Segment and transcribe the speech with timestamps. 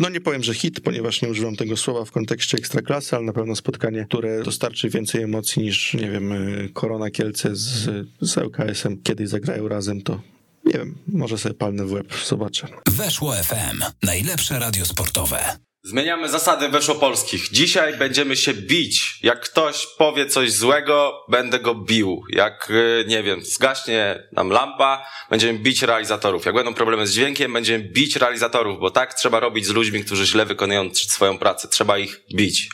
[0.00, 3.32] no nie powiem, że hit, ponieważ nie używam tego słowa w kontekście ekstraklasy, ale na
[3.32, 9.02] pewno spotkanie, które dostarczy więcej emocji niż, nie wiem, y, Korona Kielce z, z ŁKS-em,
[9.02, 10.20] kiedyś zagrają razem, to
[10.64, 12.68] nie wiem, może sobie palnę w łeb, zobaczę.
[12.90, 15.56] Weszło FM, najlepsze radio sportowe.
[15.82, 17.50] Zmieniamy zasady weszłopolskich.
[17.50, 19.18] Dzisiaj będziemy się bić.
[19.22, 22.22] Jak ktoś powie coś złego, będę go bił.
[22.28, 26.46] Jak, y, nie wiem, zgaśnie nam lampa, będziemy bić realizatorów.
[26.46, 30.26] Jak będą problemy z dźwiękiem, będziemy bić realizatorów, bo tak trzeba robić z ludźmi, którzy
[30.26, 31.68] źle wykonują swoją pracę.
[31.68, 32.68] Trzeba ich bić.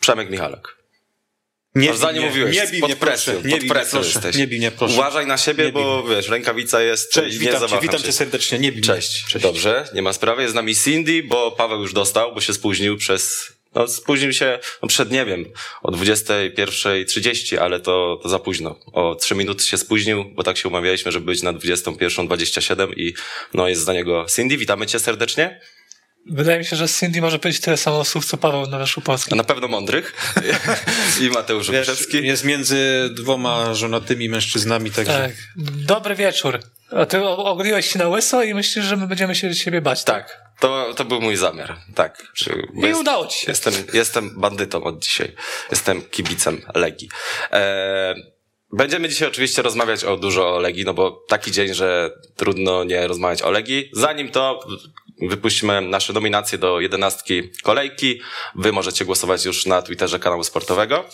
[0.00, 0.79] Przemek Michalek.
[1.74, 2.56] Nie Aż za nie mówiłeś.
[2.56, 3.48] Nie bij pod presją, proszę.
[3.48, 4.14] Nie pod presją proszę.
[4.14, 4.36] jesteś.
[4.36, 4.94] Nie bij mnie, proszę.
[4.94, 7.12] Uważaj na siebie, Nie bo wiesz, rękawica jest.
[7.12, 8.58] Cześć, nie witam cię, witam cię serdecznie.
[8.58, 8.86] Nie bij mnie.
[8.86, 9.38] Cześć.
[9.40, 10.42] Dobrze, nie ma sprawy.
[10.42, 13.52] Jest z nami Cindy, bo Paweł już dostał, bo się spóźnił przez.
[13.74, 15.44] No, spóźnił się no przed, nie wiem,
[15.82, 18.76] o 21.30, ale to, to za późno.
[18.92, 23.14] O 3 minuty się spóźnił, bo tak się umawialiśmy, żeby być na 21.27 i
[23.54, 24.56] no jest za niego Cindy.
[24.56, 25.60] Witamy cię serdecznie.
[26.26, 29.34] Wydaje mi się, że Cindy może powiedzieć tyle samo słów, co Paweł na Weszło Polski.
[29.34, 30.34] Na pewno mądrych.
[31.22, 32.26] I Mateusz Łuczewski.
[32.26, 35.12] jest między dwoma żonatymi mężczyznami, także...
[35.12, 35.32] Tak.
[35.86, 36.60] Dobry wieczór.
[36.90, 40.04] A ty ogoliłeś się na łyso i myślisz, że my będziemy się siebie bać.
[40.04, 41.76] Tak, to, to był mój zamiar.
[41.94, 42.22] Tak.
[42.76, 43.50] I jest- udało ci się.
[43.50, 45.34] Jestem, jestem bandytą od dzisiaj.
[45.70, 47.08] Jestem kibicem Legii.
[47.52, 48.14] E,
[48.72, 53.06] będziemy dzisiaj oczywiście rozmawiać o dużo o Legii, no bo taki dzień, że trudno nie
[53.06, 53.90] rozmawiać o Legii.
[53.92, 54.60] Zanim to
[55.22, 58.20] wypuścimy nasze nominacje do jedenastki kolejki.
[58.54, 61.04] Wy możecie głosować już na Twitterze kanału sportowego.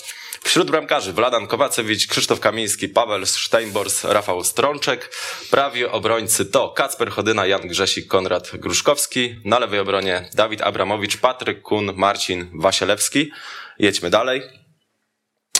[0.45, 5.15] Wśród bramkarzy Wladan Kowacewicz, Krzysztof Kamiński, Paweł Steinbors, Rafał Strączek.
[5.51, 9.37] Prawi obrońcy to Kacper Chodyna, Jan Grzesik, Konrad Gruszkowski.
[9.45, 13.31] Na lewej obronie Dawid Abramowicz, Patryk Kun, Marcin Wasielewski.
[13.79, 14.66] Jedźmy dalej.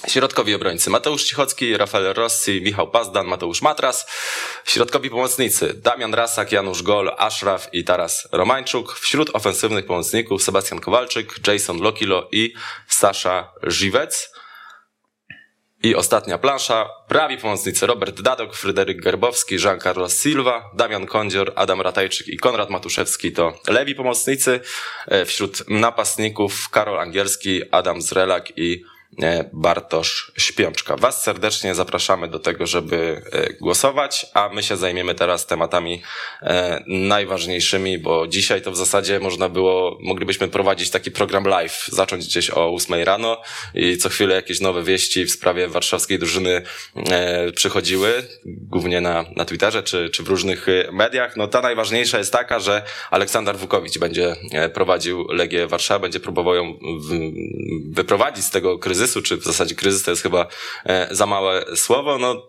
[0.09, 4.07] Środkowi obrońcy Mateusz Cichocki, Rafael Rossi, Michał Pazdan, Mateusz Matras.
[4.65, 8.93] Środkowi pomocnicy Damian Rasak, Janusz Gol, Ashraf i Taras Romańczuk.
[8.93, 12.55] Wśród ofensywnych pomocników Sebastian Kowalczyk, Jason Lokilo i
[12.89, 14.33] Sasza Żywec.
[15.83, 16.89] I ostatnia plansza.
[17.09, 22.71] Prawi pomocnicy Robert Dadok, Fryderyk Gerbowski, Jean Carlos Silva, Damian Kondzior, Adam Ratajczyk i Konrad
[22.71, 24.61] Matuszewski to lewi pomocnicy.
[25.07, 28.85] E, Wśród napastników Karol Angielski, Adam Zrelak i
[29.53, 30.97] Bartosz Śpiączka.
[30.97, 36.03] Was serdecznie zapraszamy do tego, żeby e, głosować, a my się zajmiemy teraz tematami
[36.43, 42.27] e, najważniejszymi, bo dzisiaj to w zasadzie można było, moglibyśmy prowadzić taki program live, zacząć
[42.27, 43.43] gdzieś o 8 rano
[43.75, 46.63] i co chwilę jakieś nowe wieści w sprawie warszawskiej drużyny
[47.11, 51.37] e, przychodziły, głównie na, na Twitterze czy, czy w różnych e, mediach.
[51.37, 56.55] No ta najważniejsza jest taka, że Aleksander Wukowicz będzie e, prowadził Legię Warszawa, będzie próbował
[56.55, 56.79] ją
[57.91, 60.47] wyprowadzić z tego kryzysu, czy w zasadzie kryzys to jest chyba
[60.85, 62.19] e, za małe słowo.
[62.19, 62.49] No,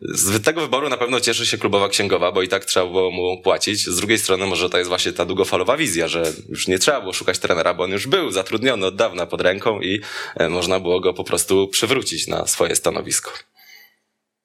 [0.00, 3.42] z tego wyboru na pewno cieszy się klubowa księgowa, bo i tak trzeba było mu
[3.42, 3.86] płacić.
[3.86, 7.12] Z drugiej strony może to jest właśnie ta długofalowa wizja, że już nie trzeba było
[7.12, 10.00] szukać trenera, bo on już był zatrudniony od dawna pod ręką i
[10.36, 13.32] e, można było go po prostu przywrócić na swoje stanowisko.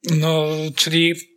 [0.03, 1.36] No, czyli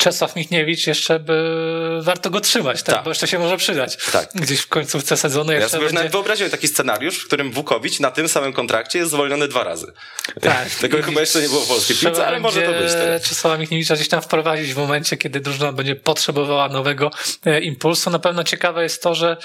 [0.00, 2.94] Czesław Michniewicz jeszcze by warto go trzymać, tak?
[2.94, 3.04] Tak.
[3.04, 3.96] Bo jeszcze się może przydać.
[4.12, 4.28] Tak.
[4.34, 6.18] Gdzieś w końcówce sezonu Ja jeszcze sobie już nawet będzie...
[6.18, 9.92] wyobraziłem taki scenariusz, w którym Wukowicz na tym samym kontrakcie jest zwolniony dwa razy.
[10.40, 10.70] Tak.
[10.80, 13.22] Tego I chyba jeszcze nie było w polskiej piłce, ale może to będzie być teraz.
[13.22, 17.10] Czesława Michniewicza gdzieś tam wprowadzić w momencie, kiedy drużyna będzie potrzebowała nowego
[17.46, 18.10] e, impulsu.
[18.10, 19.36] Na pewno ciekawe jest to, że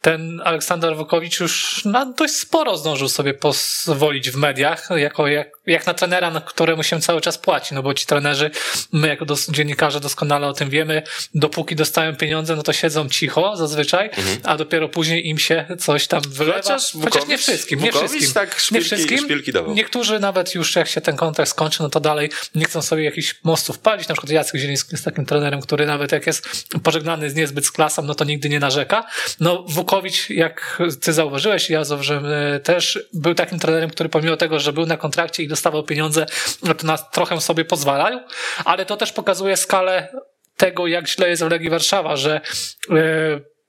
[0.00, 5.86] ten Aleksander Wukowicz już no, dość sporo zdążył sobie pozwolić w mediach, jako, jak, jak
[5.86, 8.50] na trenera, na któremu się cały czas płaci, no bo ci trenerzy,
[8.92, 11.02] my jako dos- dziennikarze doskonale o tym wiemy,
[11.34, 14.10] dopóki dostają pieniądze, no to siedzą cicho zazwyczaj,
[14.44, 16.58] a dopiero później im się coś tam wylewa.
[16.58, 16.78] Mhm.
[16.78, 18.34] Chociaż Wukowicz- nie wszystkim, nie Wukowicz wszystkim.
[18.34, 19.18] tak nie szpilki- wszystkim.
[19.18, 19.74] szpilki dawał.
[19.74, 23.34] Niektórzy nawet już jak się ten kontrakt skończy, no to dalej nie chcą sobie jakichś
[23.44, 24.08] mostów palić.
[24.08, 26.48] Na przykład Jacek Zieliński jest takim trenerem, który nawet jak jest
[26.82, 29.04] pożegnany z niezbyt z klasą, no to nigdy nie narzeka.
[29.40, 34.60] No Wukowicz, jak ty zauważyłeś, ja zauważyłem e, też, był takim trenerem, który pomimo tego,
[34.60, 36.26] że był na kontrakcie i dostawał pieniądze,
[36.62, 38.20] no to na trochę sobie pozwalał,
[38.64, 40.08] ale to też pokazuje skalę
[40.56, 42.40] tego, jak źle jest w Legii Warszawa, że
[42.90, 42.94] e,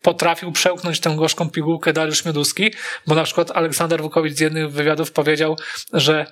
[0.02, 2.74] potrafił przełknąć tę gorzką pigułkę Dariusz Mioduski,
[3.08, 5.58] bo na przykład Aleksander Wukowicz z jednych wywiadów powiedział,
[5.94, 6.26] że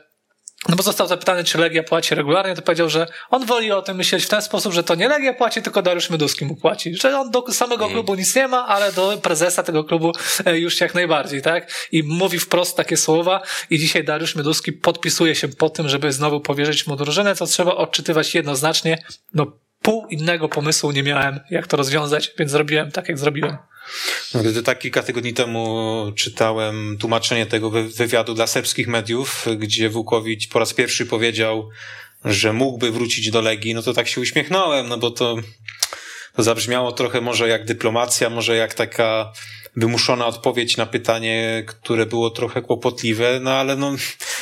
[0.69, 3.97] no bo został zapytany, czy Legia płaci regularnie, to powiedział, że on woli o tym
[3.97, 6.95] myśleć w ten sposób, że to nie Legia płaci, tylko Dariusz Mioduski mu płaci.
[6.95, 10.11] Że on do samego klubu nic nie ma, ale do prezesa tego klubu
[10.45, 11.71] e, już jak najbardziej, tak?
[11.91, 16.41] I mówi wprost takie słowa i dzisiaj Dariusz Mioduski podpisuje się po tym, żeby znowu
[16.41, 18.97] powierzyć mu drużynę, co trzeba odczytywać jednoznacznie.
[19.33, 19.45] No
[19.81, 23.57] pół innego pomysłu nie miałem, jak to rozwiązać, więc zrobiłem tak, jak zrobiłem.
[24.35, 30.47] Gdy tak kilka tygodni temu czytałem tłumaczenie tego wy- wywiadu dla serbskich mediów, gdzie Wukowicz
[30.49, 31.69] po raz pierwszy powiedział,
[32.25, 35.35] że mógłby wrócić do Legii, no to tak się uśmiechnąłem, no bo to,
[36.35, 39.31] to zabrzmiało trochę może jak dyplomacja, może jak taka
[39.75, 43.95] wymuszona odpowiedź na pytanie, które było trochę kłopotliwe, no ale no,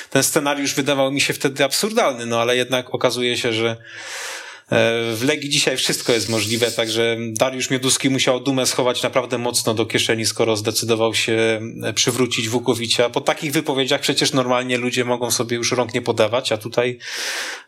[0.10, 3.78] ten scenariusz wydawał mi się wtedy absurdalny, no ale jednak okazuje się, że
[5.14, 9.86] w Legii dzisiaj wszystko jest możliwe, także Dariusz Mioduski musiał dumę schować naprawdę mocno do
[9.86, 13.10] kieszeni, skoro zdecydował się e, przywrócić Wukowicza.
[13.10, 16.98] Po takich wypowiedziach przecież normalnie ludzie mogą sobie już rąk nie podawać, a tutaj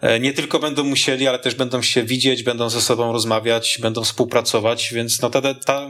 [0.02, 4.04] e, nie tylko będą musieli, ale też będą się widzieć, będą ze sobą rozmawiać, będą
[4.04, 5.88] współpracować, więc no ta, ta,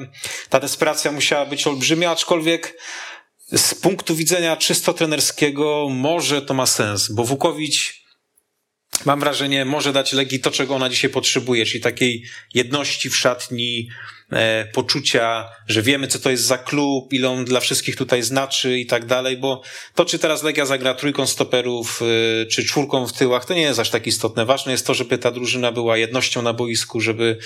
[0.50, 2.77] ta desperacja musiała być olbrzymia, aczkolwiek
[3.51, 8.02] z punktu widzenia czysto trenerskiego może to ma sens, bo Wukowicz
[9.05, 12.23] mam wrażenie, może dać Legii to, czego ona dzisiaj potrzebuje, czyli takiej
[12.53, 13.89] jedności w szatni,
[14.31, 18.79] e, poczucia, że wiemy, co to jest za klub, ile on dla wszystkich tutaj znaczy
[18.79, 19.61] i tak dalej, bo
[19.95, 23.79] to, czy teraz Legia zagra trójką stoperów, e, czy czwórką w tyłach, to nie jest
[23.79, 24.45] aż tak istotne.
[24.45, 27.37] Ważne jest to, żeby ta drużyna była jednością na boisku, żeby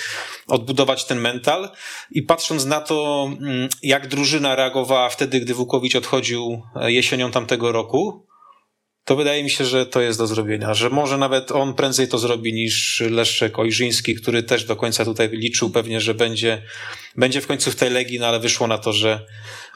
[0.46, 1.70] odbudować ten mental
[2.10, 7.72] i patrząc na to, mm, jak drużyna reagowała wtedy, gdy Wukowicz odchodził e, jesienią tamtego
[7.72, 8.27] roku,
[9.08, 12.18] to wydaje mi się, że to jest do zrobienia, że może nawet on prędzej to
[12.18, 16.62] zrobi niż Leszczek Ojrzyński, który też do końca tutaj liczył pewnie, że będzie,
[17.16, 19.26] będzie w końcu w tej Legii, no ale wyszło na to, że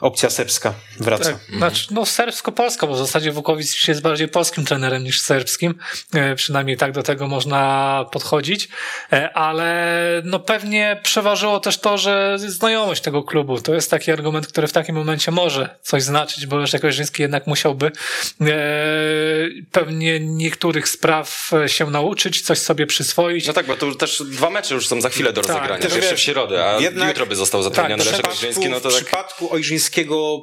[0.03, 1.23] opcja serbska wraca.
[1.23, 5.75] Tak, znaczy, no serbsko-polska, bo w zasadzie Wukowicz jest bardziej polskim trenerem niż serbskim,
[6.13, 8.69] e, przynajmniej tak do tego można podchodzić,
[9.11, 14.47] e, ale no pewnie przeważyło też to, że znajomość tego klubu, to jest taki argument,
[14.47, 17.91] który w takim momencie może coś znaczyć, bo Leszek Ojrzyński jednak musiałby e,
[19.71, 23.47] pewnie niektórych spraw się nauczyć, coś sobie przyswoić.
[23.47, 25.81] No tak, bo to też dwa mecze już są za chwilę do tak, rozegrania.
[25.81, 28.69] Tak, Pierwszy w środę, a jednak, jutro by został zatrudniony tak, Leszek Ojrzyński.
[28.69, 29.03] No to w tak...
[29.03, 29.92] przypadku Ojrzyńskiego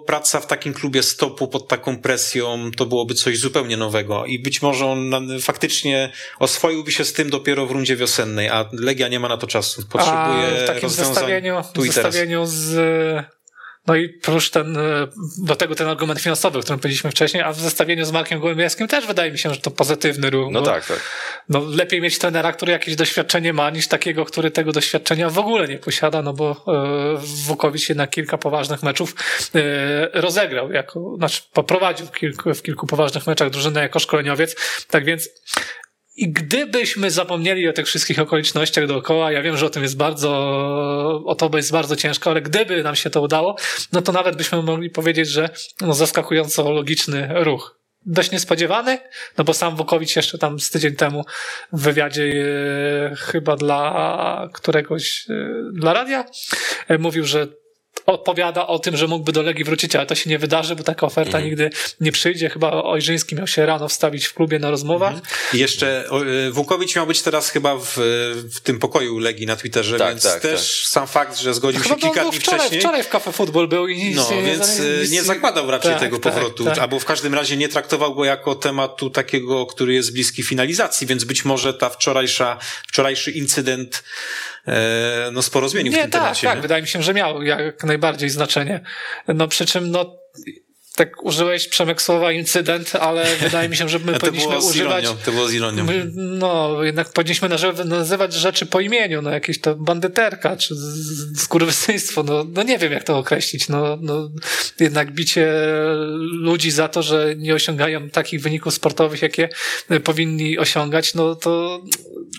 [0.07, 4.63] praca w takim klubie stopu pod taką presją to byłoby coś zupełnie nowego i być
[4.63, 9.29] może on faktycznie oswoiłby się z tym dopiero w rundzie wiosennej, a Legia nie ma
[9.29, 9.83] na to czasu.
[9.91, 13.40] Potrzebuje a w takim zestawieniu, zestawieniu z
[13.91, 14.81] no i prócz ten, e,
[15.39, 18.89] do tego ten argument finansowy, o którym powiedzieliśmy wcześniej, a w zestawieniu z Markiem Gołębiewskim
[18.89, 20.53] też wydaje mi się, że to pozytywny ruch.
[20.53, 21.01] No tak, tak.
[21.49, 25.69] No lepiej mieć trenera, który jakieś doświadczenie ma, niż takiego, który tego doświadczenia w ogóle
[25.69, 29.15] nie posiada, no bo e, Wukowicz jednak kilka poważnych meczów
[29.55, 34.57] e, rozegrał, jako, znaczy poprowadził w kilku, w kilku poważnych meczach drużynę jako szkoleniowiec,
[34.91, 35.29] tak więc
[36.21, 40.31] i gdybyśmy zapomnieli o tych wszystkich okolicznościach dookoła, ja wiem, że o tym jest bardzo,
[41.27, 43.57] o to jest bardzo ciężko, ale gdyby nam się to udało,
[43.93, 45.51] no to nawet byśmy mogli powiedzieć, że
[45.81, 47.81] no zaskakująco logiczny ruch.
[48.07, 48.99] Dość niespodziewany,
[49.39, 51.25] no bo sam Wukowicz jeszcze tam z tydzień temu
[51.73, 52.25] w wywiadzie
[53.13, 55.35] e, chyba dla któregoś, e,
[55.73, 56.25] dla radia,
[56.89, 57.47] e, mówił, że
[58.07, 61.07] opowiada o tym, że mógłby do Legii wrócić, ale to się nie wydarzy, bo taka
[61.07, 61.51] oferta mm.
[61.51, 61.71] nigdy
[62.01, 62.51] nie przyjdzie.
[62.51, 65.13] Chyba Ojrzyński miał się rano wstawić w klubie na rozmowach.
[65.13, 65.25] Mm.
[65.55, 66.05] I jeszcze
[66.49, 67.93] y, Wukowicz miał być teraz chyba w,
[68.55, 70.91] w tym pokoju Legii na Twitterze, tak, więc tak, też tak.
[70.91, 72.81] sam fakt, że zgodził chyba się kilka dni wczoraj, wcześniej.
[72.81, 76.01] Wczoraj w Cafe Football był i No, nie więc nie, y, nie zakładał raczej tak,
[76.01, 76.79] tego tak, powrotu, tak.
[76.79, 81.25] albo w każdym razie nie traktował go jako tematu takiego, który jest bliski finalizacji, więc
[81.25, 84.03] być może ta wczorajsza, wczorajszy incydent
[85.33, 86.47] no sporo zmienił nie, w tym tak, temacie.
[86.47, 86.63] Tak, nie?
[86.63, 88.81] wydaje mi się, że miał jak najbardziej znaczenie.
[89.29, 90.17] No przy czym no
[90.97, 95.05] tak użyłeś Przemek słowa incydent, ale wydaje mi się, że my powinniśmy używać.
[95.05, 95.85] Ironią, to było z ironią.
[95.85, 97.49] My, no, jednak powinniśmy
[97.85, 100.75] nazywać rzeczy po imieniu, no jakieś to bandyterka, czy
[101.37, 104.31] skurwysyństwo, no, no nie wiem jak to określić, no, no
[104.81, 105.53] jednak bicie
[106.19, 109.49] ludzi za to, że nie osiągają takich wyników sportowych, jakie
[110.05, 111.81] powinni osiągać, no to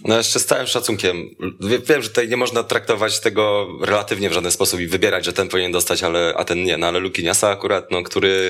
[0.05, 1.35] no jeszcze z całym szacunkiem.
[1.87, 5.49] Wiem, że tutaj nie można traktować tego relatywnie w żaden sposób i wybierać, że ten
[5.49, 6.77] powinien dostać, ale, a ten nie.
[6.77, 8.40] No ale Lukiniasa akurat, no, który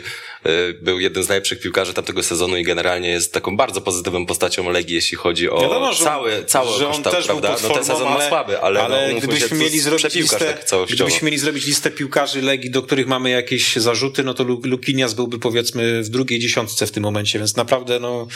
[0.45, 4.69] y, był jednym z najlepszych piłkarzy tamtego sezonu i generalnie jest taką bardzo pozytywną postacią
[4.69, 7.55] Legii, jeśli chodzi o Wiadomo, że, cały, cały że on też prawda?
[7.63, 11.25] no ten sezon ale, ma słaby, ale, ale no, gdybyśmy mieli zrobić listę, tak gdybyśmy
[11.25, 16.03] mieli zrobić listę piłkarzy Legii, do których mamy jakieś zarzuty, no to Lukinias byłby powiedzmy
[16.03, 18.27] w drugiej dziesiątce w tym momencie, więc naprawdę no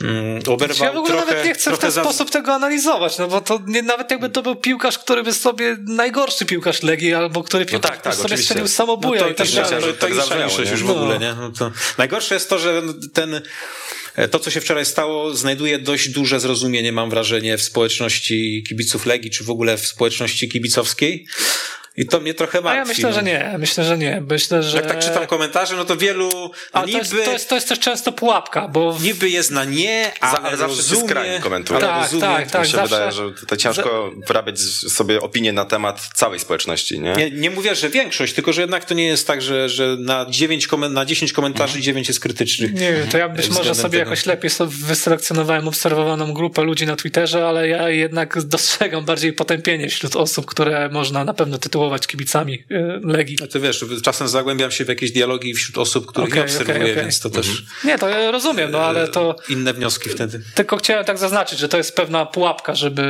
[0.00, 2.02] mm, oberwał ja w ogóle trochę, nawet nie chcę w ten za...
[2.02, 5.76] sposób tego analizować, no bo to nie, nawet jakby to był piłkarz, który by sobie
[5.80, 9.34] najgorszy piłkarz Legii, albo który piłkarz no tak, tak, sobie strzelił samobuja no to, i
[9.34, 9.70] tak dalej.
[9.70, 11.34] To, to, to, to już w ogóle, nie?
[11.34, 11.72] No to...
[11.98, 13.40] Najgorsze jest to, że ten
[14.30, 19.30] to, co się wczoraj stało, znajduje dość duże zrozumienie, mam wrażenie, w społeczności kibiców Legii,
[19.30, 21.26] czy w ogóle w społeczności kibicowskiej.
[21.96, 22.78] I to mnie trochę martwi.
[22.78, 23.14] A ja myślę, no.
[23.14, 23.54] że nie.
[23.58, 24.22] Myślę, że nie.
[24.28, 24.76] Myślę, że...
[24.76, 26.30] Jak tak czytam komentarze, no to wielu...
[26.32, 26.92] No a niby...
[26.92, 28.98] to, jest, to, jest, to jest też często pułapka, bo...
[29.02, 31.80] Niby jest na nie, ale, ale zawsze rozumie, skrajnie komentuje.
[31.80, 32.22] Tak, rozumie.
[32.22, 32.62] tak, tak.
[32.62, 32.94] Mi się zawsze...
[32.94, 37.12] wydaje, że to ciężko wyrabiać sobie opinię na temat całej społeczności, nie?
[37.12, 40.26] Nie, nie mówię, że większość, tylko że jednak to nie jest tak, że, że na,
[40.30, 41.82] 9 komen- na 10 komentarzy mhm.
[41.82, 42.74] 9 jest krytycznych.
[42.74, 44.10] Nie wiem, to ja być może sobie tego.
[44.10, 49.88] jakoś lepiej sobie wyselekcjonowałem obserwowaną grupę ludzi na Twitterze, ale ja jednak dostrzegam bardziej potępienie
[49.88, 53.36] wśród osób, które można na pewno tytułować manipulować kibicami y, Legii.
[53.40, 56.92] No to wiesz, czasem zagłębiam się w jakieś dialogi wśród osób, których nie obserwuję, okej,
[56.92, 57.02] okej.
[57.02, 60.40] więc to też Nie, to ja rozumiem, no ale to inne wnioski wtedy.
[60.54, 63.02] tylko chciałem tak zaznaczyć, że to jest pewna pułapka, żeby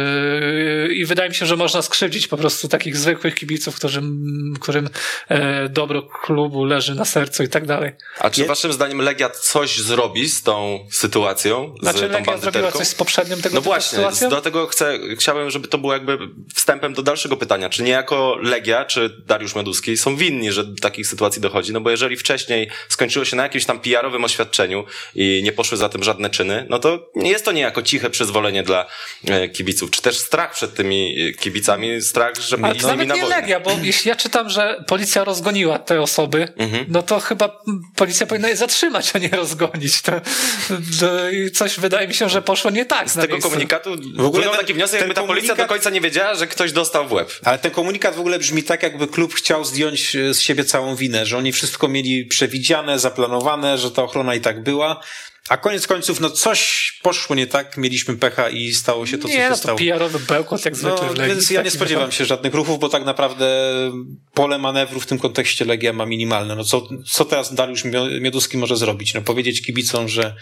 [0.95, 4.88] i wydaje mi się, że można skrzywdzić po prostu takich zwykłych kibiców, którym, którym
[5.28, 7.92] e, dobro klubu leży na sercu i tak dalej.
[8.18, 12.38] A czy Je- waszym zdaniem Legia coś zrobi z tą sytuacją, Znaczy z tą Legia
[12.38, 14.30] zrobiła coś z poprzednią tego No właśnie, sytuacją?
[14.30, 16.18] do tego chcę, chciałem, żeby to było jakby
[16.54, 17.68] wstępem do dalszego pytania.
[17.68, 21.73] Czy niejako Legia, czy Dariusz Meduski są winni, że do takich sytuacji dochodzi?
[21.73, 25.89] No bo jeżeli wcześniej skończyło się na jakimś tam PR-owym oświadczeniu i nie poszły za
[25.89, 28.87] tym żadne czyny, no to nie jest to niejako ciche przyzwolenie dla
[29.29, 29.91] e, kibiców.
[29.91, 32.57] Czy też strach przed tymi e, kibicami, strach, iść to
[32.89, 33.37] z nimi na nie wojnę.
[33.37, 36.85] Legia, bo jeśli ja czytam, że policja rozgoniła te osoby, Mhm.
[36.89, 37.63] no to chyba
[37.97, 40.03] policja powinna je zatrzymać, a nie rozgonić.
[40.03, 40.13] To,
[41.01, 43.11] to, i coś wydaje mi się, że poszło nie tak.
[43.11, 43.51] Z tego miejscu.
[43.51, 46.73] komunikatu W ogóle ten- taki wniosek, jakby ta policja do końca nie wiedziała, że ktoś
[46.73, 47.31] dostał w łeb.
[47.45, 50.97] Ale ten komunikat w ogóle brzmi tak, jakby klub chciał zdjąć e, z siebie całą
[50.97, 55.01] winę, że oni wszystko mieli przewidziane, zaplanowane, że ta ochrona i tak była.
[55.49, 59.29] A koniec końców, no coś poszło nie tak, mieliśmy pecha i stało się to, co
[59.29, 59.79] nie, się no to stało.
[59.79, 61.35] PR-owy bełkot jak zwykle No, w Legii.
[61.35, 63.47] więc ja nie Taki spodziewam się żadnych ruchów, bo tak naprawdę
[64.35, 66.57] pole manewru w tym kontekście Legia ma minimalne.
[66.57, 69.15] No co, co teraz Dariusz Mio- Mioduski może zrobić?
[69.15, 70.35] No powiedzieć kibicom, że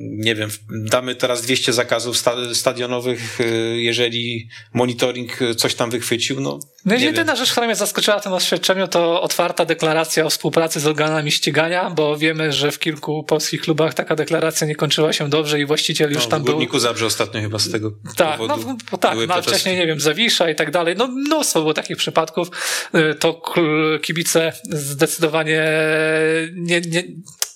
[0.00, 3.44] nie wiem, damy teraz 200 zakazów sta- stadionowych, y,
[3.82, 7.06] jeżeli monitoring coś tam wychwycił, no No nie wiem.
[7.14, 11.32] jedyna rzecz, która mnie zaskoczyła w tym oświadczeniu, to otwarta deklaracja o współpracy z organami
[11.32, 15.66] ścigania, bo wiemy, że w kilku polskich klubach taka deklaracja nie kończyła się dobrze i
[15.66, 16.54] właściciel już No, tam w był.
[16.54, 19.50] Górniku Zabrze ostatnio chyba z tego Tak, no, powodu bo tak, no, ale protesty.
[19.50, 20.94] wcześniej, nie wiem, Zawisza i tak dalej.
[20.98, 22.48] No, mnóstwo było takich przypadków.
[22.94, 23.42] Y, To
[24.02, 25.62] kibice zdecydowanie
[26.54, 27.02] nie, nie,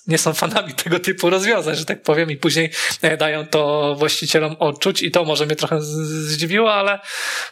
[0.09, 4.55] nie są fanami tego typu rozwiązań, że tak powiem, i później e, dają to właścicielom
[4.59, 6.99] odczuć i to może mnie trochę zdziwiło, ale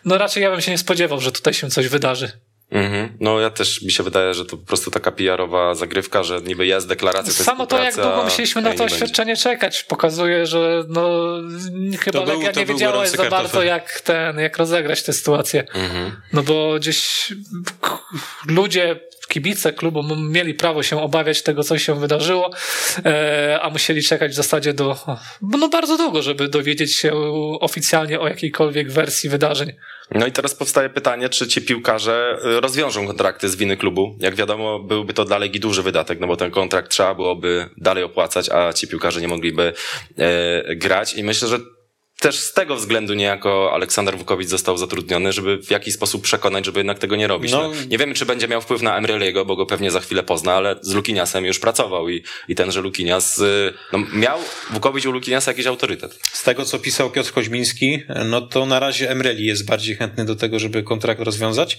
[0.05, 2.31] no raczej ja bym się nie spodziewał, że tutaj się coś wydarzy.
[2.71, 3.17] Mhm.
[3.19, 6.65] No ja też mi się wydaje, że to po prostu taka PR-owa zagrywka, że niby
[6.65, 8.83] jest deklaracja tej Samo to, jak długo a na to nie będzie.
[8.83, 11.09] oświadczenie czekać, pokazuje, że no,
[11.99, 15.63] chyba był- Legia to nie wiedziała za bardzo, jak ten, jak rozegrać tę sytuację.
[15.73, 16.11] Mhm.
[16.33, 17.33] No bo gdzieś
[18.47, 22.51] ludzie, kibice klubu mieli prawo się obawiać tego, co się wydarzyło,
[23.05, 24.97] e, a musieli czekać w zasadzie do,
[25.41, 27.13] no bardzo długo, żeby dowiedzieć się
[27.59, 29.73] oficjalnie o jakiejkolwiek wersji wydarzeń.
[30.11, 34.17] No i teraz powstaje pytanie, czy ci piłkarze y, rozwiążą kontrakty z winy klubu.
[34.19, 38.03] Jak wiadomo, byłby to dla Legii duży wydatek, no bo ten kontrakt trzeba byłoby dalej
[38.03, 39.73] opłacać, a ci piłkarze nie mogliby
[40.17, 41.13] e, grać.
[41.13, 41.59] I myślę, że
[42.19, 46.79] też z tego względu niejako Aleksander Wukowicz został zatrudniony, żeby w jakiś sposób przekonać, żeby
[46.79, 47.51] jednak tego nie robić.
[47.51, 47.57] No.
[47.61, 47.73] No.
[47.89, 50.75] Nie wiemy, czy będzie miał wpływ na Emreliego, bo go pewnie za chwilę pozna, ale
[50.81, 55.65] z Lukiniasem już pracował i, i tenże Lukinias, y, no, miał Wukowicz u Lukiniasa jakiś
[55.65, 56.19] autorytet.
[56.31, 60.35] Z tego, co pisał Piotr Koźmiński, no to na razie Emreli jest bardziej chętny do
[60.35, 61.77] tego, żeby kontrakt rozwiązać.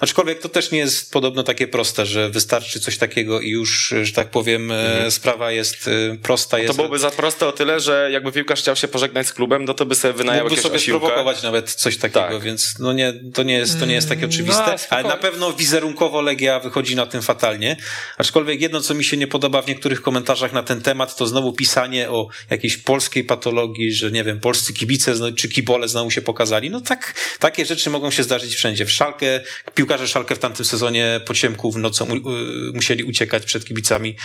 [0.00, 4.12] Aczkolwiek to też nie jest podobno takie proste, że wystarczy coś takiego i już, że
[4.12, 6.56] tak powiem, e, sprawa jest e, prosta.
[6.56, 9.64] To jest, byłoby za proste o tyle, że jakby piłkarz chciał się pożegnać z klubem,
[9.64, 10.98] no to by sobie wynajął Mógłby jakieś sobie osiłkę.
[11.06, 12.42] sprowokować nawet coś takiego, Tak.
[12.42, 15.16] więc no nie, to, nie jest, to nie jest takie Mm, oczywiste, no, ale na
[15.16, 17.76] pewno wizerunkowo Legia wychodzi na tym fatalnie.
[18.18, 21.52] Aczkolwiek jedno, co mi się nie podoba w niektórych komentarzach na ten temat, to znowu
[21.52, 26.70] pisanie o jakiejś polskiej patologii, że nie wiem, polscy kibice czy kibole znowu się pokazali.
[26.70, 28.84] No tak, takie rzeczy mogą się zdarzyć wszędzie.
[28.84, 29.40] W Szalkę,
[29.74, 32.30] piłkarze Szalkę w tamtym sezonie po ciemku w nocą u, u,
[32.74, 34.16] musieli uciekać przed kibicami,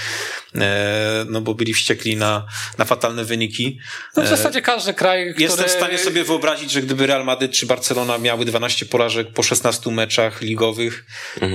[0.55, 2.45] e, no bo byli wściekli na,
[2.77, 3.79] na fatalne wyniki.
[4.17, 5.33] No w zasadzie każdy kraj.
[5.43, 9.43] Jestem w stanie sobie wyobrazić, że gdyby Real Madryt czy Barcelona miały 12 porażek po
[9.43, 11.05] 16 meczach ligowych,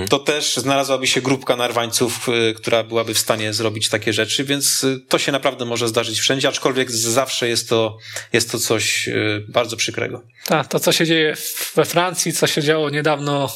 [0.09, 4.83] to też znalazłaby się grupka narwańców, y, która byłaby w stanie zrobić takie rzeczy, więc
[4.83, 7.97] y, to się naprawdę może zdarzyć wszędzie, aczkolwiek zawsze jest to,
[8.33, 9.09] jest to coś
[9.47, 10.21] bardzo przykrego.
[10.45, 13.49] Tak, to co się dzieje w- we Francji, co się działo niedawno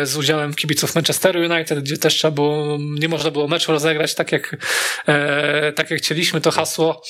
[0.00, 4.14] e, z udziałem kibiców Manchesteru United, gdzie też trzeba było, nie można było meczu rozegrać
[4.14, 4.56] tak jak,
[5.08, 7.02] e, tak jak chcieliśmy, to hasło,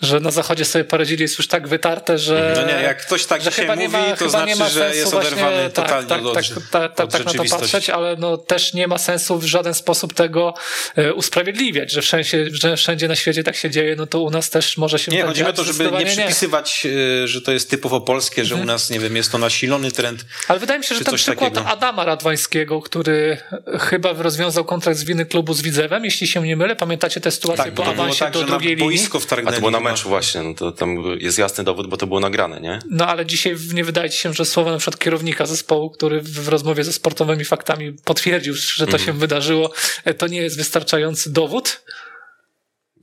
[0.00, 2.54] że na zachodzie sobie poradzili jest już tak wytarte, że...
[2.56, 5.14] No nie, jak ktoś tak że nie mówi, ma, to znaczy, nie ma że jest
[5.14, 8.36] oderwany tak, totalnie tak, od, tak, tak, tak, od tak na to patrzeć, ale no
[8.36, 10.54] też nie ma sensu w żaden sposób tego
[10.96, 14.50] e, usprawiedliwiać, że wszędzie, że wszędzie na świecie tak się dzieje, no to u nas
[14.50, 16.86] też może się Nie, tak chodzi o to, żeby nie przypisywać,
[17.24, 20.24] y, że to jest typowo polskie, że u nas, nie wiem, jest to nasilony trend.
[20.48, 21.70] Ale wydaje mi się, że ten przykład takiego.
[21.70, 23.38] Adama Radwańskiego, który
[23.80, 27.64] chyba rozwiązał kontrakt z winy klubu z Widzewem, jeśli się nie mylę, pamiętacie tę sytuację
[27.64, 28.84] Tak, po awansie tak, do drugiej linii?
[28.84, 29.54] boisko A wtargnęli.
[29.54, 32.60] to było na meczu właśnie, no to tam jest jasny dowód, bo to było nagrane,
[32.60, 32.78] nie?
[32.90, 36.48] No ale dzisiaj nie wydaje ci się, że słowa na przykład kierownika zespołu, który w
[36.48, 39.72] rozmowie ze sportowymi faktami potwierdził, że to się wydarzyło,
[40.04, 41.82] e, to nie jest wystarczający dowód.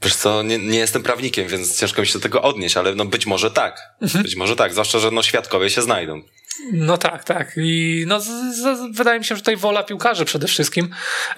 [0.01, 3.06] Wiesz co, nie, nie jestem prawnikiem, więc ciężko mi się do tego odnieść, ale no
[3.06, 3.80] być może tak.
[4.01, 4.24] Mhm.
[4.24, 6.22] Być może tak, zwłaszcza, że no świadkowie się znajdą.
[6.74, 7.54] No tak, tak.
[7.58, 8.25] I no, z,
[8.56, 10.89] z, wydaje mi się, że tutaj wola piłkarzy przede wszystkim.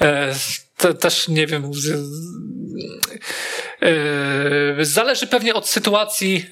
[0.01, 0.35] E,
[0.77, 1.73] te, też nie wiem.
[1.73, 2.09] Z,
[4.81, 6.45] zależy pewnie od sytuacji,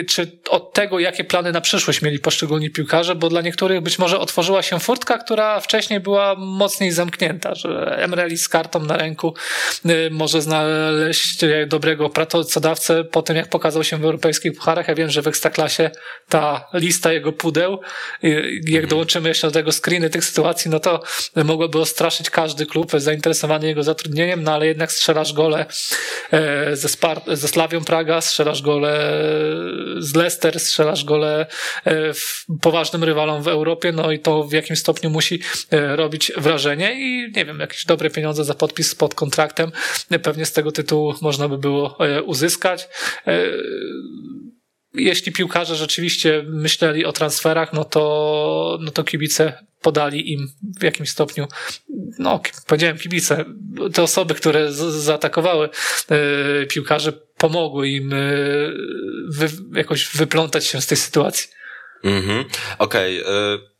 [0.00, 3.98] e, czy od tego, jakie plany na przyszłość mieli poszczególni piłkarze, bo dla niektórych być
[3.98, 9.34] może otworzyła się furtka, która wcześniej była mocniej zamknięta, że Emreli z kartą na ręku
[9.84, 14.88] e, może znaleźć dobrego pracodawcę po tym, jak pokazał się w europejskich pucharach.
[14.88, 15.90] Ja wiem, że w Ekstraklasie
[16.28, 17.80] ta lista jego pudeł,
[18.22, 18.88] jak mhm.
[18.88, 21.02] dołączymy jeszcze do tego screeny tych sytuacji, no to
[21.44, 25.66] mogłoby ostraszyć każdy klub zainteresowany jego zatrudnieniem, no ale jednak strzelasz gole
[26.32, 29.22] e, ze, Spar ze Slawią Praga, strzelasz gole
[29.98, 31.46] z Leicester, strzelasz gole
[31.86, 32.12] e,
[32.60, 37.32] poważnym rywalom w Europie, no i to w jakim stopniu musi e, robić wrażenie i
[37.36, 39.72] nie wiem, jakieś dobre pieniądze za podpis pod kontraktem
[40.22, 42.88] pewnie z tego tytułu można by było uzyskać
[44.94, 50.48] jeśli piłkarze rzeczywiście myśleli o transferach, no to, no to kibice podali im
[50.80, 51.46] w jakimś stopniu,
[52.18, 53.44] no powiedziałem kibice,
[53.92, 55.68] te osoby, które z, zaatakowały
[56.62, 58.72] y, piłkarzy, pomogły im y,
[59.28, 61.48] wy, jakoś wyplątać się z tej sytuacji.
[62.04, 62.44] Mhm.
[62.78, 63.22] Okej.
[63.22, 63.74] Okay.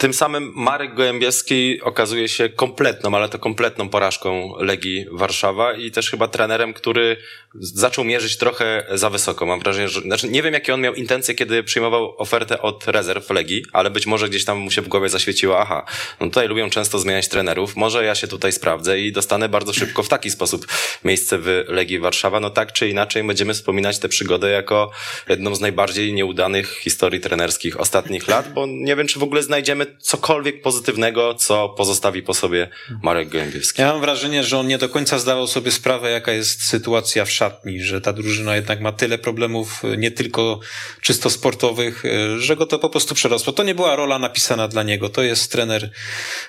[0.00, 6.10] Tym samym Marek Gołębieski okazuje się kompletną, ale to kompletną porażką Legii Warszawa i też
[6.10, 7.16] chyba trenerem, który
[7.54, 9.46] zaczął mierzyć trochę za wysoko.
[9.46, 13.30] Mam wrażenie, że znaczy nie wiem, jakie on miał intencje, kiedy przyjmował ofertę od rezerw
[13.30, 15.84] Legii, ale być może gdzieś tam mu się w głowie zaświeciło, aha,
[16.20, 20.02] no tutaj lubią często zmieniać trenerów, może ja się tutaj sprawdzę i dostanę bardzo szybko
[20.02, 20.66] w taki sposób
[21.04, 22.40] miejsce w Legii Warszawa.
[22.40, 24.90] No tak czy inaczej będziemy wspominać tę przygodę jako
[25.28, 29.86] jedną z najbardziej nieudanych historii trenerskich ostatnich lat, bo nie wiem, czy w ogóle znajdziemy
[29.98, 32.68] cokolwiek pozytywnego, co pozostawi po sobie
[33.02, 33.82] Marek Gołębiewski.
[33.82, 37.30] Ja mam wrażenie, że on nie do końca zdawał sobie sprawę, jaka jest sytuacja w
[37.40, 40.60] szatni, że ta drużyna jednak ma tyle problemów, nie tylko
[41.00, 42.02] czysto sportowych,
[42.38, 43.52] że go to po prostu przerosło.
[43.52, 45.08] To nie była rola napisana dla niego.
[45.08, 45.90] To jest trener,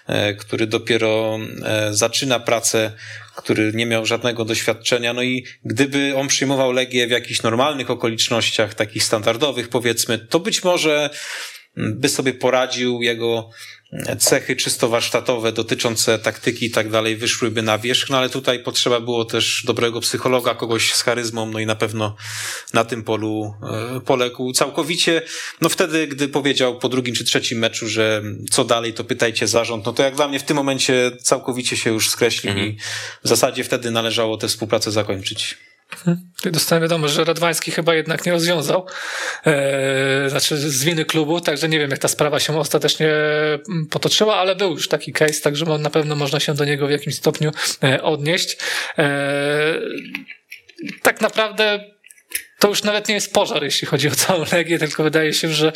[0.07, 2.91] e, który dopiero e, zaczyna pracę
[3.36, 5.13] który nie miał żadnego doświadczenia.
[5.13, 10.63] No i gdyby on przyjmował Legię w jakichś normalnych okolicznościach, takich standardowych powiedzmy, to być
[10.63, 11.10] może
[11.75, 13.49] by sobie poradził, jego
[14.19, 18.99] cechy czysto warsztatowe dotyczące taktyki i tak dalej wyszłyby na wierzch, no ale tutaj potrzeba
[18.99, 22.15] było też dobrego psychologa, kogoś z charyzmą, no i na pewno
[22.73, 23.54] na tym polu
[23.97, 25.21] e, poległ całkowicie.
[25.62, 29.86] No wtedy, gdy powiedział po drugim czy trzecim meczu, że co dalej, to pytajcie zarząd,
[29.86, 32.69] no to jak dla mnie w tym momencie całkowicie się już skreślił mhm.
[32.69, 32.77] i
[33.23, 35.58] w zasadzie wtedy należało tę współpracę zakończyć.
[36.45, 38.88] Dostałem wiadomość, że Radwański chyba jednak nie rozwiązał,
[39.45, 43.10] e, znaczy z winy klubu, także nie wiem, jak ta sprawa się ostatecznie
[43.69, 46.91] mm, potoczyła, ale był już taki case, także na pewno można się do niego w
[46.91, 47.51] jakimś stopniu
[47.84, 48.58] e, odnieść.
[48.97, 49.73] E,
[51.04, 51.91] tak naprawdę
[52.60, 55.73] to już nawet nie jest pożar, jeśli chodzi o całą Legię, tylko wydaje się, że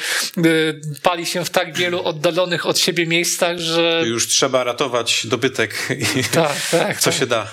[1.03, 4.03] pali się w tak wielu oddalonych od siebie miejscach, że...
[4.05, 5.87] Już trzeba ratować dobytek
[6.19, 7.19] i tak, tak, co tak.
[7.19, 7.51] się da.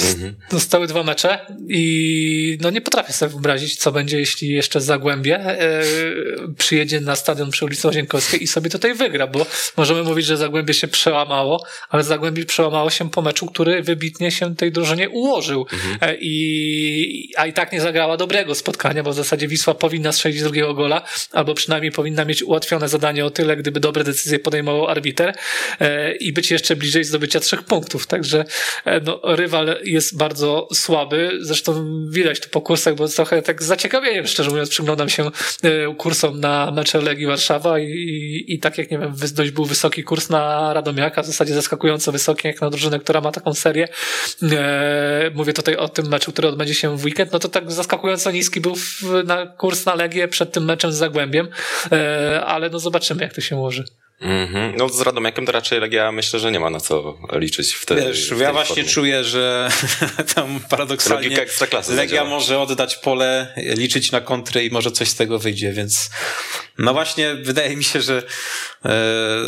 [0.00, 0.34] Mhm.
[0.50, 5.82] Zostały dwa mecze i no nie potrafię sobie wyobrazić, co będzie, jeśli jeszcze Zagłębie e,
[6.58, 10.74] przyjedzie na stadion przy ulicy Łazienkowskiej i sobie tutaj wygra, bo możemy mówić, że Zagłębie
[10.74, 15.98] się przełamało, ale Zagłębie przełamało się po meczu, który wybitnie się tej drużynie ułożył mhm.
[16.00, 20.42] e, i, a i tak nie zagrała dobrego spotkania, bo w zasadzie Wisła powinna strzelić
[20.42, 25.34] drugiego gola, albo przynajmniej powinna mieć ułatwione zadanie o tyle, gdyby dobre decyzje podejmował arbiter
[25.80, 28.44] e, i być jeszcze bliżej zdobycia trzech punktów, także
[28.84, 31.38] e, no, rywal jest bardzo słaby.
[31.40, 35.30] Zresztą widać to po kursach, bo trochę tak z zaciekawieniem, szczerze mówiąc, przyglądam się
[35.62, 39.64] e, kursom na mecze Legii Warszawa i, i, i tak jak, nie wiem, dość był
[39.64, 43.88] wysoki kurs na Radomiaka, w zasadzie zaskakująco wysoki, jak na drużynę, która ma taką serię.
[44.42, 48.30] E, mówię tutaj o tym meczu, który odbędzie się w weekend, no to tak zaskakująco
[48.30, 51.48] niski był w, na kurs na Legię przed tym meczem z Zagłębiem,
[51.92, 53.84] e, ale no zobaczymy, jak to się ułoży.
[54.20, 54.72] Mm-hmm.
[54.76, 57.96] No z Radomiakiem to raczej Legia myślę, że nie ma na co liczyć w, te,
[57.96, 58.90] Wiesz, w ja właśnie formie.
[58.90, 59.68] czuję, że
[60.34, 61.36] tam paradoksalnie
[61.88, 66.10] Legia może oddać pole, liczyć na kontry i może coś z tego wyjdzie, więc
[66.78, 68.22] no właśnie wydaje mi się, że
[68.84, 68.90] e,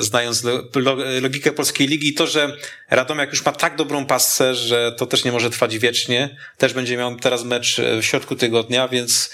[0.00, 2.56] znając lo, lo, logikę polskiej ligi, to, że
[2.90, 6.96] Radomiak już ma tak dobrą pasę, że to też nie może trwać wiecznie, też będzie
[6.96, 9.30] miał teraz mecz w środku tygodnia, więc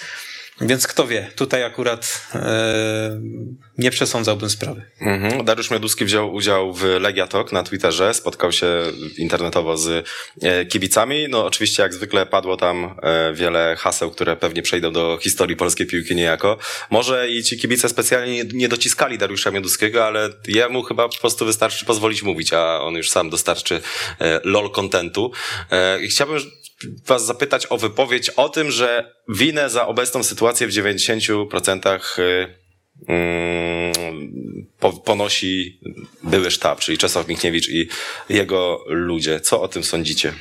[0.61, 3.21] więc kto wie, tutaj akurat e,
[3.79, 4.83] nie przesądzałbym sprawy.
[5.01, 5.45] Mhm.
[5.45, 8.67] Dariusz Mioduski wziął udział w Legia Talk na Twitterze, spotkał się
[9.19, 10.07] internetowo z
[10.43, 11.27] e, kibicami.
[11.29, 15.87] No oczywiście jak zwykle padło tam e, wiele haseł, które pewnie przejdą do historii polskiej
[15.87, 16.59] piłki niejako.
[16.91, 21.85] Może i ci kibice specjalnie nie dociskali Dariusza Mioduskiego, ale jemu chyba po prostu wystarczy
[21.85, 23.81] pozwolić mówić, a on już sam dostarczy
[24.45, 25.33] lol contentu.
[26.09, 26.39] Chciałbym
[27.07, 32.55] was zapytać o wypowiedź o tym, że winę za obecną sytuację w 90% y,
[33.09, 33.93] mm,
[34.81, 35.81] po, ponosi
[36.23, 37.89] były sztab, czyli Czesław Michniewicz i
[38.29, 39.41] jego ludzie.
[39.41, 40.35] Co o tym sądzicie?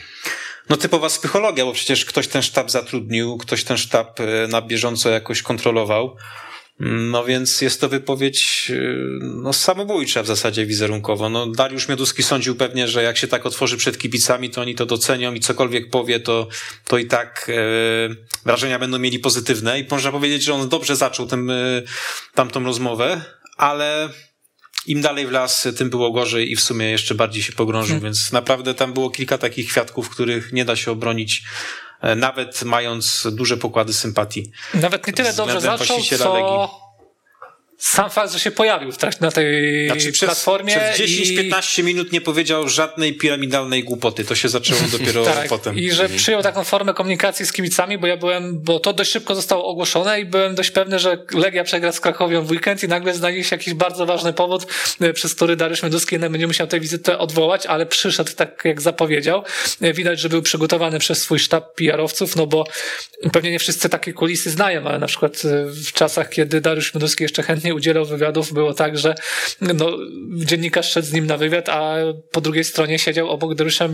[0.69, 5.09] No typowa psychologia, bo przecież ktoś ten sztab zatrudnił, ktoś ten sztab e, na bieżąco
[5.09, 6.15] jakoś kontrolował.
[6.79, 8.79] No więc jest to wypowiedź e,
[9.21, 11.29] no, samobójcza w zasadzie wizerunkowo.
[11.29, 14.85] No, Dariusz Mioduski sądził pewnie, że jak się tak otworzy przed kibicami, to oni to
[14.85, 16.47] docenią i cokolwiek powie, to,
[16.85, 19.79] to i tak e, wrażenia będą mieli pozytywne.
[19.79, 21.81] I można powiedzieć, że on dobrze zaczął tym, e,
[22.33, 23.21] tamtą rozmowę,
[23.57, 24.09] ale
[24.87, 28.03] im dalej w las, tym było gorzej i w sumie jeszcze bardziej się pogrążył, hmm.
[28.03, 31.43] więc naprawdę tam było kilka takich kwiatków, których nie da się obronić
[32.15, 34.51] nawet mając duże pokłady sympatii.
[34.73, 36.86] Nawet nie tyle dobrze zaczął, co...
[37.77, 40.75] Sam fakt, że się pojawił w trakcie, na tej znaczy, przez, platformie.
[40.93, 41.83] Przez 10-15 i...
[41.83, 44.25] minut nie powiedział żadnej piramidalnej głupoty.
[44.25, 45.77] To się zaczęło dopiero tak, potem.
[45.77, 46.19] I że mhm.
[46.19, 50.21] przyjął taką formę komunikacji z kibicami, bo ja byłem, bo to dość szybko zostało ogłoszone
[50.21, 53.55] i byłem dość pewny, że Legia przegra z Krakowią w weekend i nagle znajdzie się
[53.55, 54.67] jakiś bardzo ważny powód,
[55.01, 59.43] e, przez który Dariusz Mioduski będzie musiał tę wizytę odwołać, ale przyszedł tak, jak zapowiedział.
[59.81, 62.67] E, widać, że był przygotowany przez swój sztab PR-owców, no bo
[63.33, 67.23] pewnie nie wszyscy takie kulisy znają, ale na przykład e, w czasach, kiedy Dariusz Mioduski
[67.23, 69.15] jeszcze chętnie udzielał wywiadów, było tak, że
[69.61, 69.97] no,
[70.35, 71.95] dziennikarz szedł z nim na wywiad, a
[72.31, 73.87] po drugiej stronie siedział obok Dariusza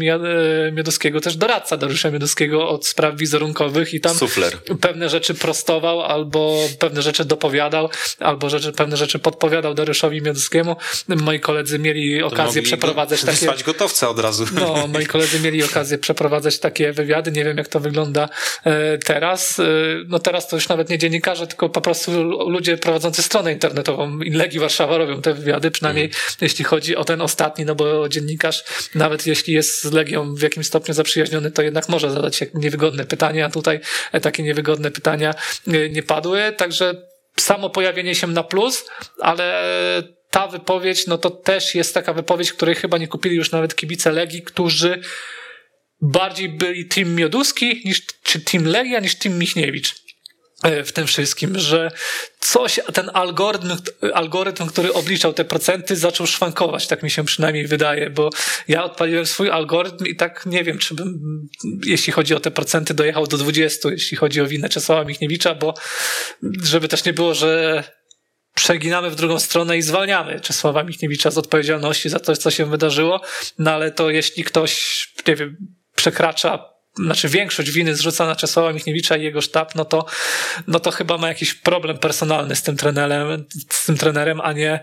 [0.71, 4.57] Miodowskiego też doradca Dariusza Miodowskiego od spraw wizerunkowych i tam Sufler.
[4.81, 10.75] pewne rzeczy prostował, albo pewne rzeczy dopowiadał, albo rzeczy, pewne rzeczy podpowiadał Dariuszowi Miodowskiemu.
[11.07, 13.63] Moi koledzy mieli okazję przeprowadzać go, takie...
[13.63, 14.45] gotowca od razu.
[14.53, 17.31] No, moi koledzy mieli okazję przeprowadzać takie wywiady.
[17.31, 18.29] Nie wiem, jak to wygląda
[18.63, 19.59] e, teraz.
[19.59, 19.63] E,
[20.07, 24.59] no teraz to już nawet nie dziennikarze, tylko po prostu ludzie prowadzący stronę internetową Legii
[24.59, 26.17] Warszawa robią te wywiady, przynajmniej mm.
[26.41, 28.63] jeśli chodzi o ten ostatni, no bo dziennikarz,
[28.95, 33.05] nawet jeśli jest z Legią w jakimś stopniu zaprzyjaźniony, to jednak może zadać się niewygodne
[33.05, 33.79] pytania, a tutaj
[34.21, 35.35] takie niewygodne pytania
[35.67, 37.01] e, nie padły, także
[37.39, 38.85] samo pojawienie się na plus,
[39.19, 39.63] ale
[40.29, 44.11] ta wypowiedź, no to też jest taka wypowiedź, której chyba nie kupili już nawet kibice
[44.11, 45.01] Legii, którzy
[46.01, 50.02] bardziej byli team Mioduski niż, czy team Legia niż team Michniewicz.
[50.63, 51.91] E, w tym wszystkim, że
[52.39, 53.67] coś, ten algorytm,
[54.13, 58.29] algorytm, który obliczał te procenty, zaczął szwankować, tak mi się przynajmniej wydaje, bo
[58.67, 61.19] ja odpaliłem swój algorytm i tak nie wiem, czy bym,
[61.85, 65.73] jeśli chodzi o te procenty, dojechał do 20, jeśli chodzi o winę Czesława Michniewicza, bo
[66.63, 67.83] żeby też nie było, że
[68.55, 73.21] przeginamy w drugą stronę i zwalniamy Czesława Michniewicza z odpowiedzialności za to, co się wydarzyło,
[73.59, 75.57] no ale to jeśli ktoś, nie wiem,
[75.95, 80.05] przekracza znaczy większość winy zrzuca na Czesława Michniewicza i jego sztab, no to,
[80.67, 84.79] no to chyba ma jakiś problem personalny z tym trenerem, z tym trenerem, a nie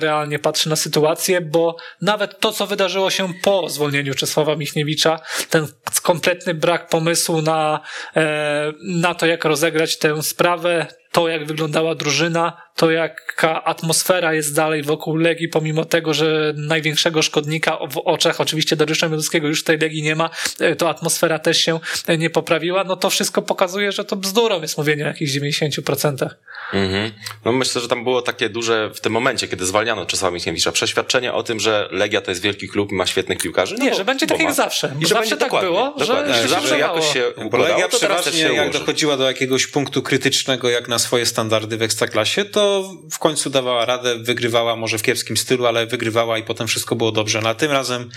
[0.00, 5.66] realnie patrzy na sytuację, bo nawet to, co wydarzyło się po zwolnieniu Czesława Michniewicza, ten
[6.02, 7.80] kompletny brak pomysłu na,
[8.16, 14.54] e, na to, jak rozegrać tę sprawę, to, jak wyglądała drużyna, to jaka atmosfera jest
[14.54, 19.78] dalej wokół Legii, pomimo tego, że największego szkodnika w oczach, oczywiście Dariusza Mioduskiego już tej
[19.78, 21.80] Legii nie ma, e, to atmosfera też się
[22.18, 26.28] nie poprawiła, no to wszystko pokazuje, że to bzdurą jest mówienie o jakichś 90%.
[26.72, 27.12] Mhm.
[27.44, 31.32] No myślę, że tam było takie duże w tym momencie, kiedy zwalniano Czesława Michniewicza, przeświadczenie
[31.32, 33.74] o tym, że Legia to jest wielki klub i ma świetnych piłkarzy.
[33.78, 34.94] No nie, bo, że będzie tak jak zawsze.
[35.00, 38.52] I że zawsze tak było, dokładnie, że, że zawsze jakoś się układało, Legia to się
[38.54, 43.50] jak dochodziła do jakiegoś punktu krytycznego, jak na swoje standardy w Ekstraklasie, to w końcu
[43.50, 47.40] dawała radę, wygrywała może w kiepskim stylu, ale wygrywała i potem wszystko było dobrze.
[47.40, 48.10] No a tym razem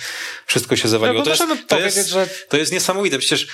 [0.46, 1.20] wszystko się zawaliło.
[1.20, 2.28] No, to, jest, to, jest, że...
[2.50, 3.20] to jest niesamowite.
[3.20, 3.48] Przecież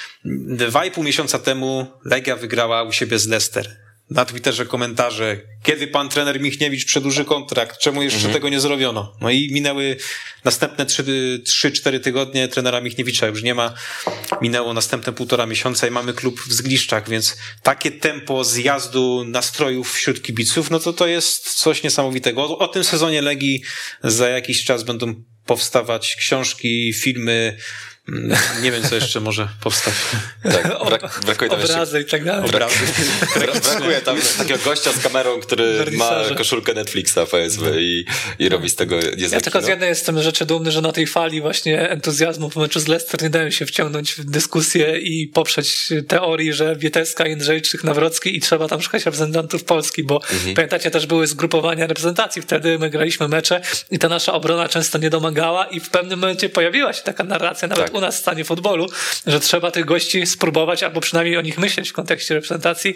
[0.45, 5.88] dwa i pół miesiąca temu Legia wygrała u siebie z Leicester na Twitterze komentarze, kiedy
[5.88, 8.34] pan trener Michniewicz przedłuży kontrakt, czemu jeszcze mhm.
[8.34, 9.15] tego nie zrobiono?
[9.21, 9.97] No i minęły
[10.43, 13.74] następne 3-4 tygodnie trenera Michniewicza już nie ma,
[14.41, 20.21] minęło następne półtora miesiąca i mamy klub w Zgliszczach, więc takie tempo zjazdu nastrojów wśród
[20.21, 22.43] kibiców, no to to jest coś niesamowitego.
[22.43, 23.63] O, o tym sezonie Legii
[24.04, 27.58] za jakiś czas będą powstawać książki, filmy,
[28.62, 29.93] nie wiem, co jeszcze może powstać.
[30.43, 32.02] Tak, brak, brakuje tam Obrazy jeszcze...
[32.02, 32.50] i tak dalej.
[32.50, 32.76] Obrazy.
[33.63, 38.06] brakuje tam takiego gościa z kamerą, który ma koszulkę Netflixa, powiedzmy, i,
[38.39, 39.30] i robi z tego niezwykle.
[39.32, 42.80] Ja tylko z jednej jestem rzeczy dumny, że na tej fali właśnie entuzjazmu po meczu
[42.80, 48.38] z Leicester nie dałem się wciągnąć w dyskusję i poprzeć teorii, że Wieteska, Jędrzejczyk, Nawrocki
[48.38, 50.56] i trzeba tam szukać reprezentantów Polski, bo mhm.
[50.56, 52.41] pamiętacie, też były zgrupowania reprezentacji.
[52.41, 56.50] Wtedy my graliśmy mecze i ta nasza obrona często nie domagała i w pewnym momencie
[56.50, 58.87] pojawiła się taka narracja, nawet tak u nas stanie futbolu,
[59.27, 62.95] że trzeba tych gości spróbować, albo przynajmniej o nich myśleć w kontekście reprezentacji.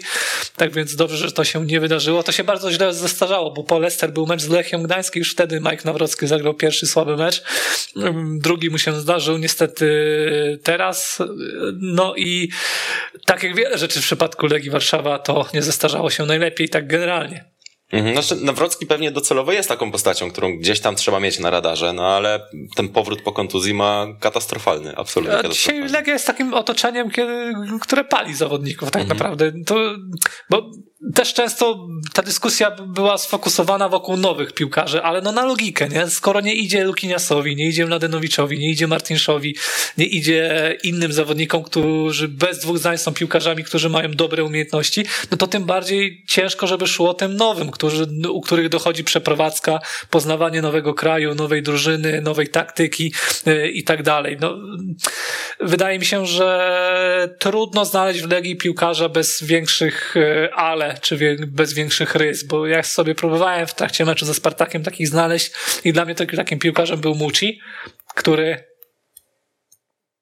[0.56, 2.22] Tak więc dobrze, że to się nie wydarzyło.
[2.22, 5.60] To się bardzo źle zestarzało, bo po Leicester był mecz z Lechią Gdańsk już wtedy
[5.60, 7.42] Mike Nawrocki zagrał pierwszy słaby mecz.
[8.38, 9.86] Drugi mu się zdarzył niestety
[10.62, 11.18] teraz.
[11.80, 12.48] No i
[13.24, 17.55] tak jak wiele rzeczy w przypadku Legii Warszawa, to nie zestarzało się najlepiej tak generalnie.
[17.92, 18.22] Mhm.
[18.22, 22.06] Znaczy, Nawrocki pewnie docelowo jest taką postacią, którą gdzieś tam trzeba mieć na radarze, no
[22.08, 22.40] ale
[22.76, 25.82] ten powrót po kontuzji ma katastrofalny, absolutnie A katastrofalny.
[25.82, 27.08] Dzisiaj Legia jest takim otoczeniem,
[27.80, 29.18] które pali zawodników tak Mhm.
[29.18, 29.52] naprawdę.
[29.66, 29.74] To,
[30.50, 30.70] bo
[31.14, 36.10] też często ta dyskusja była sfokusowana wokół nowych piłkarzy, ale no na logikę, nie?
[36.10, 39.56] Skoro nie idzie Lukiniasowi, nie idzie Mladenowiczowi, nie idzie Martinszowi,
[39.98, 45.36] nie idzie innym zawodnikom, którzy bez dwóch zdań są piłkarzami, którzy mają dobre umiejętności, no
[45.36, 49.80] to tym bardziej ciężko, żeby szło tym nowym, którzy, u których dochodzi przeprowadzka,
[50.10, 53.12] poznawanie nowego kraju, nowej drużyny, nowej taktyki
[53.46, 54.36] yy, i tak dalej.
[54.40, 54.56] No,
[55.60, 61.72] wydaje mi się, że trudno znaleźć w Legii piłkarza bez większych yy, ale, czy bez
[61.72, 65.52] większych rys, bo ja sobie próbowałem w trakcie meczu ze Spartakiem takich znaleźć
[65.84, 67.60] i dla mnie takim piłkarzem był Muci,
[68.14, 68.75] który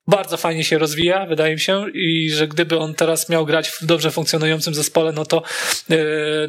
[0.08, 3.84] bardzo fajnie się rozwija, wydaje mi się, i że gdyby on teraz miał grać w
[3.86, 5.42] dobrze funkcjonującym zespole, no to,
[5.88, 5.96] yy,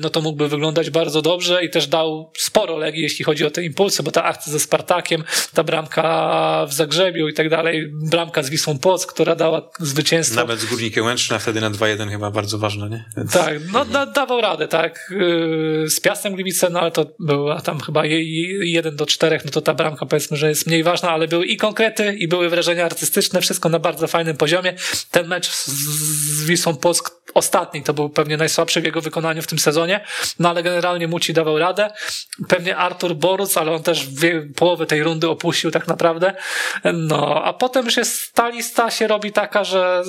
[0.02, 3.63] no to mógłby wyglądać bardzo dobrze i też dał sporo Legii, jeśli chodzi o te
[3.63, 8.50] impulsy, bo ta akcja ze Spartakiem, ta bramka w Zagrzebiu i tak dalej, bramka z
[8.50, 10.36] Wisłą Płock, która dała zwycięstwo.
[10.39, 13.06] Nawet z Górnikiem Łęczna wtedy na 2-1 chyba bardzo ważne, nie?
[13.18, 13.32] Więc...
[13.34, 15.12] Tak, no da, dawał radę, tak.
[15.12, 19.46] Yy, Z Piastem Gliwice, no ale to była tam chyba je- je- jeden do czterech,
[19.46, 22.50] no to ta bramka powiedzmy, że jest mniej ważna, ale były i konkrety, i były
[22.50, 24.74] wrażenia artystyczne, wszystko na bardzo fajnym poziomie.
[25.12, 29.60] Ten mecz z, Wisłą Płock ostatni to był pewnie najsłabszy w jego wykonaniu w tym
[29.60, 30.06] sezonie,
[30.40, 31.90] no ale generalnie Muci dawał radę.
[32.48, 34.08] Pewnie Artur Boruc, ale on też
[34.56, 36.34] połowę tej rundy opuścił tak naprawdę.
[36.94, 40.04] No, a potem już jest ta lista się robi taka, że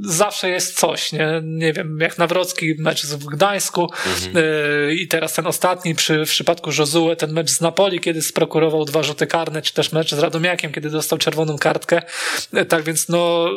[0.00, 1.40] zawsze jest coś, nie?
[1.44, 3.90] Nie wiem, jak Nawrocki mecz w Gdańsku
[4.34, 8.84] yy, i teraz ten ostatni przy, w przypadku Josue, ten mecz z Napoli, kiedy sprokurował
[8.84, 12.02] dwa rzuty karne, czy też mecz z Radomiakiem, kiedy dostał czerwoną kartkę.
[12.52, 13.50] Yy, Tak więc no,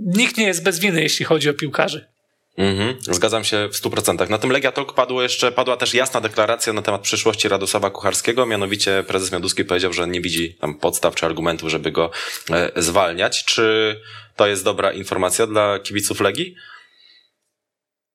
[0.00, 2.12] nikt nie jest bez winy, jeśli chodzi o piłkarzy.
[2.56, 4.30] Mhm, zgadzam się w 100%.
[4.30, 8.46] Na tym Legia Talk padło jeszcze, padła też jasna deklaracja na temat przyszłości Radosława Kucharskiego,
[8.46, 12.10] mianowicie prezes Mioduski powiedział, że nie widzi tam podstaw czy argumentów, żeby go
[12.50, 13.44] e, zwalniać.
[13.44, 13.96] Czy
[14.36, 16.54] to jest dobra informacja dla kibiców Legii?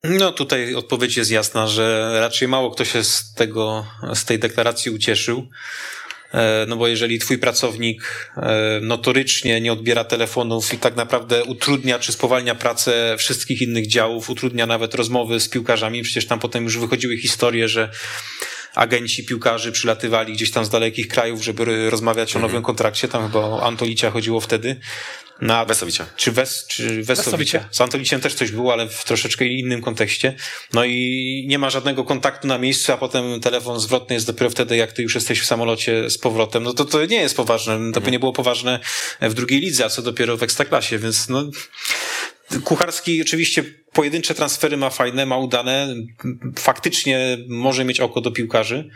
[0.04, 4.92] No tutaj odpowiedź jest jasna, że raczej mało kto się z tego, z tej deklaracji
[4.92, 5.48] ucieszył.
[6.34, 12.00] E, No bo jeżeli twój pracownik e, notorycznie nie odbiera telefonów i tak naprawdę utrudnia
[12.00, 16.78] czy spowalnia pracę wszystkich innych działów, utrudnia nawet rozmowy z piłkarzami, przecież tam potem już
[16.78, 17.90] wychodziły historie, że
[18.76, 23.40] agenci piłkarzy przylatywali gdzieś tam z dalekich krajów, żeby rozmawiać o nowym kontrakcie, tam chyba
[23.40, 24.76] o Antolicia chodziło wtedy.
[25.42, 26.06] Na Wesowicie.
[26.16, 27.24] czy, Wes, czy Wesowicie.
[27.24, 27.66] Wesowicie.
[27.72, 30.36] Z Antoliciem też coś było, ale w troszeczkę innym kontekście.
[30.74, 34.78] No i nie ma żadnego kontaktu na miejscu, a potem telefon zwrotny jest dopiero wtedy,
[34.78, 36.64] jak ty już jesteś w samolocie z powrotem.
[36.64, 37.92] No to to nie jest poważne.
[37.94, 38.80] To by nie było poważne
[39.22, 41.50] w drugiej lidze, a co dopiero w Ekstraklasie, więc no...
[42.64, 45.96] Kucharski oczywiście pojedyncze transfery ma fajne, ma udane,
[46.56, 48.90] faktycznie może mieć oko do piłkarzy,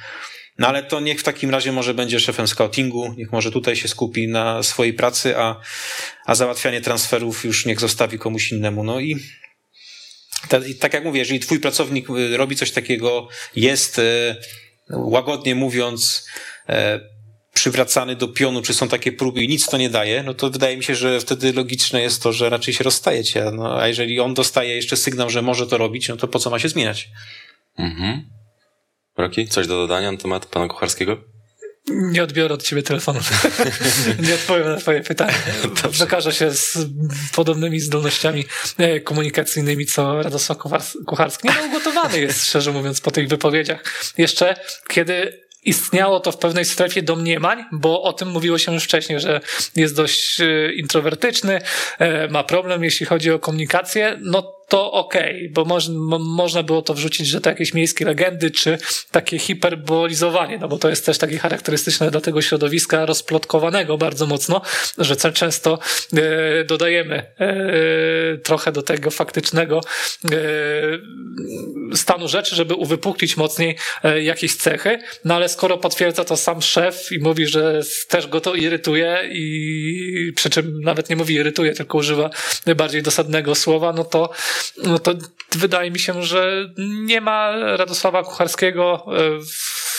[0.61, 3.87] no ale to niech w takim razie może będzie szefem scoutingu, niech może tutaj się
[3.87, 5.61] skupi na swojej pracy, a,
[6.25, 8.83] a załatwianie transferów już niech zostawi komuś innemu.
[8.83, 9.15] No i,
[10.67, 14.35] i tak jak mówię, jeżeli twój pracownik y, robi coś takiego, jest y,
[14.89, 16.27] łagodnie mówiąc
[16.69, 16.99] e,
[17.53, 20.77] przywracany do pionu, czy są takie próby i nic to nie daje, no to wydaje
[20.77, 23.51] mi się, że wtedy logiczne jest to, że raczej się rozstajecie.
[23.53, 26.49] No, a jeżeli on dostaje jeszcze sygnał, że może to robić, no to po co
[26.49, 27.09] ma się zmieniać?
[27.77, 28.40] Mhm.
[29.17, 31.17] Roki, coś do dodania na temat pana Kucharskiego?
[31.89, 33.19] Nie odbiorę od ciebie telefonu.
[34.27, 35.33] nie odpowiem na twoje pytanie.
[35.91, 36.77] Przekażę się z
[37.35, 38.45] podobnymi zdolnościami
[38.77, 41.47] e, komunikacyjnymi, co Radosław Kuchar- Kucharski.
[41.47, 43.83] Nie no, ugotowany jest, szczerze mówiąc, po tych wypowiedziach.
[44.17, 44.55] Jeszcze
[44.87, 49.41] kiedy istniało to w pewnej strefie domniemań, bo o tym mówiło się już wcześniej, że
[49.75, 51.61] jest dość e, introwertyczny,
[51.99, 56.81] e, ma problem, jeśli chodzi o komunikację, no to okej, bo moż, mo, można było
[56.81, 58.77] to wrzucić, że to jakieś miejskie legendy, czy
[59.11, 64.61] takie hiperbolizowanie, no bo to jest też takie charakterystyczne dla tego środowiska rozplotkowanego bardzo mocno,
[64.97, 65.79] że często
[66.13, 69.81] e, dodajemy e, trochę do tego faktycznego
[70.31, 70.37] e,
[71.95, 77.11] stanu rzeczy, żeby uwypuklić mocniej e, jakieś cechy, no ale skoro potwierdza to sam szef
[77.11, 81.97] i mówi, że też go to irytuje i przy czym nawet nie mówi irytuje, tylko
[81.97, 82.29] używa
[82.75, 84.29] bardziej dosadnego słowa, no to,
[84.83, 85.13] no to
[85.51, 89.90] wydaje mi się, że nie ma Radosława Kucharskiego e, w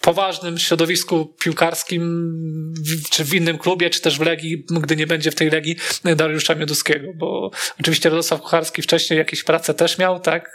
[0.00, 2.74] poważnym środowisku piłkarskim,
[3.10, 5.76] czy w innym klubie, czy też w Legii, gdy nie będzie w tej Legii
[6.16, 10.50] Dariusza Mioduskiego, bo oczywiście Radosław Kucharski wcześniej jakieś prace też miał, tak?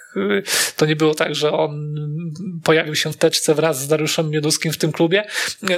[0.78, 1.94] To nie było tak, że on
[2.64, 5.24] pojawił się w teczce wraz z Dariuszem Mioduskim w tym klubie,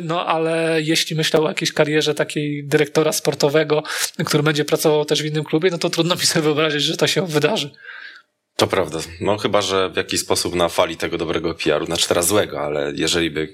[0.01, 3.83] no ale jeśli myślał o jakiejś karierze takiej dyrektora sportowego,
[4.25, 7.07] który będzie pracował też w innym klubie, no to trudno mi sobie wyobrazić, że to
[7.07, 7.71] się wydarzy.
[8.55, 8.99] To prawda.
[9.21, 12.93] No chyba, że w jakiś sposób na fali tego dobrego PR-u, znaczy teraz złego, ale
[12.95, 13.53] jeżeli by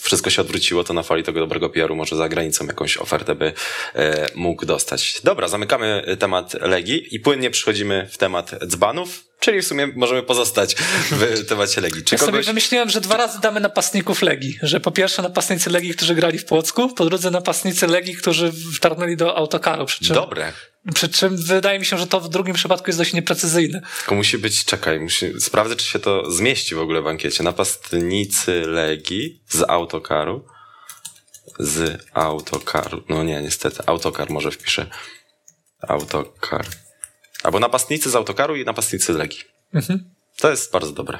[0.00, 3.52] wszystko się odwróciło, to na fali tego dobrego PR-u może za granicą jakąś ofertę by
[3.94, 5.20] e, mógł dostać.
[5.24, 10.74] Dobra, zamykamy temat Legii i płynnie przechodzimy w temat dzbanów, czyli w sumie możemy pozostać
[11.10, 12.04] w temacie Legii.
[12.04, 12.34] Czy ja kogoś...
[12.34, 14.58] sobie wymyśliłem, że dwa razy damy napastników Legii.
[14.62, 19.16] Że po pierwsze napastnicy Legii, którzy grali w Płocku, po drugie napastnicy Legii, którzy wtarnęli
[19.16, 19.86] do autokaru.
[19.86, 20.14] Przy czym...
[20.14, 20.52] Dobre.
[20.94, 23.82] Przy czym wydaje mi się, że to w drugim przypadku jest dość nieprecyzyjne.
[23.98, 27.42] Tylko musi być, czekaj, musi, sprawdzę, czy się to zmieści w ogóle w ankiecie.
[27.42, 30.46] Napastnicy Legii z autokaru.
[31.58, 33.04] Z autokaru.
[33.08, 33.82] No nie, niestety.
[33.86, 34.86] Autokar może wpiszę.
[35.88, 36.66] Autokar.
[37.42, 39.40] Albo napastnicy z autokaru i napastnicy Legii.
[39.74, 40.10] Mhm.
[40.36, 41.18] To jest bardzo dobre.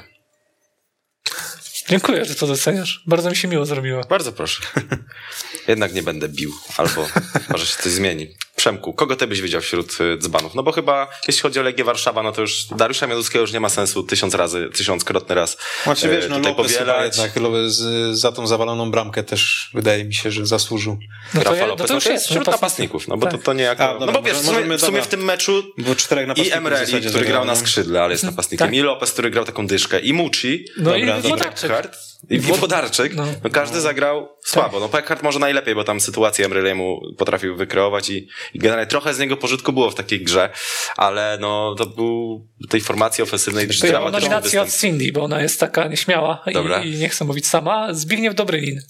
[1.89, 3.03] Dziękuję, że to doceniasz.
[3.07, 4.01] Bardzo mi się miło zrobiło.
[4.09, 4.63] Bardzo proszę.
[5.67, 7.07] Jednak nie będę bił, albo
[7.49, 8.35] może się coś zmieni.
[8.65, 10.55] Przemku, kogo ty byś widział wśród y, dzbanów?
[10.55, 13.59] No bo chyba, jeśli chodzi o Legię Warszawa, no to już Dariusza Mioduskiego już nie
[13.59, 17.17] ma sensu tysiąc razy, tysiąckrotny raz Znaczy wiesz, no Lopez powielać.
[17.17, 20.97] jednak Lopez za tą zawaloną bramkę też wydaje mi się, że zasłużył.
[21.33, 23.31] No to, Rafa Lopez, no to, no to jest wśród napastników, no bo tak.
[23.31, 23.89] to, to nie jako...
[23.89, 27.01] A, no bo wiesz, w sumie, w, sumie w tym meczu bo czterech i Emreli,
[27.09, 28.33] który grał na skrzydle, ale jest mhm.
[28.33, 28.75] napastnikiem, tak.
[28.75, 31.71] i Lopez, który grał taką dyszkę, i Muci, no dobra, i Włodarczyk.
[31.71, 33.15] I Włodarczyk.
[33.15, 33.25] No.
[33.43, 34.79] no każdy zagrał słabo.
[34.79, 39.19] No Pekard może najlepiej, bo tam sytuację Emreliemu potrafił wykreować i, i generalnie trochę z
[39.19, 40.49] niego pożytku było w takiej grze,
[40.97, 45.59] ale no to był tej formacji ofensywnej to ja nominację od Cindy, bo ona jest
[45.59, 46.43] taka nieśmiała
[46.83, 47.93] i, i, nie chcę mówić sama.
[47.93, 48.81] Zbigniew Dobrylin.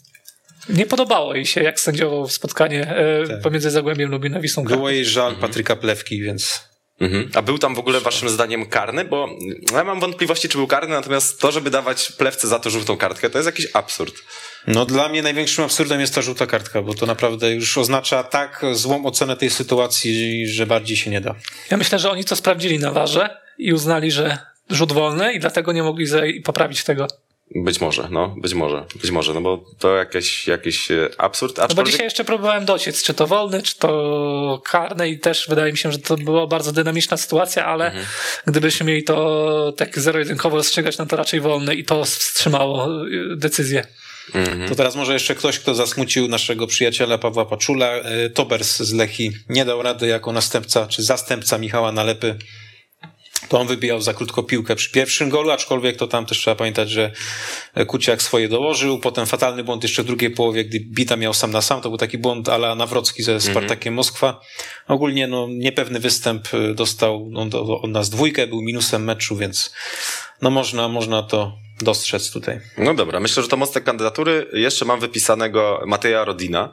[0.69, 3.41] Nie podobało jej się, jak sędziował spotkanie e, tak.
[3.41, 5.41] pomiędzy Zagłębiem Lubin a Wisłą Było jej żal mhm.
[5.41, 6.74] Patryka Plewki, więc...
[6.99, 7.29] Mhm.
[7.33, 9.05] A był tam w ogóle waszym zdaniem karny?
[9.05, 9.29] Bo
[9.73, 13.29] ja mam wątpliwości, czy był karny, natomiast to, żeby dawać plewce za to żółtą kartkę,
[13.29, 14.15] to jest jakiś absurd.
[14.67, 18.65] No dla mnie największym absurdem jest ta żółta kartka, bo to naprawdę już oznacza tak
[18.71, 21.35] złą ocenę tej sytuacji, że bardziej się nie da.
[21.71, 24.37] Ja myślę, że oni to sprawdzili na warze i uznali, że
[24.69, 26.07] rzut wolny i dlatego nie mogli
[26.41, 27.07] poprawić tego.
[27.51, 31.51] Być może, no, być może, być może, no bo to jakiś, jakiś e, absurd.
[31.51, 31.77] Aczkolwiek...
[31.77, 35.71] No bo dzisiaj jeszcze próbowałem dociec, czy to wolny, czy to karny i też wydaje
[35.71, 38.05] mi się, że to była bardzo dynamiczna sytuacja, ale mhm.
[38.47, 43.87] gdybyśmy mieli to tak zero-jedynkowo rozstrzygać, no to raczej wolny i to wstrzymało e, decyzję.
[44.33, 44.69] Mhm.
[44.69, 47.87] To teraz może jeszcze ktoś, kto zasmucił naszego przyjaciela Pawła Paczula.
[47.87, 52.37] E, Tobers z Lechi nie dał rady jako następca, czy zastępca Michała Nalepy
[53.49, 56.89] to on wybijał za krótko piłkę przy pierwszym golu, aczkolwiek to tam też trzeba pamiętać,
[56.89, 57.11] że
[57.87, 61.61] Kuciak swoje dołożył, potem fatalny błąd jeszcze w drugiej połowie, gdy Bita miał sam na
[61.61, 63.51] sam, to był taki błąd ala Nawrocki ze mhm.
[63.51, 63.93] Spartakiem.
[63.93, 64.41] Moskwa.
[64.87, 67.49] Ogólnie no, niepewny występ y, dostał on,
[67.81, 69.73] on nas dwójkę, był minusem meczu, więc
[70.41, 72.59] no można, można to dostrzec tutaj.
[72.77, 74.47] No dobra, myślę, że to mocne kandydatury.
[74.53, 76.69] Jeszcze mam wypisanego Mateja Rodina.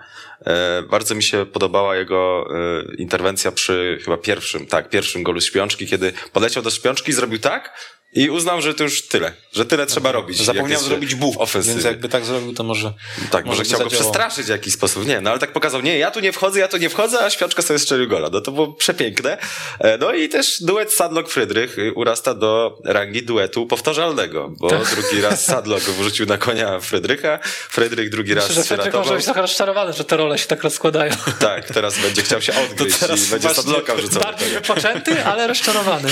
[0.46, 2.46] E, bardzo mi się podobała jego
[2.90, 7.74] e, interwencja przy chyba pierwszym, tak, pierwszym golu śpiączki, kiedy podleciał do śpiączki, zrobił tak,
[8.12, 10.20] i uznał, że to już tyle, że tyle trzeba okay.
[10.20, 10.44] robić.
[10.44, 11.74] Zapomniał zrobić buch, ofensywy.
[11.74, 12.92] więc jakby tak zrobił, to może
[13.30, 16.10] Tak, może, chciał go przestraszyć w jakiś sposób, nie, no ale tak pokazał, nie, ja
[16.10, 18.28] tu nie wchodzę, ja tu nie wchodzę, a Świączka sobie strzelił gola.
[18.32, 19.38] No to było przepiękne.
[19.78, 24.94] E, no i też duet Sadlock-Frydrych urasta do rangi duetu powtarzalnego, bo tak.
[24.94, 29.40] drugi raz Sadlock wrzucił na konia Frydrycha, Frydrych drugi raz Myślę, że może być trochę
[29.40, 31.12] rozczarowany, że te role się tak rozkładają.
[31.38, 34.22] Tak, teraz będzie chciał się odgryźć i będzie Sadlocka wrzucał.
[34.22, 36.08] Bardziej wypoczęty, ale rozczarowany.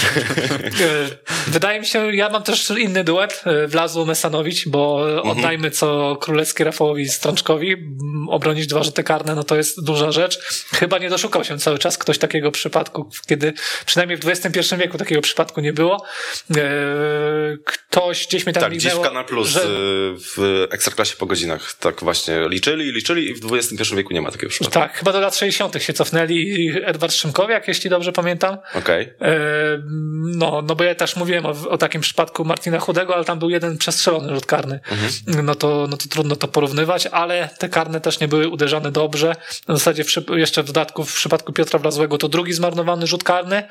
[1.47, 5.39] Wydaje mi się, się, ja mam też inny duet, e, Wlazło Mesanowicz, bo mhm.
[5.39, 7.77] oddajmy co królewski Rafałowi Strączkowi,
[8.29, 10.39] obronić dwa rzuty karne, no to jest duża rzecz.
[10.75, 13.53] Chyba nie doszukał się cały czas ktoś takiego przypadku, kiedy
[13.87, 16.05] przynajmniej w XXI wieku takiego przypadku nie było.
[16.57, 16.63] E,
[17.65, 19.61] ktoś gdzieś mi tam Tak, gdzieś w Kanal Plus że...
[20.37, 24.51] w Ekstraklasie po godzinach tak właśnie liczyli, liczyli i w XXI wieku nie ma takiego
[24.51, 24.81] przypadku.
[24.81, 25.83] Tak, chyba do lat 60.
[25.83, 28.59] się cofnęli Edward Szymkowiak, jeśli dobrze pamiętam.
[28.75, 29.15] Okej.
[29.17, 29.29] Okay.
[29.29, 29.83] E,
[30.37, 33.51] no, no bo ja też mówiłem o, o takim przypadku Martina Chudego, ale tam był
[33.51, 34.81] jeden przestrzelony rzut karny.
[34.91, 35.47] Mhm.
[35.47, 39.37] No, to, no to trudno to porównywać, ale te karne też nie były uderzane dobrze.
[39.69, 43.57] W zasadzie w, jeszcze w dodatku w przypadku Piotra Wlazłego to drugi zmarnowany rzut karny.
[43.57, 43.69] E,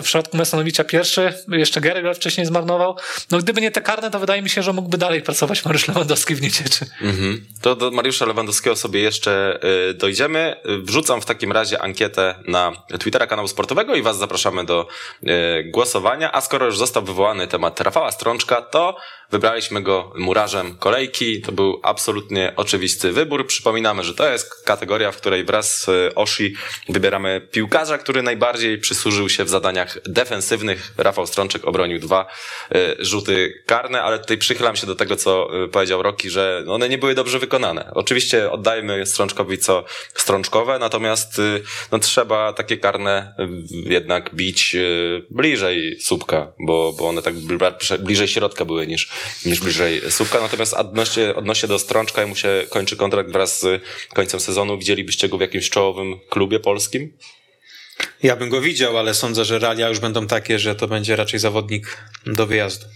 [0.00, 2.96] w przypadku Mesanowicza pierwszy, jeszcze Geregel wcześniej zmarnował.
[3.30, 6.34] No gdyby nie te karne, to wydaje mi się, że mógłby dalej pracować Mariusz Lewandowski
[6.34, 6.86] w niecieczy.
[7.00, 7.46] Mhm.
[7.62, 9.58] To do Mariusza Lewandowskiego sobie jeszcze
[9.90, 10.56] e, dojdziemy.
[10.82, 14.88] Wrzucam w takim razie ankietę na Twittera kanału sportowego i was zapraszamy do
[15.26, 18.96] e, głosowania głosowania, a skoro już został wywołany temat Rafała Strączka, to
[19.30, 21.40] wybraliśmy go murarzem kolejki.
[21.40, 23.46] To był absolutnie oczywisty wybór.
[23.46, 26.54] Przypominamy, że to jest kategoria, w której wraz z Oshi
[26.88, 30.92] wybieramy piłkarza, który najbardziej przysłużył się w zadaniach defensywnych.
[30.98, 32.26] Rafał Strączek obronił dwa
[32.74, 36.88] y, rzuty karne, ale tutaj przychylam się do tego, co y, powiedział Roki, że one
[36.88, 37.90] nie były dobrze wykonane.
[37.94, 41.40] Oczywiście oddajmy Strączkowi co strączkowe, natomiast
[41.92, 43.34] no, trzeba takie karne
[43.70, 44.76] jednak bić
[45.30, 47.34] bliżej słupka, bo, bo one tak
[47.98, 49.08] bliżej środka były niż,
[49.46, 50.40] niż bliżej słupka.
[50.40, 53.82] Natomiast odnośnie, odnośnie do Strączka, jak mu się kończy kontrakt wraz z
[54.14, 57.12] końcem sezonu, widzielibyście go w jakimś czołowym klubie polskim?
[58.22, 61.40] Ja bym go widział, ale sądzę, że realia już będą takie, że to będzie raczej
[61.40, 61.96] zawodnik
[62.26, 62.86] do wyjazdu.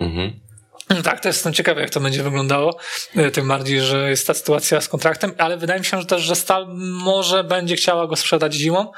[0.00, 0.40] Mhm.
[1.04, 2.78] Tak, też jestem ciekawy, jak to będzie wyglądało.
[3.16, 6.22] E, tym bardziej, że jest ta sytuacja z kontraktem, ale wydaje mi się że też,
[6.22, 8.92] że Stal może będzie chciała go sprzedać zimą,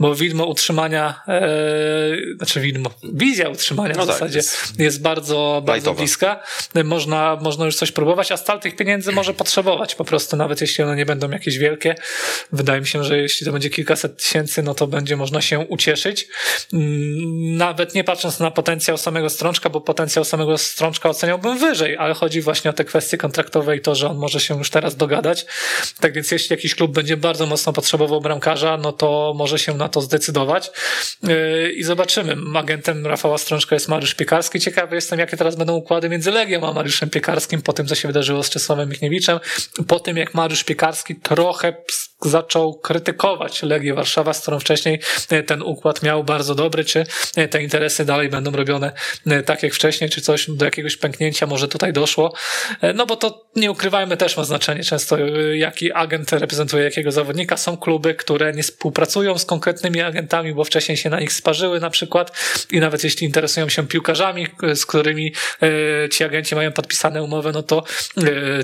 [0.00, 1.42] bo widmo utrzymania, e,
[2.36, 6.42] znaczy widmo, wizja utrzymania no w tak, zasadzie jest, jest bardzo, bardzo bliska.
[6.84, 10.84] Można, można już coś próbować, a Stal tych pieniędzy może potrzebować po prostu, nawet jeśli
[10.84, 11.94] one nie będą jakieś wielkie.
[12.52, 16.28] Wydaje mi się, że jeśli to będzie kilkaset tysięcy, no to będzie można się ucieszyć.
[16.72, 22.14] Mm, nawet nie patrząc na potencjał samego Strączka, bo potencjał samego Strączka oceniałbym wyżej, ale
[22.14, 25.46] chodzi właśnie o te kwestie kontraktowe i to, że on może się już teraz dogadać.
[26.00, 29.88] Tak więc jeśli jakiś klub będzie bardzo mocno potrzebował bramkarza, no to może się na
[29.88, 30.70] to zdecydować.
[31.22, 32.36] Yy, I zobaczymy.
[32.54, 34.60] Agentem Rafała Strączka jest Mariusz Piekarski.
[34.60, 38.08] Ciekawy jestem, jakie teraz będą układy między Legią a Mariuszem Piekarskim po tym, co się
[38.08, 39.40] wydarzyło z Czesławem Michniewiczem.
[39.88, 41.76] Po tym, jak Mariusz Piekarski trochę
[42.24, 45.00] zaczął krytykować Legię Warszawa, z którą wcześniej
[45.30, 47.06] e, ten układ miał bardzo dobry, czy
[47.36, 48.92] e, te interesy dalej będą robione
[49.26, 52.32] e, tak jak wcześniej, czy coś do jakiegoś pęknięcia może tutaj doszło.
[52.94, 55.16] No bo to nie ukrywajmy też ma znaczenie często,
[55.54, 57.56] jaki agent reprezentuje jakiego zawodnika.
[57.56, 61.90] Są kluby, które nie współpracują z konkretnymi agentami, bo wcześniej się na nich sparzyły na
[61.90, 62.32] przykład
[62.70, 65.34] i nawet jeśli interesują się piłkarzami, z którymi
[66.10, 67.84] ci agenci mają podpisane umowy, no to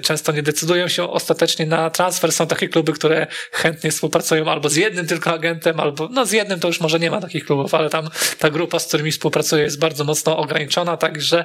[0.03, 2.33] często nie decydują się ostatecznie na transfer.
[2.33, 6.61] Są takie kluby, które chętnie współpracują albo z jednym tylko agentem, albo no z jednym
[6.61, 9.79] to już może nie ma takich klubów, ale tam ta grupa, z którymi współpracuje jest
[9.79, 11.45] bardzo mocno ograniczona, także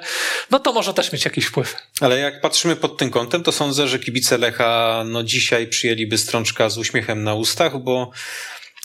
[0.51, 1.75] no to może też mieć jakiś wpływ.
[2.01, 6.69] Ale jak patrzymy pod tym kątem, to sądzę, że kibice Lecha no dzisiaj przyjęliby strączka
[6.69, 8.11] z uśmiechem na ustach, bo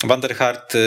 [0.05, 0.79] Vanderhart y,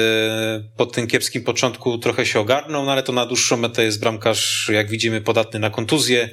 [0.78, 4.70] po tym kiepskim początku trochę się ogarnął, no ale to na dłuższą metę jest bramkarz,
[4.74, 6.30] jak widzimy, podatny na kontuzję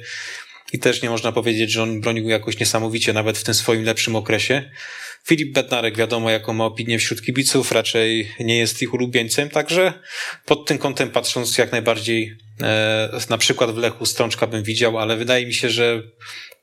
[0.73, 4.15] i też nie można powiedzieć, że on bronił jakoś niesamowicie, nawet w tym swoim lepszym
[4.15, 4.71] okresie.
[5.29, 9.93] Filip Bednarek wiadomo, jaką ma opinię wśród kibiców, raczej nie jest ich ulubieńcem, także
[10.45, 15.17] pod tym kątem patrząc jak najbardziej e, na przykład w Lechu Strączka bym widział, ale
[15.17, 16.01] wydaje mi się, że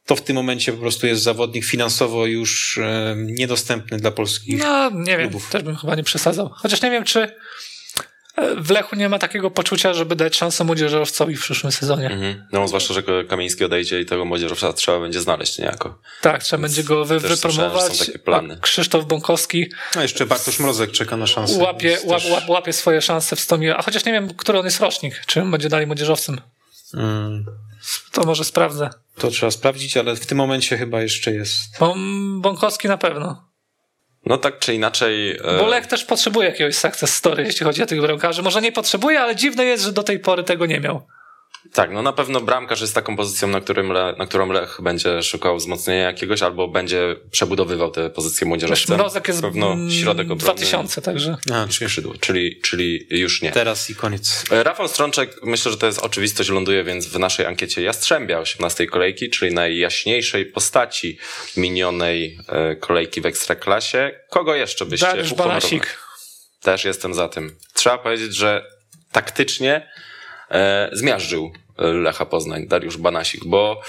[0.07, 4.91] to w tym momencie po prostu jest zawodnik finansowo już e, niedostępny dla polskich No,
[4.91, 5.43] nie klubów.
[5.43, 6.49] wiem, też bym chyba nie przesadzał.
[6.55, 7.29] Chociaż nie wiem, czy
[8.57, 12.11] w Lechu nie ma takiego poczucia, żeby dać szansę młodzieżowcowi w przyszłym sezonie.
[12.11, 12.47] Mhm.
[12.53, 15.99] No zwłaszcza, że Kamiński odejdzie i tego młodzieżowca trzeba będzie znaleźć niejako.
[16.21, 17.97] Tak, trzeba Więc będzie go wy, wypromować.
[17.97, 18.59] Są takie plany.
[18.61, 19.67] Krzysztof Bąkowski.
[19.95, 21.59] No jeszcze Bartosz Mrozek czeka na szansę.
[21.59, 23.77] Łapie, łap, łap, łapie swoje szanse w Stomie.
[23.77, 25.23] A chociaż nie wiem, który on jest rocznik.
[25.27, 26.41] Czy on będzie dalej młodzieżowcem.
[26.93, 27.45] Hmm.
[28.13, 28.91] To może sprawdzę.
[29.19, 31.59] To trzeba sprawdzić, ale w tym momencie chyba jeszcze jest.
[32.41, 33.46] Bąkowski na pewno.
[34.27, 35.31] No tak czy inaczej.
[35.31, 38.43] E, Bo Lech też potrzebuje jakiegoś success story, jeśli chodzi o tych bramkarzy.
[38.43, 41.03] Może nie potrzebuje, ale dziwne jest, że do tej pory tego nie miał.
[41.73, 45.23] Tak, no na pewno bramkarz jest taką pozycją, na, którym Le, na którą Lech będzie
[45.23, 48.97] szukał wzmocnienia jakiegoś, albo będzie przebudowywał te pozycje młodzieżowcem.
[48.97, 50.55] Mrozek jest pewno środek obrony.
[50.55, 51.37] 2000, także.
[51.53, 53.53] A, czyli skrzydło, czyli, czyli już nie.
[53.53, 54.45] Teraz i koniec.
[54.51, 58.87] E, Rafał Strączek, myślę, że to jest oczywistość, ląduje więc w naszej ankiecie Jastrzębia 18
[58.87, 61.19] kolejki, czyli najjaśniejszej postaci
[61.57, 64.21] minionej e, kolejki w Ekstraklasie.
[64.31, 65.99] Kogo jeszcze byście Dariusz Banasik.
[66.63, 67.57] Też jestem za tym.
[67.75, 68.65] Trzeba powiedzieć, że
[69.13, 69.89] taktycznie
[70.51, 73.81] e, zmiażdżył Lecha Poznań, Dariusz Banasik, bo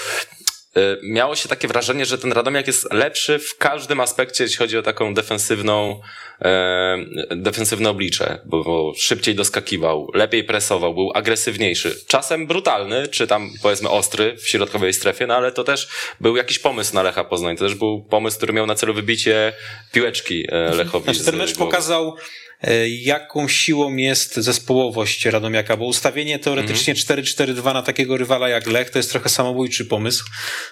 [0.75, 4.77] e, miało się takie wrażenie, że ten Radomiak jest lepszy w każdym aspekcie, jeśli chodzi
[4.77, 6.01] o taką defensywną,
[6.41, 6.97] e,
[7.31, 13.89] defensywne oblicze, bo, bo, szybciej doskakiwał, lepiej presował, był agresywniejszy, czasem brutalny, czy tam powiedzmy
[13.89, 15.87] ostry w środkowej strefie, no ale to też
[16.21, 19.53] był jakiś pomysł na Lecha Poznań, to też był pomysł, który miał na celu wybicie
[19.91, 21.03] piłeczki e, Lechowi.
[21.03, 22.19] Znaczy, ten mecz pokazał E,
[22.87, 28.89] jaką siłą jest zespołowość Radomiaka, bo ustawienie teoretycznie mm 4-4-2 na takiego rywala jak Lech
[28.89, 30.25] to jest trochę samobójczy pomysł.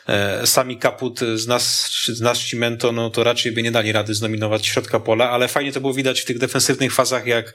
[0.08, 4.14] E, sami Kaput z nas, z nas Cimento, no to raczej by nie dali rady
[4.14, 7.54] znominować środka pola, ale fajnie to było widać w tych defensywnych fazach jak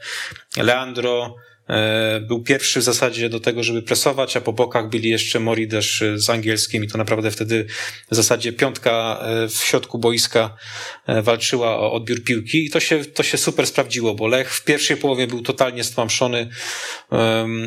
[0.57, 1.49] Leandro, e,
[2.21, 6.31] był pierwszy w zasadzie do tego, żeby presować, a po bokach byli jeszcze Moridesz z
[6.31, 7.66] angielskim i to naprawdę wtedy
[8.11, 10.57] w zasadzie piątka e, w środku boiska
[11.07, 14.64] e, walczyła o odbiór piłki i to się, to się super sprawdziło, bo Lech w
[14.64, 16.49] pierwszej połowie był totalnie stłamszony.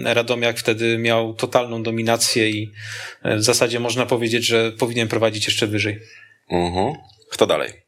[0.04, 2.72] Radomiak wtedy miał totalną dominację i
[3.24, 6.00] w zasadzie można powiedzieć, że powinien prowadzić jeszcze wyżej.
[6.52, 6.94] Mhm.
[7.32, 7.83] Kto dalej?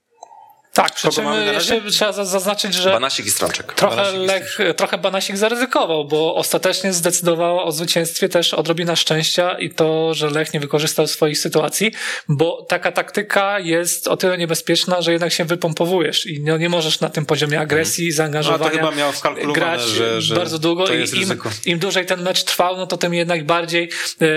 [0.75, 3.73] Tak, przy czym jeszcze trzeba zaznaczyć, że Banasik i Strączek.
[3.73, 9.69] Trochę, Banasik Lech, trochę Banasik zaryzykował, bo ostatecznie zdecydowało o zwycięstwie też odrobina szczęścia i
[9.69, 11.91] to, że Lech nie wykorzystał swoich sytuacji,
[12.27, 16.99] bo taka taktyka jest o tyle niebezpieczna, że jednak się wypompowujesz i no, nie możesz
[16.99, 18.17] na tym poziomie agresji, hmm.
[18.17, 22.21] zaangażowania no, to chyba miał grać że, że bardzo długo i im, im, dłużej ten
[22.21, 23.89] mecz trwał, no to tym jednak bardziej
[24.21, 24.27] e,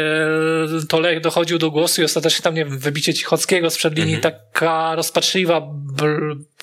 [0.89, 4.32] to Lech dochodził do głosu i ostatecznie tam, nie wiem, wybicie Cichockiego sprzed linii, hmm.
[4.32, 5.62] taka rozpaczliwa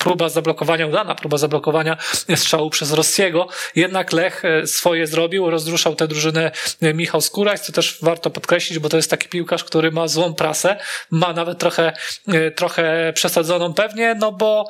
[0.06, 1.96] próba zablokowania, udana próba zablokowania
[2.36, 3.48] strzału przez Rossiego.
[3.76, 6.50] Jednak Lech e, swoje zrobił, rozruszał tę drużynę
[6.82, 10.34] e, Michał Skórać, co też warto podkreślić, bo to jest taki piłkarz, który ma złą
[10.34, 10.76] prasę,
[11.10, 11.92] ma nawet trochę,
[12.28, 14.68] e, trochę przesadzoną pewnie, no bo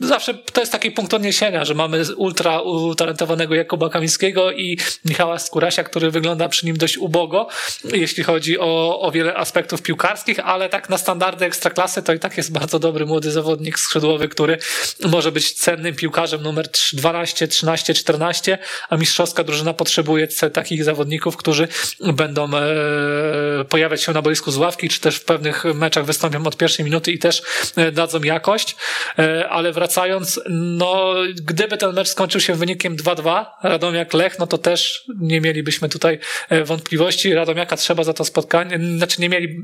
[0.00, 5.84] Zawsze to jest taki punkt odniesienia, że mamy ultra utalentowanego Jakuba Kamińskiego i Michała Skurasia,
[5.84, 7.48] który wygląda przy nim dość ubogo,
[7.84, 12.36] jeśli chodzi o, o wiele aspektów piłkarskich, ale tak na standardy ekstraklasy to i tak
[12.36, 14.58] jest bardzo dobry młody zawodnik skrzydłowy, który
[15.04, 21.68] może być cennym piłkarzem numer 12, 13, 14, a mistrzowska drużyna potrzebuje takich zawodników, którzy
[22.00, 26.56] będą e, pojawiać się na boisku z ławki, czy też w pewnych meczach wystąpią od
[26.56, 27.42] pierwszej minuty i też
[27.76, 28.76] e, dadzą jakość,
[29.18, 34.58] e, ale wracając wracając, no gdyby ten mecz skończył się wynikiem 2-2, Radomiak-Lech, no to
[34.58, 36.18] też nie mielibyśmy tutaj
[36.48, 37.34] e, wątpliwości.
[37.34, 39.62] Radomiaka trzeba za to spotkanie, znaczy nie mieli,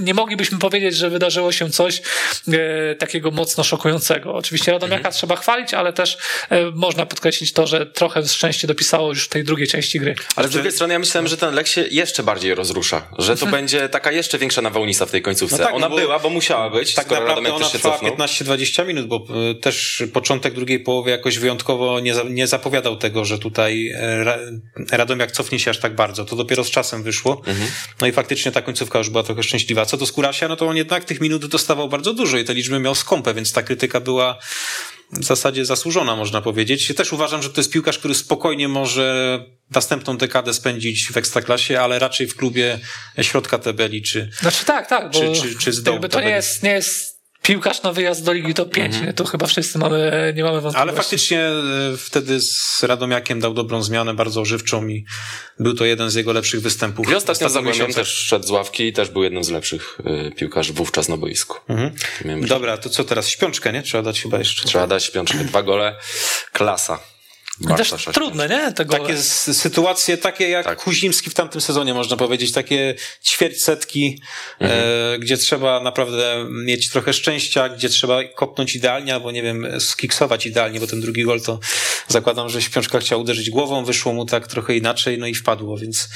[0.00, 2.02] nie moglibyśmy powiedzieć, że wydarzyło się coś
[2.52, 4.34] e, takiego mocno szokującego.
[4.34, 5.14] Oczywiście Radomiaka mhm.
[5.14, 6.18] trzeba chwalić, ale też
[6.50, 10.14] e, można podkreślić to, że trochę szczęście dopisało już w tej drugiej części gry.
[10.36, 13.46] Ale z drugiej strony ja myślałem, że ten Lech się jeszcze bardziej rozrusza, że to
[13.46, 13.52] mhm.
[13.62, 15.58] będzie taka jeszcze większa nawałnica w tej końcówce.
[15.58, 16.94] No tak, ona no była, bo musiała być.
[16.94, 22.46] Tak naprawdę ona trwała 15-20 minut, bo też początek drugiej połowy jakoś wyjątkowo nie, nie
[22.46, 24.24] zapowiadał tego, że tutaj e,
[24.92, 26.24] Radomiak cofnie się aż tak bardzo.
[26.24, 27.42] To dopiero z czasem wyszło.
[27.46, 27.70] Mhm.
[28.00, 29.86] No i faktycznie ta końcówka już była trochę szczęśliwa.
[29.86, 32.78] Co do Skurasia, no to on jednak tych minut dostawał bardzo dużo i te liczby
[32.78, 34.38] miał skąpe, więc ta krytyka była
[35.12, 36.94] w zasadzie zasłużona, można powiedzieć.
[36.96, 39.38] Też uważam, że to jest piłkarz, który spokojnie może
[39.70, 42.78] następną dekadę spędzić w ekstraklasie, ale raczej w klubie
[43.20, 44.30] środka tabeli, czy.
[44.40, 47.11] Znaczy tak, tak, bo czy, czy, czy z dołu to nie jest, nie jest
[47.42, 49.12] piłkarz na wyjazd do Ligi to 5, mhm.
[49.12, 50.82] to chyba wszyscy mamy, nie mamy wątpliwości.
[50.82, 55.04] Ale faktycznie e, wtedy z Radomiakiem dał dobrą zmianę, bardzo ożywczą i
[55.58, 57.10] był to jeden z jego lepszych występów.
[57.10, 60.72] I ostatnio Zagłębiam też szedł z ławki i też był jednym z lepszych e, piłkarzy
[60.72, 61.56] wówczas na boisku.
[61.68, 61.92] Mhm.
[62.46, 63.28] Dobra, to co teraz?
[63.28, 63.82] Śpiączkę, nie?
[63.82, 64.64] Trzeba dać chyba jeszcze.
[64.64, 65.38] Trzeba dać śpiączkę.
[65.44, 65.96] Dwa gole.
[66.52, 67.11] Klasa.
[67.76, 68.72] Też trudne, nie?
[68.72, 69.16] Tego takie
[69.52, 70.78] sytuacje, takie jak tak.
[70.78, 72.94] Kuzimski w tamtym sezonie, można powiedzieć, takie
[73.24, 74.22] ćwierćsetki,
[74.60, 74.80] mhm.
[75.14, 80.46] e, gdzie trzeba naprawdę mieć trochę szczęścia, gdzie trzeba kopnąć idealnie, albo nie wiem, skiksować
[80.46, 81.58] idealnie, bo ten drugi gol to
[82.08, 86.08] zakładam, że Śpiączka chciał uderzyć głową, wyszło mu tak trochę inaczej, no i wpadło, więc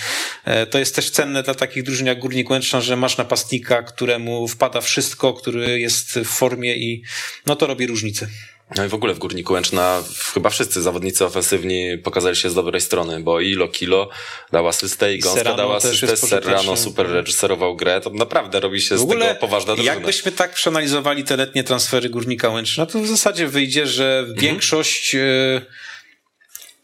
[0.45, 4.49] e, to jest też cenne dla takich drużyn jak Górnik Łęczna, że masz napastnika, któremu
[4.49, 7.03] wpada wszystko, który jest w formie i
[7.47, 8.28] no to robi różnicę.
[8.76, 10.02] No i w ogóle w Górniku Łęczna
[10.34, 14.08] chyba wszyscy zawodnicy ofensywni pokazali się z dobrej strony, bo Ilo Kilo
[14.52, 19.08] dał asystę i Gąska dał asystę, Serrano super reżyserował grę, to naprawdę robi się z
[19.08, 19.94] tego poważna drużyna.
[19.94, 24.38] Jakbyśmy tak przeanalizowali te letnie transfery Górnika Łęczna, to w zasadzie wyjdzie, że mhm.
[24.38, 25.62] większość e,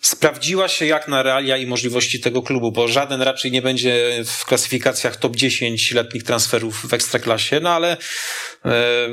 [0.00, 4.44] sprawdziła się jak na realia i możliwości tego klubu, bo żaden raczej nie będzie w
[4.44, 7.96] klasyfikacjach top 10 letnich transferów w Ekstraklasie, no ale
[8.64, 9.08] e,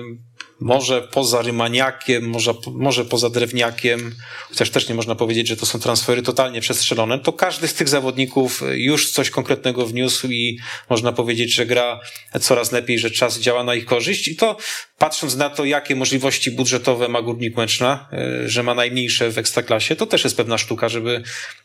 [0.60, 4.16] może poza Rymaniakiem, może, może poza Drewniakiem,
[4.50, 7.90] chociaż też nie można powiedzieć, że to są transfery totalnie przestrzelone, to każdy z tych
[7.90, 12.00] zawodników już coś konkretnego wniósł i można powiedzieć, że gra
[12.42, 14.28] coraz lepiej, że czas działa na ich korzyść.
[14.28, 14.58] I to
[14.98, 19.96] patrząc na to, jakie możliwości budżetowe ma Górnik Łęczna, e, że ma najmniejsze w Ekstraklasie,
[19.96, 21.24] to też jest pewna sztuka, żeby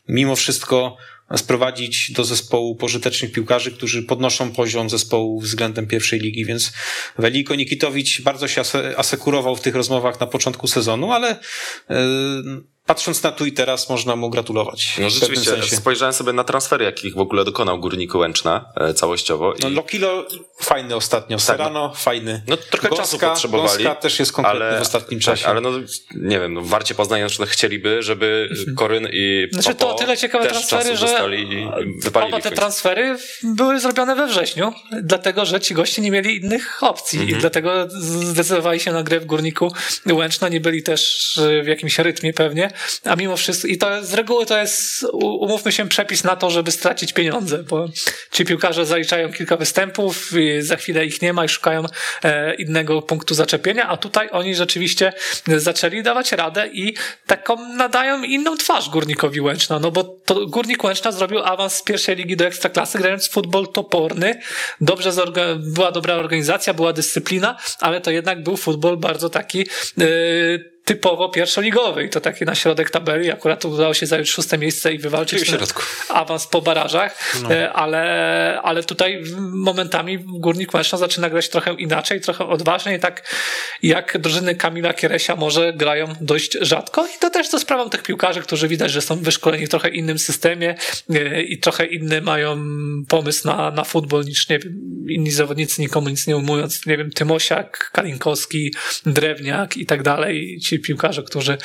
[0.09, 0.97] mimo wszystko
[1.37, 6.73] sprowadzić do zespołu pożytecznych piłkarzy, którzy podnoszą poziom zespołu względem pierwszej ligi, więc
[7.19, 8.63] Weliko Nikitowicz bardzo się
[8.97, 11.41] asekurował w tych rozmowach na początku sezonu, ale
[11.91, 11.97] yy,
[12.87, 14.97] patrząc na tu i teraz można mu gratulować.
[14.99, 15.77] No rzeczywiście, sensie.
[15.77, 19.55] spojrzałem sobie na transfery, jakich w ogóle dokonał Górnik Łęczna e, całościowo.
[19.55, 19.57] I...
[19.63, 20.27] No Lokilo
[20.61, 22.43] fajny ostatnio, tak, Serrano no, fajny.
[22.49, 23.85] No trochę Goska, czasu potrzebowali.
[23.85, 25.43] Goska też jest konkretny ale, w ostatnim tak, czasie.
[25.43, 25.71] Tak, ale no
[26.15, 28.77] nie wiem, no, warcie Poznań na przykład chcieliby, żeby mhm.
[28.77, 31.29] Koryn i Znaczy to o tyle ciekawe transfery, że
[32.23, 34.73] oba te transfery były zrobione we wrześniu,
[35.03, 37.39] dlatego, że ci goście nie mieli innych opcji mhm.
[37.39, 39.73] i dlatego zdecydowali się na grę w Górniku
[40.13, 41.33] Łęczna, nie byli też
[41.65, 42.74] w jakimś rytmie pewnie
[43.05, 46.71] a mimo wszystko, i to z reguły to jest, umówmy się, przepis na to, żeby
[46.71, 47.89] stracić pieniądze, bo
[48.31, 51.85] ci piłkarze zaliczają kilka występów, za chwilę ich nie ma i szukają
[52.25, 55.13] e, innego punktu zaczepienia, a tutaj oni rzeczywiście
[55.47, 56.95] zaczęli dawać radę i
[57.27, 62.17] taką nadają inną twarz Górnikowi Łęczna, no bo to Górnik Łęczna zrobił awans z pierwszej
[62.17, 64.41] ligi do ekstraklasy, grając futbol toporny,
[64.81, 65.13] dobrze
[65.57, 69.59] była dobra organizacja, była dyscyplina, ale to jednak był futbol bardzo taki
[69.97, 73.31] yy, typowo pierwszoligowy i to takie na środek tabeli.
[73.31, 75.53] Akurat udało się zająć szóste miejsce i wywalczyć
[76.09, 77.55] awans po barażach, no.
[77.55, 79.23] E, ale, ale tutaj
[79.53, 83.33] momentami Górnik Łęczna zaczyna grać trochę inaczej, trochę odważniej, tak
[83.83, 88.41] jak drużyny Kamila Kieresia może grają dość rzadko i to też za sprawą tych piłkarzy,
[88.41, 90.75] którzy widać, że są wyszkoleni w trochę innym systemie
[91.15, 92.65] e, i trochę inny mają
[93.09, 94.73] pomysł na, na futbol niż nie wiem,
[95.09, 98.75] inni zawodnicy, nikomu nic nie umując, nie wiem, Tymosiak, Kalinkowski,
[99.07, 100.59] Drewniak i tak dalej.
[100.61, 101.59] Ci ci piłkarze, którzy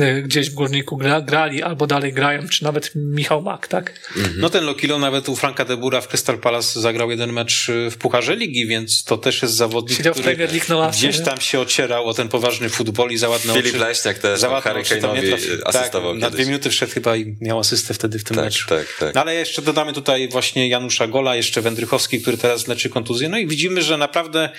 [0.00, 3.92] y, gdzieś w Górniku grali albo dalej grają, czy nawet Michał Mak, tak?
[4.16, 4.40] Mhm.
[4.40, 7.90] No ten Lokilo nawet u Franka de Bura w Crystal Palace zagrał jeden mecz y,
[7.90, 10.36] w Pucharze Ligi, więc to też jest zawodnik, Siedział który
[10.68, 14.82] no gdzieś tam się ocierał o ten poważny futbol i załadnął Filip Leśniak też Harry
[14.82, 18.44] Kane'owi asystował tak, Na dwie minuty wszedł chyba i miał asystę wtedy w tym tak,
[18.44, 18.68] meczu.
[18.68, 19.14] Tak, tak.
[19.14, 23.28] No, ale jeszcze dodamy tutaj właśnie Janusza Gola, jeszcze Wędrychowski, który teraz leczy kontuzję.
[23.28, 24.50] No i widzimy, że naprawdę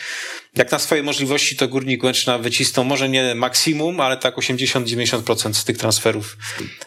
[0.58, 5.64] jak na swoje możliwości to Górnik Łęczna wycisnął może nie maksimum, ale tak 80-90% z
[5.66, 6.38] tych transferów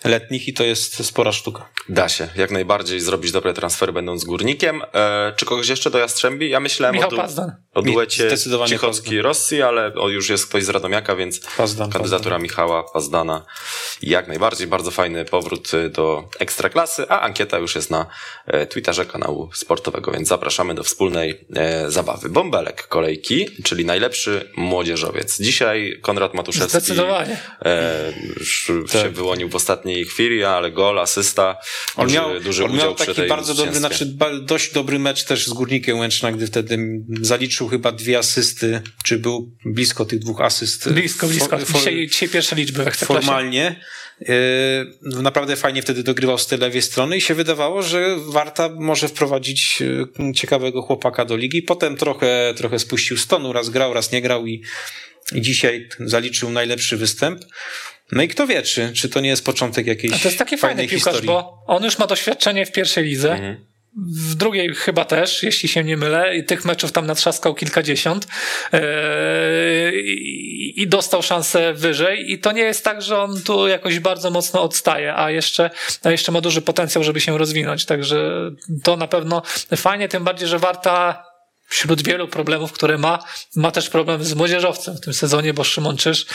[0.04, 1.68] letnich i to jest spora sztuka.
[1.88, 4.82] Da się, jak najbardziej zrobić dobre transfery będąc Górnikiem.
[4.94, 6.50] E, czy kogoś jeszcze do Jastrzębi?
[6.50, 7.52] Ja myślałem Michał o, du- Pazdan.
[7.74, 8.30] o duecie
[8.66, 12.42] Cichocki-Rossi, ale o, już jest ktoś z Radomiaka, więc Pazdan, kandydatura Pazdan.
[12.42, 13.44] Michała Pazdana
[14.02, 14.66] jak najbardziej.
[14.66, 18.06] Bardzo fajny powrót y, do Ekstraklasy, a ankieta już jest na
[18.46, 22.28] e, Twitterze kanału sportowego, więc zapraszamy do wspólnej e, zabawy.
[22.28, 25.40] Bąbelek kolejki czyli najlepszy młodzieżowiec.
[25.40, 27.36] Dzisiaj Konrad Matuszewski Zdecydowanie.
[27.64, 28.12] E,
[28.44, 29.12] się tak.
[29.12, 31.56] wyłonił w ostatniej chwili, ale gol, asysta,
[31.96, 35.46] on duży, miał, duży on udział miał taki bardzo dobry, znaczy dość dobry mecz też
[35.46, 36.78] z Górnikiem Łęczna, gdy wtedy
[37.20, 40.92] zaliczył chyba dwie asysty, czy był blisko tych dwóch asyst.
[40.92, 41.58] Blisko, blisko.
[41.58, 43.80] For, dzisiaj, dzisiaj pierwsze liczby w Formalnie.
[44.20, 49.08] Yy, naprawdę fajnie wtedy dogrywał z tej lewej strony i się wydawało, że Warta może
[49.08, 51.62] wprowadzić yy, ciekawego chłopaka do ligi.
[51.62, 54.62] Potem trochę, trochę spuścił stonu, raz grał, raz nie grał i,
[55.34, 57.44] i dzisiaj zaliczył najlepszy występ.
[58.12, 60.12] No i kto wie, czy, czy to nie jest początek jakiejś.
[60.14, 61.26] A to jest taki fajny piłkarz, historii.
[61.26, 63.32] bo on już ma doświadczenie w pierwszej lidze.
[63.32, 68.26] Mhm w drugiej chyba też, jeśli się nie mylę, i tych meczów tam natrzaskał kilkadziesiąt
[68.72, 68.80] yy,
[70.76, 74.62] i dostał szansę wyżej i to nie jest tak, że on tu jakoś bardzo mocno
[74.62, 75.70] odstaje, a jeszcze,
[76.02, 78.32] a jeszcze ma duży potencjał, żeby się rozwinąć, także
[78.82, 79.42] to na pewno
[79.76, 81.29] fajnie, tym bardziej, że Warta
[81.70, 83.18] wśród wielu problemów, które ma,
[83.56, 84.96] ma też problem z młodzieżowcem.
[84.96, 86.26] W tym sezonie, bo Szymon Czyż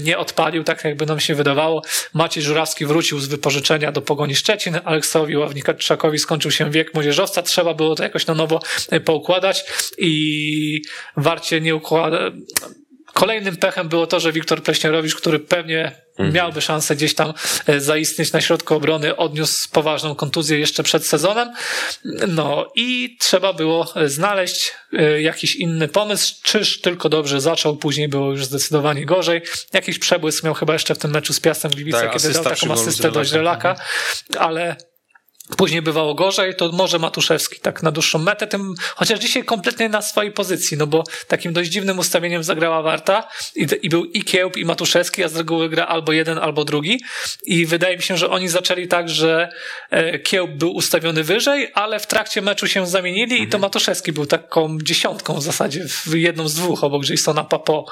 [0.00, 1.82] nie odpalił, tak jakby nam się wydawało.
[2.14, 7.74] Maciej Żurawski wrócił z wypożyczenia do Pogoni Szczecin, Aleksowi Ławnika-Trzakowi skończył się wiek młodzieżowca, trzeba
[7.74, 8.60] było to jakoś na nowo
[9.04, 9.64] poukładać
[9.98, 10.82] i
[11.16, 12.18] Warcie nie układa,
[13.12, 16.32] Kolejnym pechem było to, że Wiktor Pleśniarowicz, który pewnie mhm.
[16.32, 17.34] miałby szansę gdzieś tam
[17.66, 21.52] e, zaistnieć na środku obrony, odniósł poważną kontuzję jeszcze przed sezonem.
[22.28, 26.34] No i trzeba było znaleźć e, jakiś inny pomysł.
[26.42, 29.42] Czyż tylko dobrze zaczął, później było już zdecydowanie gorzej.
[29.72, 32.72] Jakiś przebłysk miał chyba jeszcze w tym meczu z Piastem Gliwice, tak, kiedy dał taką
[32.72, 33.76] asystę do Źrelaka,
[34.38, 34.76] ale
[35.56, 40.02] Później bywało gorzej, to może Matuszewski tak na dłuższą metę, tym, chociaż dzisiaj kompletnie na
[40.02, 44.56] swojej pozycji, no bo takim dość dziwnym ustawieniem zagrała Warta i, i był i Kiełb
[44.56, 47.00] i Matuszewski, a z reguły gra albo jeden, albo drugi
[47.42, 49.48] i wydaje mi się, że oni zaczęli tak, że
[49.90, 53.42] e, Kiełb był ustawiony wyżej, ale w trakcie meczu się zamienili mhm.
[53.42, 53.60] i to mhm.
[53.62, 57.86] Matuszewski był taką dziesiątką w zasadzie, w jedną z dwóch obok Jasona Papo.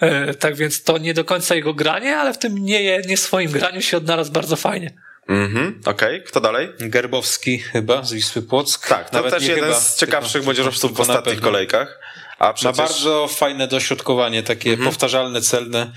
[0.00, 3.50] E, tak więc to nie do końca jego granie, ale w tym nie, nie swoim
[3.50, 5.05] graniu się odnalazł bardzo fajnie.
[5.28, 6.16] Mhm, okej.
[6.16, 6.20] Okay.
[6.20, 6.68] Kto dalej?
[6.80, 8.88] Gerbowski chyba, z Wisły Płock.
[8.88, 12.00] Tak, to Nawet też jeden chyba, z ciekawszych młodzieżowców w ostatnich kolejkach.
[12.38, 12.78] A przecież...
[12.78, 14.88] Ma bardzo fajne dośrodkowanie, takie mhm.
[14.88, 15.92] powtarzalne, celne.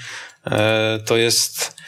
[0.45, 1.79] E, to jest...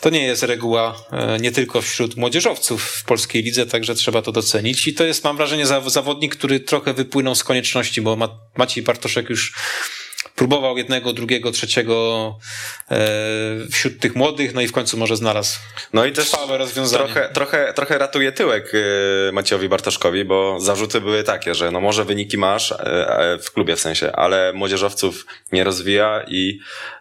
[0.00, 4.32] To nie jest reguła e, nie tylko wśród młodzieżowców w polskiej lidze, także trzeba to
[4.32, 4.88] docenić.
[4.88, 8.16] I to jest, mam wrażenie, zawodnik, który trochę wypłynął z konieczności, bo
[8.56, 9.54] Maciej Bartoszek już
[10.36, 12.38] próbował jednego, drugiego, trzeciego
[12.90, 12.96] e,
[13.72, 15.58] wśród tych młodych, no i w końcu może znalazł
[15.92, 17.04] no i też rozwiązanie.
[17.04, 22.04] Trochę, trochę, trochę ratuje tyłek e, Maciejowi Bartoszkowi, bo zarzuty były takie, że no może
[22.04, 26.58] wyniki masz e, e, w klubie w sensie, ale młodzieżowców nie rozwija i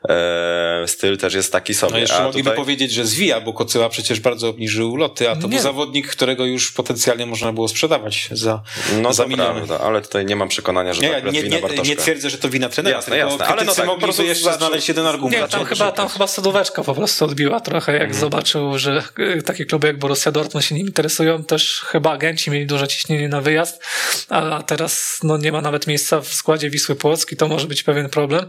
[0.10, 1.94] e, styl też jest taki sobie.
[1.94, 2.58] No jeszcze a mogliby tutaj...
[2.58, 5.48] powiedzieć, że zwija, bo Kocyła przecież bardzo obniżył loty, a to nie.
[5.48, 8.62] był zawodnik, którego już potencjalnie można było sprzedawać za,
[9.02, 9.68] no za miliony.
[9.68, 12.38] Prawda, ale tutaj nie mam przekonania, że nie, tak nie, wina nie, nie twierdzę, że
[12.38, 15.06] to wina trenera, jasne, jasne, bo ale no tak, po prostu jeszcze zaczął- znaleźć jeden
[15.06, 15.42] argument.
[15.42, 18.20] Nie, tam chyba, tam chyba sodóweczka po prostu odbiła trochę, jak Mhm.
[18.20, 21.44] zobaczył, że y, takie kluby jak Borussia Dortmund się nim interesują.
[21.44, 23.84] Też chyba agenci mieli duże ciśnienie na wyjazd,
[24.30, 28.10] a teraz no, nie ma nawet miejsca w składzie Wisły Płocki, to może być pewien
[28.10, 28.46] problem.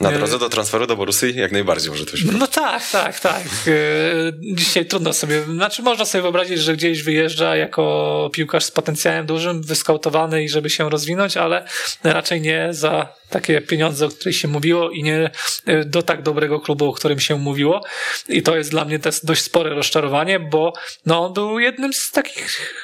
[0.00, 2.24] Na Y, drodze do transferu do Borussii jak najbardziej może to być.
[2.38, 3.42] No tak, tak, tak.
[3.66, 9.26] Y, Dzisiaj trudno sobie, znaczy można sobie wyobrazić, że gdzieś wyjeżdża jako piłkarz z potencjałem
[9.26, 11.64] dużym, wyskautowany i żeby się rozwinąć, ale
[12.04, 15.30] raczej nie za takie pieniądze, o których się mówiło i nie
[15.68, 17.84] y, do tak dobrego klubu, o którym się mówiło.
[18.28, 20.72] I to jest dla mnie też dość spore rozczarowanie, bo
[21.06, 22.74] no, on był jednym z takich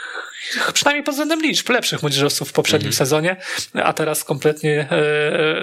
[0.74, 3.36] przynajmniej pod względem liczb lepszych młodzieżowców w poprzednim sezonie,
[3.74, 4.88] a teraz kompletnie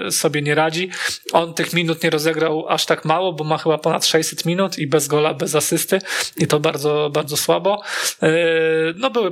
[0.07, 0.89] e, sobie nie radzi.
[1.33, 4.87] On tych minut nie rozegrał aż tak mało, bo ma chyba ponad 600 minut i
[4.87, 5.99] bez gola, bez asysty
[6.37, 7.81] i to bardzo, bardzo słabo.
[8.23, 8.29] E,
[8.95, 9.31] no były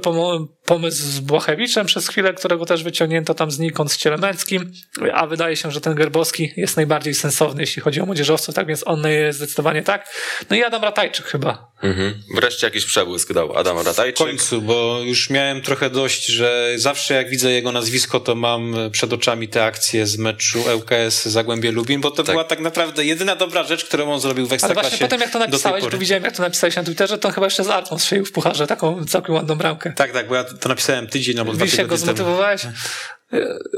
[0.65, 4.71] pomysł z Błachewiczem przez chwilę, którego też wyciągnięto tam znikąd z Cielemęckim,
[5.13, 8.87] a wydaje się, że ten Gerbowski jest najbardziej sensowny, jeśli chodzi o młodzieżowców, tak więc
[8.87, 10.07] on jest zdecydowanie tak.
[10.49, 11.71] No i Adam Ratajczyk chyba.
[11.83, 12.13] Mhm.
[12.35, 14.27] Wreszcie jakiś przebłysk dał Adam W Ratajczyk.
[14.27, 19.13] końcu, bo już miałem trochę dość, że zawsze jak widzę jego nazwisko, to mam przed
[19.13, 23.63] oczami te akcje z meczu ŁKS Zagłębie Lubin, bo to była tak naprawdę jedyna dobra
[23.63, 26.35] rzecz, którą on zrobił w Ale Ekstraklasie właśnie potem jak to napisałeś, bo widziałem jak
[26.35, 29.35] to napisałeś na Twitterze, to on chyba jeszcze z Artą strzelił w pucharze taką całkiem
[29.35, 29.93] ładną bramkę.
[29.95, 32.37] Tak, tak, bo ja to napisałem tydzień albo dwa Wiesz jak go tygodnie temu.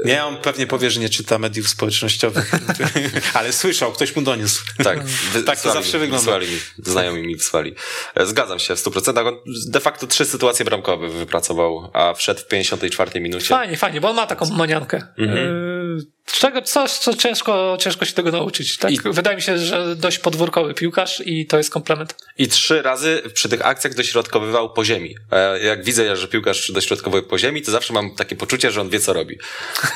[0.04, 2.50] Nie, on pewnie powie, że nie czyta mediów społecznościowych,
[3.34, 4.62] ale słyszał, ktoś mu doniósł.
[4.84, 6.18] Tak, wy- Tak to zawsze mi, wygląda.
[6.24, 7.74] Wysłali mi, znajomi mi wysłali.
[8.14, 9.26] E, Zgadzam się w 100%.
[9.28, 9.36] On
[9.66, 13.46] de facto trzy sytuacje bramkowe wypracował, a wszedł w 54 minucie.
[13.48, 15.02] Fajnie, fajnie, bo on ma taką maniankę.
[15.18, 18.76] Yy, Czego, coś, co ciężko, ciężko się tego nauczyć.
[18.78, 18.90] Tak?
[18.92, 22.14] I- Wydaje mi się, że dość podwórkowy piłkarz i to jest komplement.
[22.38, 25.16] I trzy razy przy tych akcjach dośrodkowywał po ziemi.
[25.32, 28.88] E, Jak widzę, że piłkarz dośrodkowuje po ziemi, to zawsze mam takie poczucie, że on
[28.88, 29.38] wie, co robi.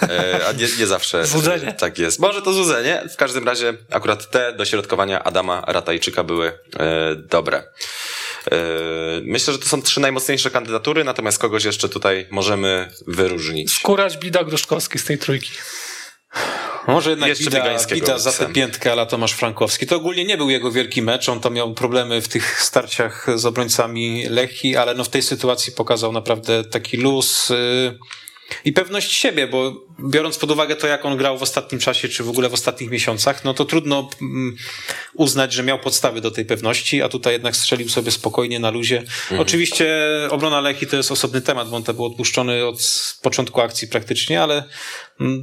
[0.03, 1.69] E, A nie, nie zawsze Złudzenie.
[1.69, 2.19] e, tak jest.
[2.19, 3.03] Może to złudzenie.
[3.13, 6.59] W każdym razie akurat te dośrodkowania Adama Ratajczyka były
[7.17, 7.63] dobre.
[9.23, 13.81] Myślę, że to są trzy najmocniejsze kandydatury, natomiast kogoś jeszcze tutaj możemy wyróżnić.
[13.81, 15.51] Kurać Bida Gruszkowski z tej trójki.
[16.87, 19.87] Może jednak Jeszcze Bida, Bida za tę piętkę, ale Tomasz Frankowski.
[19.87, 23.47] To ogólnie nie był jego wielki mecz, on to miał problemy w tych starciach z
[23.47, 27.99] obrońcami Lechi, ale no w tej sytuacji pokazał naprawdę taki luz yy,
[28.65, 32.25] i pewność siebie, bo biorąc pod uwagę to, jak on grał w ostatnim czasie, czy
[32.25, 34.57] w ogóle w ostatnich miesiącach, no to trudno mm,
[35.15, 39.03] uznać, że miał podstawy do tej pewności, a tutaj jednak strzelił sobie spokojnie na luzie.
[39.39, 39.97] Oczywiście
[40.31, 42.79] obrona Lechi to jest osobny temat, bo on był odpuszczony od
[43.23, 44.65] początku akcji praktycznie, ale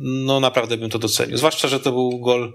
[0.02, 1.38] no naprawdę bym to docenił.
[1.38, 2.54] Zwłaszcza, że to był gol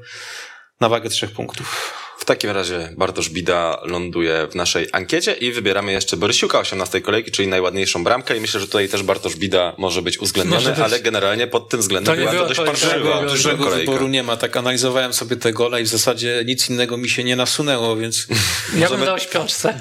[0.81, 1.95] na wagę trzech punktów.
[2.19, 7.31] W takim razie Bartosz Bida ląduje w naszej ankiecie i wybieramy jeszcze Borysiuka 18 kolejki,
[7.31, 10.81] czyli najładniejszą bramkę i myślę, że tutaj też Bartosz Bida może być uwzględniony, Może być.
[10.81, 14.23] ale generalnie pod tym względem To nie była to dość to parszywa dużego- wyboru nie
[14.23, 14.37] ma.
[14.37, 18.27] Tak analizowałem sobie te gole i w zasadzie nic innego mi się nie nasunęło, więc
[18.79, 19.81] Ja bym dał śpiączce.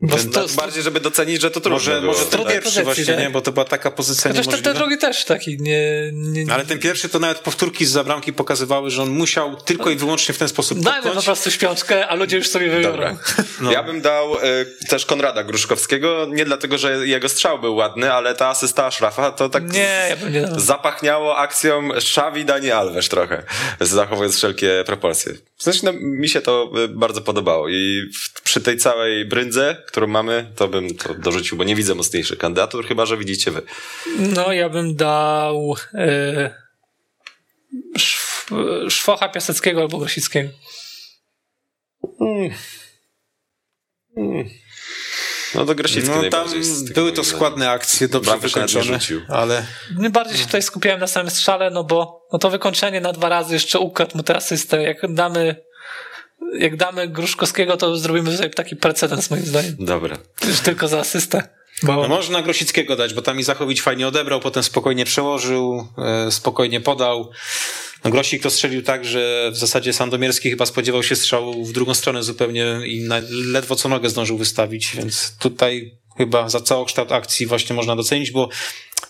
[0.00, 2.84] Bo Więc to, tak bardziej, żeby docenić, że to trudno może, może ten pierwszy pozycji,
[2.84, 3.18] właśnie, tak?
[3.18, 3.30] nie?
[3.30, 4.78] Bo to była taka pozycja Chociaż ten, ten niemożliwa.
[4.86, 6.10] drugi też taki nie...
[6.12, 9.96] nie Ale ten pierwszy to nawet powtórki z zabramki pokazywały, że on musiał tylko i
[9.96, 11.24] wyłącznie w ten sposób Dajmy po popchnąć.
[11.24, 12.92] prostu śpiączkę, a ludzie już sobie wybiorą.
[12.92, 13.16] Dobra.
[13.60, 13.72] No.
[13.72, 14.40] Ja bym dał e,
[14.88, 19.48] też Konrada Gruszkowskiego, nie dlatego, że jego strzał był ładny, ale ta asysta Szrafa to
[19.48, 20.60] tak Nie, ja bym nie dał.
[20.60, 23.42] zapachniało akcją Szawi Dani Alves trochę,
[23.80, 25.32] zachowując wszelkie proporcje.
[25.56, 29.82] W sensie no, mi się to e, bardzo podobało i w, przy tej całej bryndze,
[29.86, 33.62] którą mamy, to bym to dorzucił, bo nie widzę mocniejszych kandydatur, chyba, że widzicie wy.
[34.18, 36.54] No, ja bym dał e,
[37.98, 40.50] szw- Szwocha Piaseckiego albo Grosickiego.
[45.54, 46.48] No to Grosicki No tam
[46.94, 48.98] były to składne akcje, dobrze Bramkę wykończone,
[49.28, 49.66] ale
[49.98, 53.54] Najbardziej się tutaj skupiałem na samym strzale, no bo no to wykończenie na dwa razy
[53.54, 54.82] jeszcze ukradł mu tę asystę.
[54.82, 55.56] Jak damy,
[56.58, 59.76] jak damy Gruszkowskiego, to zrobimy tutaj taki precedens moim zdaniem.
[59.78, 60.18] Dobra.
[60.48, 61.48] Już tylko za asystę.
[61.82, 66.30] Bo no można Grosickiego dać, bo tam i Zachowicz fajnie odebrał, potem spokojnie przełożył, e,
[66.30, 67.30] spokojnie podał.
[68.04, 71.94] No Grosik to strzelił tak, że w zasadzie Sandomierski chyba spodziewał się strzału w drugą
[71.94, 77.46] stronę zupełnie i na, ledwo co nogę zdążył wystawić, więc tutaj chyba za całokształt akcji
[77.46, 78.48] właśnie można docenić, bo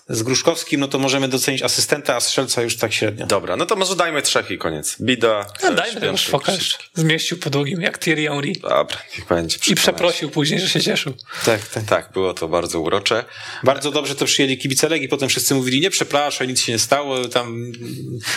[0.09, 3.27] z Gruszkowskim no to możemy docenić asystenta, a strzelca już tak średnio.
[3.27, 4.97] Dobra, no to może dajmy trzech i koniec.
[5.01, 5.47] Bida.
[5.63, 6.75] no, e, dajmy Szwoka Grosicki.
[6.75, 6.79] jeszcze.
[6.95, 8.53] Zmieścił po długim, jak Thierry Henry.
[8.63, 9.59] Dobra, niech będzie.
[9.69, 11.15] I przeprosił później, że się cieszył.
[11.45, 11.85] Tak, tak.
[11.85, 13.25] Tak, było to bardzo urocze.
[13.65, 17.29] Bardzo dobrze to przyjęli kibice Legii, potem wszyscy mówili, nie przepraszaj, nic się nie stało,
[17.29, 17.73] tam...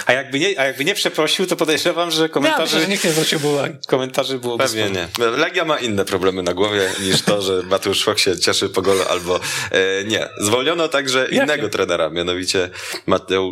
[0.05, 3.03] A jakby nie, a jakby nie przeprosił, to podejrzewam, że Ja komentarzy, myślę, że nikt
[3.03, 3.75] nie zwrócił uwagi.
[3.87, 5.07] komentarzy było Pewnie nie.
[5.37, 9.01] Legia ma inne problemy na głowie niż to, że Mateusz Szwok się cieszy po golu
[9.09, 9.39] albo
[9.71, 10.29] e, nie.
[10.39, 11.27] Zwolniono także...
[11.31, 12.69] Ja innego trenera, mianowicie
[13.05, 13.51] Mateu,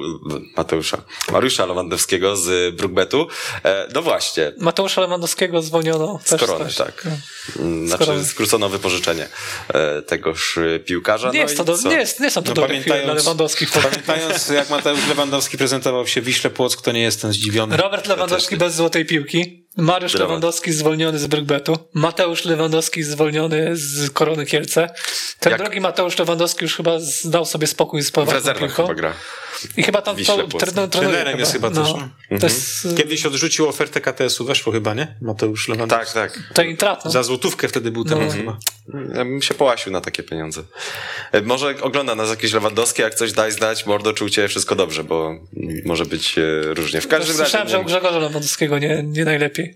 [0.58, 3.28] Mateusza, Mariusza Lewandowskiego z Brookbetu.
[3.66, 4.52] E, no właśnie.
[4.58, 6.76] Mateusza Lewandowskiego zwolniono Z korony, też.
[6.76, 7.06] tak.
[7.06, 7.12] No.
[7.66, 9.28] Mm, Skoro- Znaczy skrócono wypożyczenie
[9.74, 11.28] e, tegoż piłkarza.
[11.32, 13.26] Nie, no jest to do, nie, jest, nie są to No, dobre chwile dla pamiętając-
[13.26, 13.70] Lewandowskich.
[13.72, 17.78] Pamiętając, jak Mateusz Lewandowski prezentował się w Wiśle Płock, to nie jestem zdziwiony.
[17.78, 19.66] Robert Lewandowski bez złotej piłki.
[19.80, 20.30] Mariusz Dramat.
[20.30, 21.78] Lewandowski zwolniony z Brygbetu.
[21.94, 24.90] Mateusz Lewandowski zwolniony z Korony Kielce.
[25.40, 28.84] Ten Jak- drugi Mateusz Lewandowski już chyba zdał sobie spokój z W rezerwach piłką.
[28.84, 29.14] chyba gra.
[29.78, 32.10] I chyba tam Wiśle to trenuje Trenerem jest chyba też, no.
[32.40, 35.16] To jest Kiedyś odrzucił ofertę KTS-u, weszło chyba, nie?
[35.22, 36.14] Mateusz Lewandowski.
[36.14, 36.44] Tak, tak.
[36.54, 37.06] to intrat.
[37.06, 37.12] No.
[37.12, 38.32] Za złotówkę wtedy był temat No.
[38.34, 38.58] chyba.
[39.16, 40.62] Ja bym się połasił na takie pieniądze.
[41.32, 44.76] E, Może ogląda nas jakieś Lewandowskie, jak coś daj znać, mordo, czy u ciebie wszystko
[44.76, 45.36] dobrze, bo
[45.86, 46.42] może być e,
[46.74, 47.02] różnie.
[47.02, 49.69] W każdym razie, Słyszałem, że u Grzegorza Lewandowskiego nie, nie najlepiej.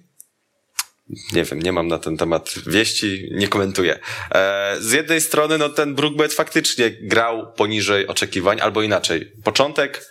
[1.10, 4.00] Nie wiem, nie mam na ten temat wieści, nie komentuję.
[4.32, 9.32] E, z jednej strony, no ten Brookbet faktycznie grał poniżej oczekiwań, albo inaczej.
[9.44, 10.10] Początek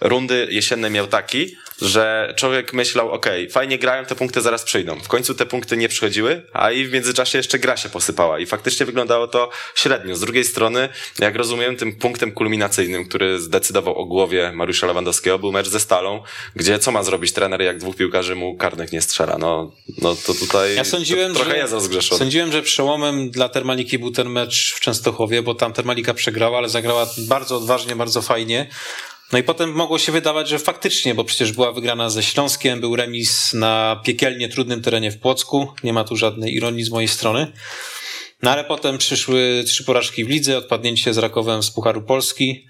[0.00, 5.00] rundy jesiennej miał taki, że człowiek myślał, okej, fajnie grają, te punkty zaraz przyjdą.
[5.00, 8.46] W końcu te punkty nie przychodziły, a i w międzyczasie jeszcze gra się posypała i
[8.46, 10.16] faktycznie wyglądało to średnio.
[10.16, 15.52] Z drugiej strony, jak rozumiem, tym punktem kulminacyjnym, który zdecydował o głowie Mariusza Lewandowskiego, był
[15.52, 16.22] mecz ze Stalą,
[16.56, 19.38] gdzie co ma zrobić trener, jak dwóch piłkarzy mu karnych nie strzela?
[19.38, 19.72] No,
[20.02, 22.18] no to tutaj Ja sądziłem, to, trochę że, jest rozgrzeszony.
[22.18, 26.68] sądziłem, że przełomem dla Termaliki był ten mecz w Częstochowie, bo tam Termalika przegrała, ale
[26.68, 28.66] zagrała bardzo odważnie, bardzo fajnie.
[29.32, 32.96] No i potem mogło się wydawać, że faktycznie, bo przecież była wygrana ze Śląskiem, był
[32.96, 37.52] remis na piekielnie trudnym terenie w Płocku, nie ma tu żadnej ironii z mojej strony.
[38.42, 42.66] No ale potem przyszły trzy porażki w lidze, odpadnięcie z Rakowem z Pucharu Polski.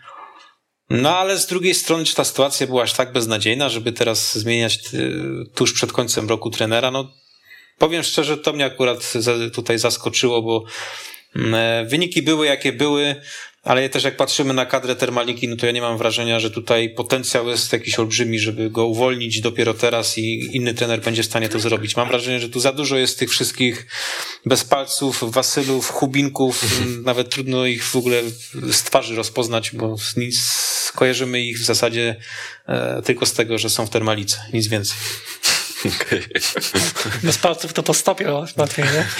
[0.91, 4.79] No ale z drugiej strony, czy ta sytuacja była aż tak beznadziejna, żeby teraz zmieniać
[4.95, 5.21] y,
[5.55, 6.91] tuż przed końcem roku trenera?
[6.91, 7.13] No
[7.79, 9.13] powiem szczerze, to mnie akurat
[9.53, 10.65] tutaj zaskoczyło, bo
[11.37, 13.23] mm, e, wyniki były jakie były,
[13.65, 16.91] ale też jak patrzymy na kadrę Termaliki, no to ja nie mam wrażenia, że tutaj
[16.91, 21.49] potencjał jest jakiś olbrzymi, żeby go uwolnić dopiero teraz i inny trener będzie w stanie
[21.49, 21.97] to zrobić.
[21.97, 23.87] Mam wrażenie, że tu za dużo jest tych wszystkich
[24.47, 28.23] bezpalców, wasylów, chubinków, m, nawet trudno ich w ogóle
[28.73, 32.17] z twarzy rozpoznać, bo z nic, kojarzymy ich w zasadzie
[32.67, 34.97] e, tylko z tego, że są w Termalice, nic więcej.
[35.85, 36.23] Okej.
[37.23, 39.07] Bez palców to po stopie łatwiej, nie?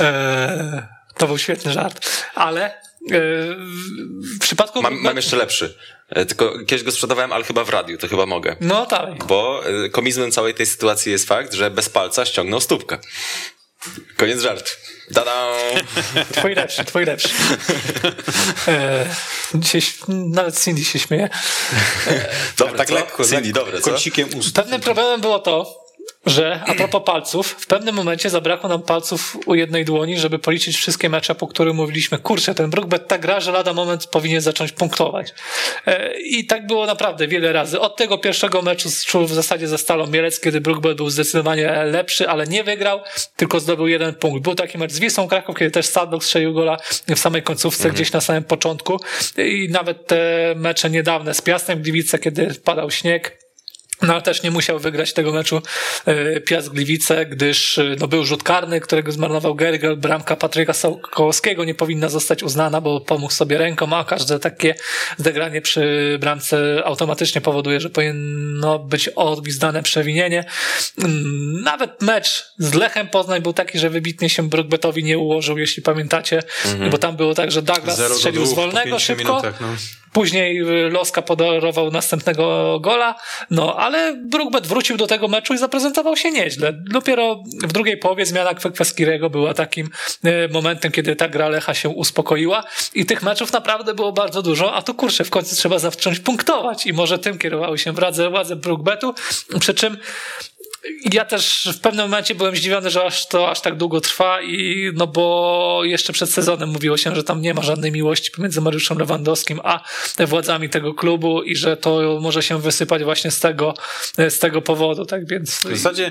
[0.00, 2.06] E, to był świetny żart.
[2.34, 2.87] Ale
[4.34, 4.82] w przypadku...
[4.82, 5.78] Mam, mam jeszcze lepszy.
[6.08, 8.56] E, Tylko kiedyś go sprzedawałem, ale chyba w radiu, to chyba mogę.
[8.60, 9.14] No dalej.
[9.28, 12.98] Bo e, komizmem całej tej sytuacji jest fakt, że bez palca ściągnął stópkę.
[14.16, 14.70] Koniec żartu.
[15.14, 15.46] Tada!
[16.36, 17.28] Twój lepszy, twój lepszy.
[18.68, 19.06] E,
[19.54, 21.28] dzisiaj nawet Cindy się śmieje.
[22.58, 22.94] Dobre, tak co?
[22.94, 23.90] lekko, Cindy, dobre, co?
[23.90, 24.54] kącikiem ust.
[24.56, 25.87] Pewnym problemem było to,
[26.28, 30.76] że a propos palców, w pewnym momencie zabrakło nam palców u jednej dłoni, żeby policzyć
[30.76, 34.72] wszystkie mecze, po których mówiliśmy, kurczę, ten Brookbet tak gra, że lada moment powinien zacząć
[34.72, 35.34] punktować.
[35.86, 37.80] E, I tak było naprawdę wiele razy.
[37.80, 42.28] Od tego pierwszego meczu z w zasadzie ze Stalą Mielec, kiedy Brookbet był zdecydowanie lepszy,
[42.28, 43.00] ale nie wygrał,
[43.36, 44.42] tylko zdobył jeden punkt.
[44.42, 46.76] Był taki mecz z Wisłą Kraków, kiedy też Sadlock strzelił gola
[47.08, 49.00] w samej końcówce, gdzieś na samym początku.
[49.38, 53.47] I nawet te mecze niedawne z Piastem Gliwice, kiedy padał śnieg,
[54.02, 55.62] no ale też nie musiał wygrać tego meczu
[56.06, 61.64] e, Piast Gliwice, gdyż e, no, był rzut karny, którego zmarnował Gergel, bramka Patryka Sokołowskiego
[61.64, 64.74] nie powinna zostać uznana, bo pomógł sobie ręką, a każde takie
[65.16, 70.44] zagranie przy bramce automatycznie powoduje, że powinno być odgwizdane przewinienie.
[70.98, 75.82] Mm, Nawet mecz z Lechem Poznań był taki, że wybitnie się Brookbetowi nie ułożył, jeśli
[75.82, 76.42] pamiętacie,
[76.90, 79.66] bo tam było tak, że Douglas strzelił z wolnego szybko, minutach, no.
[80.12, 83.14] Później y, Loska podarował następnego gola,
[83.50, 86.72] no ale Brookbet wrócił do tego meczu i zaprezentował się nieźle.
[86.72, 89.90] Dopiero w drugiej połowie zmiana Kweskirego była takim
[90.24, 92.64] y, momentem, kiedy ta gra Lecha się uspokoiła.
[92.94, 96.86] I tych meczów naprawdę było bardzo dużo, a tu kurczę, w końcu trzeba zacząć punktować.
[96.86, 99.14] I może tym kierowały się władze, władze Brookbetu,
[99.60, 99.96] przy czym
[101.12, 104.90] ja też w pewnym momencie byłem zdziwiony, że aż to aż tak długo trwa i
[104.94, 108.98] no bo jeszcze przed sezonem mówiło się, że tam nie ma żadnej miłości pomiędzy Mariuszem
[108.98, 109.80] Lewandowskim a
[110.18, 113.74] władzami tego klubu i że to może się wysypać właśnie z tego,
[114.28, 116.10] z tego powodu, tak więc W zasadzie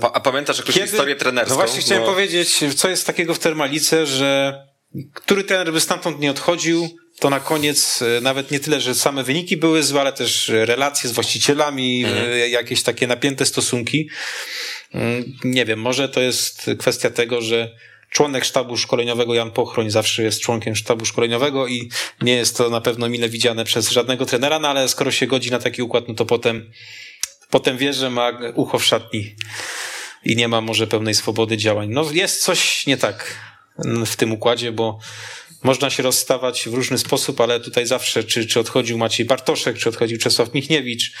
[0.00, 1.54] Pa, a pamiętasz jakąś historię trenerską?
[1.54, 4.62] No właśnie chciałem Bo- powiedzieć, co jest takiego w Termalice, że
[5.14, 6.88] który trener by stamtąd nie odchodził,
[7.18, 11.10] to na koniec e, nawet nie tyle, że same wyniki były złe, ale też relacje
[11.10, 14.08] z właścicielami, e, jakieś takie napięte stosunki.
[14.94, 17.76] Mm, Nie wiem, może to jest kwestia tego, że
[18.10, 21.90] członek sztabu szkoleniowego Jan Pochroń zawsze jest członkiem sztabu szkoleniowego i
[22.22, 25.50] nie jest to na pewno mile widziane przez żadnego trenera, no ale skoro się godzi
[25.50, 26.70] na taki układ, no to potem,
[27.50, 29.34] potem wie, że ma ucho w szatni
[30.24, 31.88] i nie ma może pełnej swobody działań.
[31.90, 33.36] No jest coś nie tak
[34.06, 34.98] w tym układzie, bo
[35.64, 39.88] można się rozstawać w różny sposób, ale tutaj zawsze, czy, czy odchodził Maciej Bartoszek, czy
[39.88, 41.12] odchodził Czesław Michniewicz,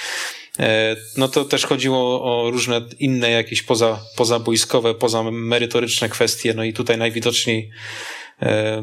[0.58, 6.72] e, no to też chodziło o różne inne jakieś poza, pozabojskowe, pozamerytoryczne kwestie, no i
[6.72, 7.70] tutaj najwidoczniej
[8.42, 8.82] e,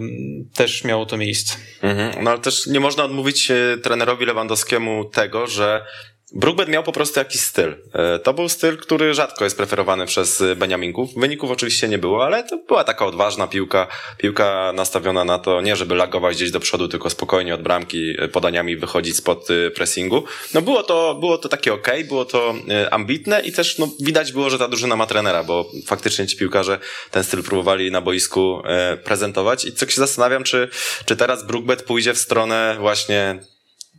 [0.53, 1.57] też miało to miejsce.
[1.81, 2.23] Mhm.
[2.23, 5.85] No ale też nie można odmówić e, trenerowi Lewandowskiemu tego, że
[6.33, 7.75] Brookbet miał po prostu jakiś styl.
[7.93, 11.09] E, to był styl, który rzadko jest preferowany przez Beniaminków.
[11.17, 15.75] Wyników oczywiście nie było, ale to była taka odważna piłka, piłka nastawiona na to, nie
[15.75, 20.23] żeby lagować gdzieś do przodu, tylko spokojnie od bramki e, podaniami wychodzić spod e, pressingu.
[20.53, 22.53] No było to, było to takie ok, było to
[22.91, 26.79] ambitne i też no, widać było, że ta drużyna ma trenera, bo faktycznie ci piłkarze
[27.11, 28.61] ten styl próbowali na boisku
[29.03, 30.69] prezentować i co się zastanawiam, czy,
[31.05, 33.39] czy teraz Brookbet pójdzie w stronę właśnie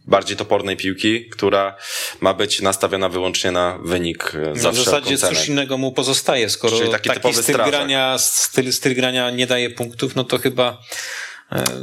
[0.06, 1.76] bardziej topornej piłki, która
[2.20, 6.78] ma być nastawiona wyłącznie na wynik e, za W zasadzie cóż innego mu pozostaje, skoro
[6.78, 7.70] Czyli taki, taki styl strażak.
[7.70, 11.21] grania, styl, styl grania nie daje punktów, no to chyba E,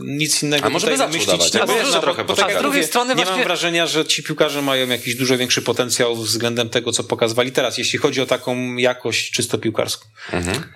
[0.01, 1.53] nic innego A może by zaczął myślić dawać?
[1.53, 3.87] nie Ja można, trochę bo, bo tak z drugiej mówię, strony nie właśnie- mam wrażenia,
[3.87, 8.21] że ci piłkarze mają jakiś dużo większy potencjał względem tego, co pokazywali teraz, jeśli chodzi
[8.21, 10.05] o taką jakość czysto piłkarską.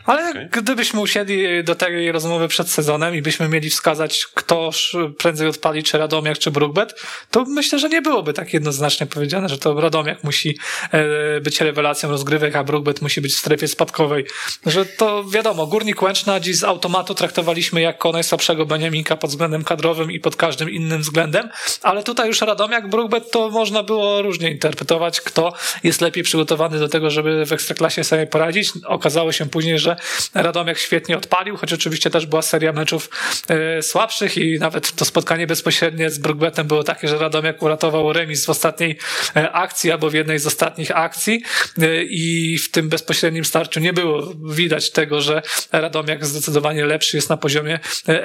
[0.06, 0.50] Ale Okej.
[0.52, 4.70] gdybyśmy usiedli do tej rozmowy przed sezonem i byśmy mieli wskazać, kto
[5.18, 9.58] prędzej odpali, czy Radomiak, czy Brookbet, to myślę, że nie byłoby tak jednoznacznie powiedziane, że
[9.58, 10.58] to Radomiak musi
[10.92, 14.26] e, być rewelacją rozgrywek, a Brookbet musi być w strefie spadkowej.
[14.66, 20.12] Że to wiadomo, Górnik Łęczna dziś z automatu traktowaliśmy jako najsłabszego Beniaminka pod względem kadrowym
[20.12, 21.50] i pod każdym innym względem,
[21.82, 25.54] ale tutaj już Radomiak, Brookbet to można było różnie interpretować, kto
[25.84, 28.72] jest lepiej przygotowany do tego, żeby w Ekstraklasie sobie poradzić.
[28.86, 29.96] Okazało się później, że
[30.34, 33.10] Radomiak świetnie odpalił, choć oczywiście też była seria meczów
[33.48, 38.46] e, słabszych i nawet to spotkanie bezpośrednie z Brookbetem było takie, że Radomiak uratował remis
[38.46, 38.98] w ostatniej
[39.36, 41.44] e, akcji albo w jednej z ostatnich akcji
[41.82, 47.30] e, i w tym bezpośrednim starciu nie było widać tego, że Radomiak zdecydowanie lepszy jest
[47.30, 48.24] na poziomie e,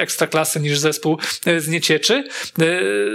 [0.57, 2.25] niż zespół e, z Niecieczy.
[2.59, 2.65] E,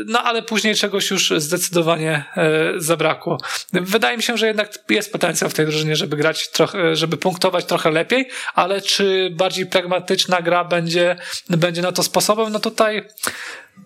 [0.06, 3.38] No ale później czegoś już zdecydowanie e, zabrakło.
[3.74, 7.66] Wydaje mi się, że jednak jest potencjał w tej drużynie, żeby grać trochę, żeby punktować
[7.66, 11.16] trochę lepiej, ale czy bardziej pragmatyczna gra będzie,
[11.50, 12.52] będzie na to sposobem?
[12.52, 13.08] No tutaj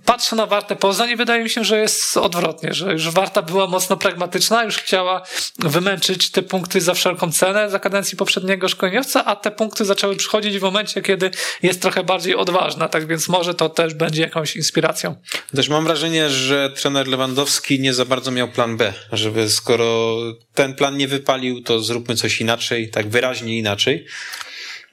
[0.08, 3.68] patrzę na Wartę Poznań i wydaje mi się, że jest odwrotnie, że już Warta była
[3.68, 5.22] mocno pragmatyczna, już chciała
[5.60, 10.60] wymęczyć te punkty za wszelką cenę za kadencji poprzedniego szkoleniowca, a te punkty zaczęły przychodzić
[10.60, 11.32] w momencie, kiedy
[11.64, 15.16] jest trochę bardziej odważna, tak więc może to też będzie jakąś inspiracją.
[15.55, 20.18] Też mam wrażenie, że trener Lewandowski nie za bardzo miał plan B, żeby skoro
[20.53, 24.05] ten plan nie wypalił, to zróbmy coś inaczej, tak wyraźnie inaczej.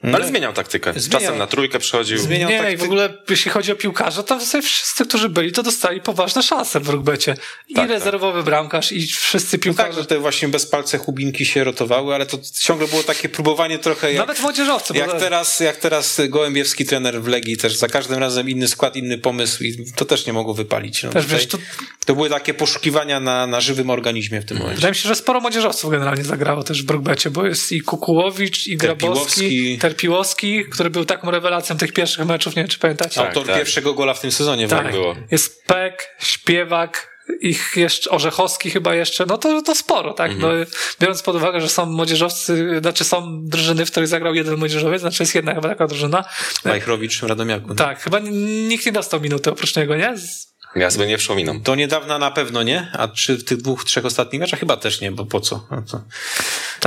[0.03, 0.93] Ale zmieniał taktykę.
[0.95, 1.21] Zmieniał.
[1.21, 2.17] Czasem na trójkę przechodził.
[2.17, 5.51] Zmieniał Nie, takty- w ogóle jeśli chodzi o piłkarza, to w zasadzie wszyscy, którzy byli,
[5.51, 7.35] to dostali poważne szanse w Rugbecie.
[7.67, 9.99] I Tak, rezerwowy bramkarz, i wszyscy Tak, piłkarze.
[10.01, 14.13] że te właśnie bez palce chubinki się rotowały, ale to ciągle było takie próbowanie trochę
[14.13, 14.93] jak, Nawet młodzieżowcy.
[14.93, 18.95] bo- jak, teraz, jak teraz Gołębiewski trener w Legii też za każdym razem inny skład,
[18.95, 21.03] inny pomysł i to też nie mogło wypalić.
[21.03, 21.57] No, Też wiesz, to,
[22.05, 24.75] to były takie poszukiwania na, na żywym organizmie w tym momencie.
[24.75, 28.67] wydaje mi się, że sporo młodzieżowców generalnie zagrało też w Brugbecie, bo jest i Kukułowicz,
[28.67, 29.77] i Grabowski, Terpiłowski.
[29.89, 33.15] Terpiłowski, który był taką rewelacją tych pierwszych meczów, nie wiem czy pamiętacie.
[33.15, 33.55] Tak, Autor tak.
[33.55, 34.67] pierwszego gola w tym sezonie.
[34.67, 35.15] Tak, było.
[35.31, 40.31] jest Pek, Śpiewak, ich jeszcze, Orzechowski chyba jeszcze, no to, to sporo, tak?
[40.31, 40.59] Mhm.
[40.59, 40.65] No,
[40.99, 45.23] biorąc pod uwagę, że są młodzieżowcy, znaczy są drużyny, w których zagrał jeden młodzieżowiec, znaczy
[45.23, 46.25] jest jedna chyba taka drużyna.
[46.65, 47.65] Majchrowicz w Radomiaku.
[47.69, 47.75] no.
[47.75, 48.19] Tak, chyba
[48.67, 50.17] nikt nie dostał minuty oprócz niego, nie?
[50.17, 51.61] Z- Ja sobie nie wszominam.
[51.61, 55.01] Do niedawna na pewno nie, a czy w tych dwóch, trzech ostatnich meczach chyba też
[55.01, 55.67] nie, bo po co?
[55.71, 56.01] No to,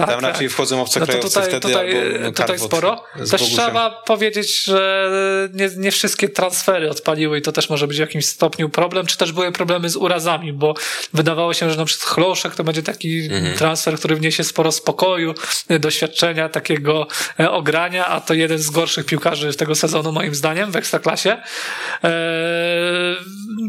[0.06, 0.32] Tak, tam tak.
[0.32, 3.04] raczej wchodzą No to obcokrajowcy tutaj, wtedy tutaj, albo no, tutaj sporo.
[3.30, 5.10] Też trzeba powiedzieć, że
[5.54, 9.16] nie, nie wszystkie transfery odpaliły i to też może być w jakimś stopniu problem, czy
[9.16, 10.74] też były problemy z urazami, bo
[11.14, 13.56] wydawało się, że na przykład Chloszek to będzie taki Mhm.
[13.56, 15.34] transfer, który wniesie sporo spokoju,
[15.68, 17.06] e, doświadczenia, takiego
[17.40, 21.36] e, ogrania, a to jeden z gorszych piłkarzy tego sezonu moim zdaniem w Ekstraklasie.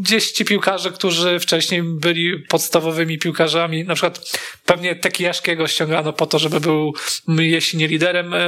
[0.00, 6.38] Gdzieś ci piłkarze, którzy wcześniej byli podstawowymi piłkarzami, na przykład pewnie Tekijaszkiego ściągano po to,
[6.38, 6.94] żeby był,
[7.28, 8.38] jeśli nie liderem e,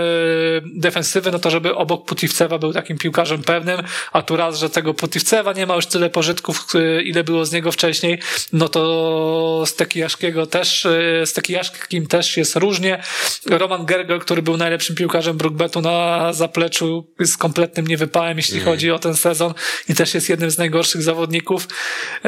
[0.64, 3.78] defensywy, no to żeby obok Putivcewa był takim piłkarzem pewnym,
[4.12, 7.52] a tu raz, że tego Putivcewa nie ma już tyle pożytków, e, ile było z
[7.52, 8.18] niego wcześniej,
[8.52, 13.02] no to z Tekijaszkiego też, e, z Tekijaszkim też jest różnie.
[13.46, 18.98] Roman Gergel, który był najlepszym piłkarzem Brookbetu na zapleczu, jest kompletnym niewypałem, jeśli chodzi o
[18.98, 19.54] ten sezon
[19.88, 21.68] i też jest jednym z najgorszych zawodników.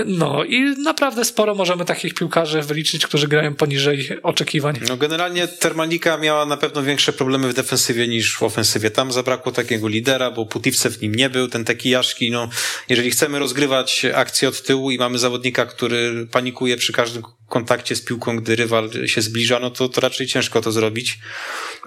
[0.06, 4.80] No i naprawdę sporo możemy takich piłkarzy wyliczyć, którzy grają poniżej oczekiwań.
[4.88, 8.90] No generalnie Termalika miała na pewno większe problemy w defensywie niż w ofensywie.
[8.90, 12.48] Tam zabrakło takiego lidera, bo Putivce w nim nie był, ten Tekijaszki, no
[12.88, 18.04] jeżeli chcemy rozgrywać akcję od tyłu i mamy zawodnika, który panikuje przy każdym kontakcie z
[18.04, 21.18] piłką, gdy rywal się zbliża, no to, to raczej ciężko to zrobić.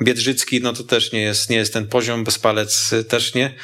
[0.04, 3.56] Biedrzycki, no to też nie jest, nie jest ten poziom, Bezpalec też nie.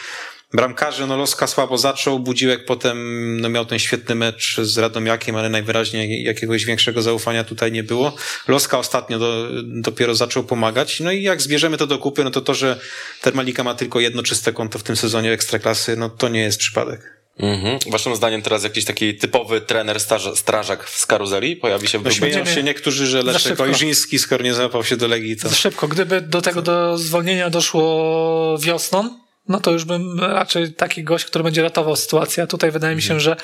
[0.53, 5.49] Bramkarze, no Loska słabo zaczął, Budziłek potem no, miał ten świetny mecz z Radomiakiem, ale
[5.49, 8.15] najwyraźniej jakiegoś większego zaufania tutaj nie było.
[8.47, 10.99] Loska ostatnio do, dopiero zaczął pomagać.
[10.99, 12.79] No i jak zbierzemy to do kupy, no to to, że
[13.21, 17.23] Termalika ma tylko jedno czyste konto w tym sezonie Ekstraklasy, no to nie jest przypadek.
[17.39, 17.79] Mhm.
[17.91, 22.11] Waszym zdaniem teraz jakiś taki typowy trener staż, strażak z karuzeli pojawi się w No
[22.11, 23.59] śmieją się niektórzy, że Leszek.
[23.59, 25.49] Ojrzyński, skoro nie załapał się do Legii, to...
[25.49, 25.87] Za szybko.
[25.87, 31.43] Gdyby do tego do zwolnienia doszło wiosną, no to już bym raczej taki gość, który
[31.43, 32.43] będzie ratował sytuację.
[32.43, 33.35] A tutaj wydaje mi się, że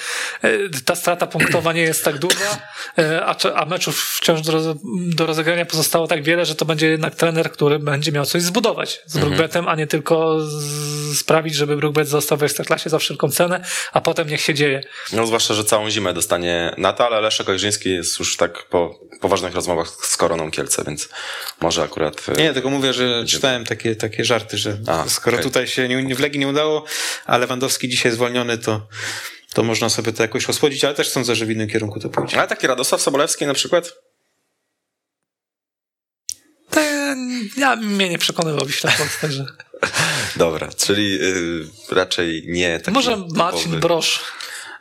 [0.41, 0.49] e,
[0.85, 2.57] ta strata punktowa nie jest tak duża,
[2.97, 3.25] e,
[3.55, 4.65] a, meczów wciąż do, roz,
[5.15, 9.01] do rozegrania pozostało tak wiele, że to będzie jednak trener, który będzie miał coś zbudować
[9.05, 10.37] z Brookbetem, a nie tylko
[11.15, 14.83] sprawić, żeby Brookbet został w Ekstraklasie za wszelką cenę, a potem niech się dzieje.
[15.13, 18.99] No zwłaszcza, że całą zimę dostanie na to, ale Leszek Ojrzyński jest już tak po
[19.21, 21.09] poważnych rozmowach z Koroną Kielce, więc
[21.61, 22.21] może akurat...
[22.29, 25.43] e, Nie, tylko mówię, że czytałem takie, takie żarty, że A, skoro okej.
[25.51, 26.85] tutaj się nie, w Legii nie udało,
[27.25, 28.87] a Lewandowski dzisiaj zwolniony, to,
[29.53, 32.37] to można sobie to jakoś osłodzić, ale też sądzę, że w innym kierunku to pójdzie.
[32.37, 33.93] Ale taki Radosław Sobolewski na przykład?
[36.69, 36.79] To
[37.57, 39.45] ja, mnie nie przekonywał Wiślakow, także
[40.35, 43.79] Dobra, czyli y, raczej nie taki może Marcin typowy.
[43.79, 44.21] Brosz.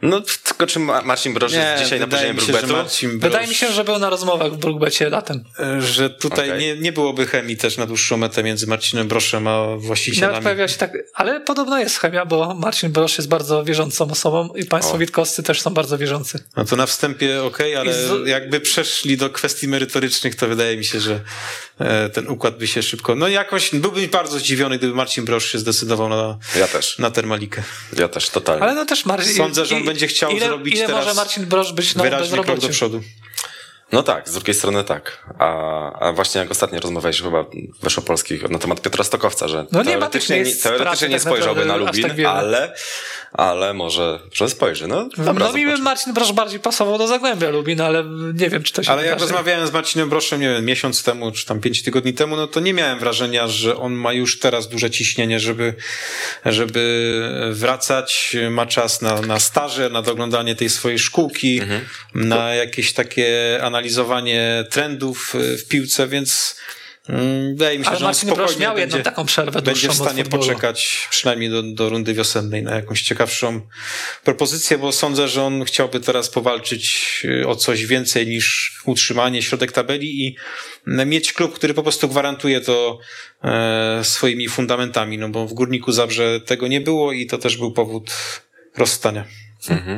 [0.02, 2.32] No tylko czy Ma- Marcin Broż jest dzisiaj na poziomie?
[2.72, 5.44] Marcin Broż, Wydaje mi się, że był na rozmowach w Brookbecie latem.
[5.78, 6.60] że tutaj Okej.
[6.60, 10.42] nie, nie byłoby chemii też na dłuższą metę między Marcinem Broszem a Nawet właścicielami.
[10.42, 14.64] pojawia się tak, ale podobno jest chemia, bo Marcin Brosz jest bardzo wierzącą osobą i
[14.64, 14.98] państwo O.
[14.98, 16.44] Witkowscy też są bardzo wierzący.
[16.56, 20.76] No to na wstępie okej, ale I z- jakby przeszli do kwestii merytorycznych, to wydaje
[20.76, 21.20] mi się, że
[21.78, 23.14] e, ten układ by się szybko...
[23.14, 27.62] No jakoś byłbym bardzo zdziwiony, gdyby Marcin Brosz się zdecydował na, Ja też, na Termalikę.
[27.98, 28.62] ja też, totalnie.
[28.62, 29.34] Ale no też Marcin...
[29.34, 32.38] Sądzę, że on będzie chciał ile, zrobić ile teraz może Marcin Brosz być na Wyraźny
[32.38, 33.00] krok do przodu.
[33.92, 35.26] No tak, z drugiej strony tak.
[35.38, 37.44] A, a właśnie jak ostatnio rozmawialiśmy chyba
[37.82, 41.22] weszło polskich na temat Piotra Stokowca, że No nie teoretycznie, nie, teoretycznie pracy nie tak
[41.22, 42.74] spojrzałby na Lubin, tak ale,
[43.32, 44.88] ale może, że spojrzy.
[44.88, 45.78] No dobra, no mi by.
[45.78, 48.04] Marcin Brosz bardziej pasował do Zagłębia Lubin, ale
[48.34, 51.32] nie wiem, czy to się Ale jak rozmawiałem z Marcinem Broszem, nie wiem, miesiąc temu,
[51.32, 54.68] czy tam pięć tygodni temu, no to nie miałem wrażenia, że on ma już teraz
[54.68, 55.74] duże ciśnienie, żeby,
[56.46, 58.36] żeby wracać.
[58.50, 61.80] Ma czas na, na staże, na doglądanie tej swojej szkółki, Mhm.
[62.14, 66.56] na jakieś takie analizowanie trendów y, w piłce, więc
[67.48, 70.24] wydaje mi się, Ale że Marcin Brosz miał jedną będzie, taką przerwę będzie w stanie
[70.24, 73.60] poczekać przynajmniej do, do rundy wiosennej na jakąś ciekawszą
[74.24, 79.72] propozycję, bo sądzę, że on chciałby teraz powalczyć y, o coś więcej niż utrzymanie środek
[79.72, 80.36] tabeli i
[80.86, 82.98] mm, mieć klub, który po prostu gwarantuje to
[83.44, 87.72] e, swoimi fundamentami, no bo w Górniku Zabrze tego nie było i to też był
[87.72, 88.10] powód
[88.76, 89.24] rozstania.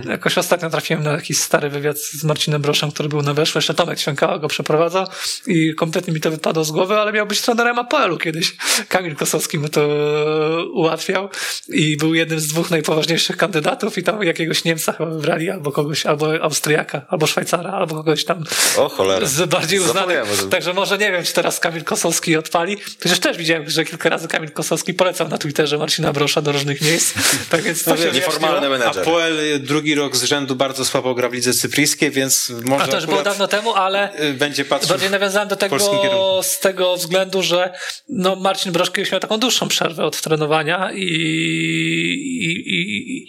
[0.08, 3.58] Jakoś ostatnio trafiłem na jakiś stary wywiad z Marcinem Broszem, który był na weszło.
[3.58, 5.06] Jeszcze Tomek Świękała go przeprowadzał
[5.46, 8.56] i kompletnie mi to wypadło z głowy, ale miał być trenerem APL-u kiedyś.
[8.88, 9.80] Kamil Kosowski mu to
[10.72, 11.28] ułatwiał
[11.68, 16.06] i był jednym z dwóch najpoważniejszych kandydatów i tam jakiegoś Niemca chyba wybrali, albo kogoś,
[16.06, 18.44] albo Austriaka, albo Szwajcara, albo kogoś tam
[18.76, 19.26] O cholera.
[19.26, 20.24] z bardziej uznanych.
[20.50, 22.76] Także może nie wiem, czy teraz Kamil Kosowski odpali.
[23.02, 26.80] Chociaż też widziałem, że kilka razy Kamil Kosowski polecał na Twitterze Marcina Brosza do różnych
[26.82, 27.14] miejsc.
[27.50, 28.10] Tak więc to No się.
[28.12, 29.02] Nieformalny menedżer.
[29.02, 32.96] Apoel drugi rok z rzędu bardzo słabo gra w lidze cypryjskiej, więc może A to
[32.96, 37.42] już było dawno temu, ale y, będzie patrzył bardziej nawiązałem do tego z tego względu,
[37.42, 37.72] że
[38.08, 41.04] no Marcin Brosz kiedyś miał taką dłuższą przerwę od trenowania i,
[42.40, 42.50] i,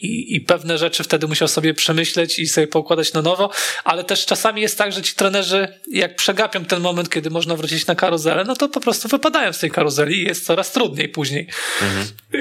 [0.05, 3.49] i, i, pewne rzeczy wtedy musiał sobie przemyśleć i sobie poukładać na nowo,
[3.83, 7.87] ale też czasami jest tak, że ci trenerzy jak przegapią ten moment, kiedy można wrócić
[7.87, 11.47] na karuzelę, no to po prostu wypadają z tej karuzeli i jest coraz trudniej później.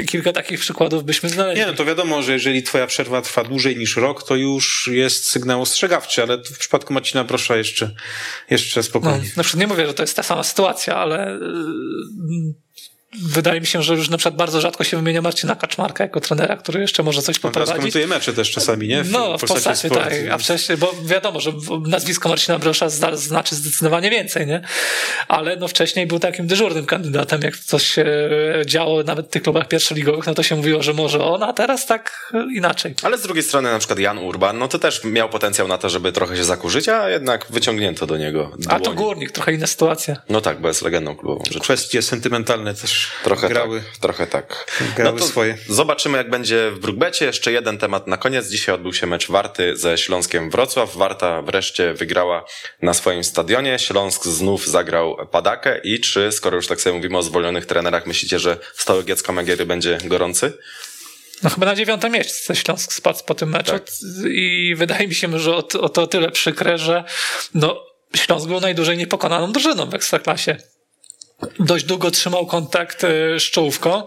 [0.08, 1.60] Kilka takich przykładów byśmy znaleźli.
[1.60, 5.30] Nie, no to wiadomo, że jeżeli twoja przerwa trwa dłużej niż rok, to już jest
[5.30, 7.90] sygnał ostrzegawczy, ale w przypadku Marcina Brosza jeszcze,
[8.50, 9.30] jeszcze No, spokojnie.
[9.36, 11.38] na przykład nie mówię, że to jest ta sama sytuacja, ale
[12.28, 12.54] yy,
[13.18, 16.56] wydaje mi się, że już na przykład bardzo rzadko się wymienia Marcina Kaczmarka jako trenera,
[16.56, 19.04] który jeszcze może coś On teraz komentuje mecze też czasami, nie?
[19.10, 20.14] No, w Polsacie Polsacie, Sport, tak.
[20.32, 24.60] A wcześniej, bo wiadomo, że w- nazwisko Marcina Brosza zna- znaczy zdecydowanie więcej, nie?
[25.28, 28.06] Ale no wcześniej był takim dyżurnym kandydatem, jak coś się
[28.66, 31.86] działo nawet w tych klubach pierwszoligowych, no to się mówiło, że może on, a teraz
[31.86, 32.94] tak inaczej.
[33.02, 35.88] Ale z drugiej strony na przykład Jan Urban, no to też miał potencjał na to,
[35.90, 40.16] żeby trochę się zakurzyć, a jednak wyciągnięto do niego A to górnik, trochę inna sytuacja.
[40.28, 41.40] No tak, bo jest legendą klubową.
[41.40, 41.60] Rzeczywiście.
[41.64, 43.80] Kwestie sentymentalne też Trochę grały.
[43.80, 44.66] tak, trochę tak.
[44.96, 45.58] grały swoje.
[45.68, 47.24] Zobaczymy, jak będzie w Brugbecie.
[47.24, 48.48] Jeszcze jeden temat na koniec.
[48.48, 50.96] Dzisiaj odbył się mecz Warty ze Śląskiem Wrocław.
[50.96, 52.44] Warta wreszcie wygrała
[52.82, 53.78] na swoim stadionie.
[53.78, 55.80] Śląsk znów zagrał padakę.
[55.84, 59.66] I czy, skoro już tak sobie mówimy o zwolnionych trenerach, myślicie, że Stoły Giecko Megiery
[59.66, 60.52] będzie gorący?
[61.42, 63.86] No chyba na dziewiąte miejsce Śląsk spadł po tym meczu Tak.
[64.28, 67.04] i wydaje mi się, że o, o to tyle przykre, że
[67.54, 67.86] no,
[68.16, 70.56] Śląsk był najdłużej niepokonaną drużyną w Ekstraklasie.
[71.58, 74.02] Dość długo trzymał kontakt e, z czołówką.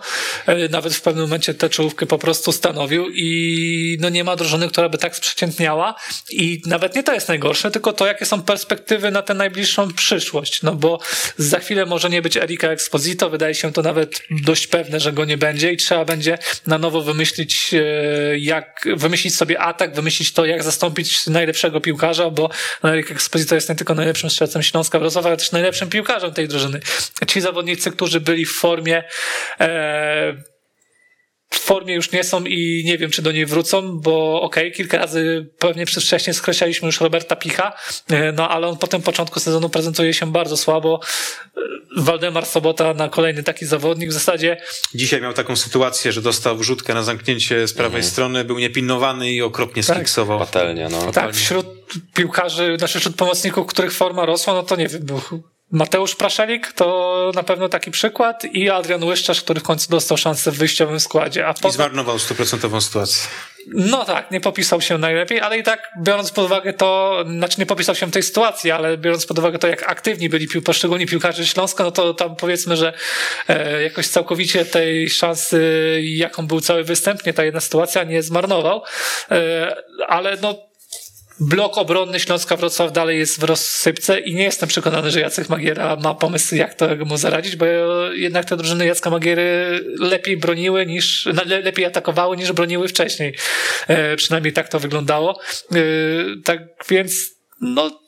[0.46, 4.68] E, nawet w pewnym momencie tę czołówkę po prostu stanowił i no nie ma drużyny,
[4.68, 5.96] która by tak sprzeciętniała.
[6.30, 10.64] I nawet nie to jest najgorsze, tylko to, jakie są perspektywy na tę najbliższą przyszłość,
[10.64, 11.00] no bo
[11.38, 15.26] za chwilę może nie być Erika Exposito, wydaje się to nawet dość pewne, że go
[15.26, 15.72] nie będzie.
[15.72, 16.38] I trzeba będzie
[16.68, 22.50] na nowo wymyślić, e, jak wymyślić sobie atak, wymyślić to, jak zastąpić najlepszego piłkarza, bo
[22.84, 26.48] no, Erik Exposito jest nie tylko najlepszym strzelcem Śląska Wrocław, ale też najlepszym piłkarzem tej
[26.48, 26.80] drużyny
[27.26, 29.04] ci zawodnicy, którzy byli w formie,
[29.60, 30.44] e,
[31.50, 34.78] w formie już nie są i nie wiem, czy do niej wrócą, bo okej, okay,
[34.78, 37.74] kilka razy pewnie przez wcześniej skreślaliśmy już Roberta Picha,
[38.10, 41.00] e, no ale on po tym początku sezonu prezentuje się bardzo słabo.
[41.58, 41.62] E,
[41.98, 44.58] Waldemar Sobota na kolejny taki zawodnik w zasadzie.
[44.96, 48.12] Dzisiaj miał taką sytuację, że dostał wrzutkę na zamknięcie z prawej mhm.
[48.12, 49.98] strony, był niepilnowany i okropnie tak.
[49.98, 50.40] skiksował.
[50.40, 51.12] Patelnia, no.
[51.12, 51.66] Tak, wśród
[52.14, 55.22] piłkarzy, znaczy wśród pomocników, których forma rosła, no to nie wiem, był
[55.74, 60.52] Mateusz Praszelik to na pewno taki przykład i Adrian Łyszczarz, który w końcu dostał szansę
[60.52, 61.48] w wyjściowym składzie.
[61.48, 61.72] A potem...
[61.72, 63.28] I zmarnował stuprocentową sytuację.
[63.68, 67.66] No tak, nie popisał się najlepiej, ale i tak biorąc pod uwagę to, znaczy nie
[67.66, 71.06] popisał się w tej sytuacji, ale biorąc pod uwagę to, jak aktywni byli pił, poszczególni
[71.06, 72.94] piłkarze Śląska, no to tam powiedzmy, że
[73.48, 78.84] e, jakoś całkowicie tej szansy, jaką był cały występ, nie ta jedna sytuacja, nie zmarnował.
[79.32, 79.76] E,
[80.08, 80.73] ale no
[81.40, 85.96] blok obronny Śląska Wrocław dalej jest w rozsypce i nie jestem przekonany, że Jacek Magiera
[85.96, 87.66] ma pomysł, jak to mu zaradzić, bo
[88.14, 91.30] jednak te drużyny Jacka Magiery lepiej broniły niż,
[91.64, 93.36] lepiej atakowały niż broniły wcześniej.
[93.88, 95.40] E, przynajmniej tak to wyglądało.
[95.72, 95.76] E,
[96.44, 97.14] tak więc,
[97.62, 98.03] no,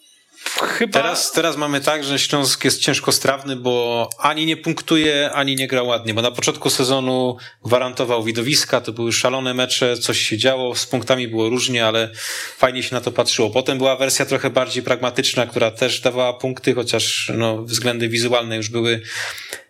[0.50, 0.94] Chyba...
[0.94, 5.68] Teraz, teraz mamy tak, że Śląsk jest ciężko strawny, bo ani nie punktuje, ani nie
[5.68, 10.76] gra ładnie, bo na początku sezonu gwarantował widowiska, to były szalone mecze, coś się działo,
[10.76, 12.10] z punktami było różnie, ale
[12.58, 13.50] fajnie się na to patrzyło.
[13.50, 18.70] Potem była wersja trochę bardziej pragmatyczna, która też dawała punkty, chociaż no, względy wizualne już
[18.70, 19.02] były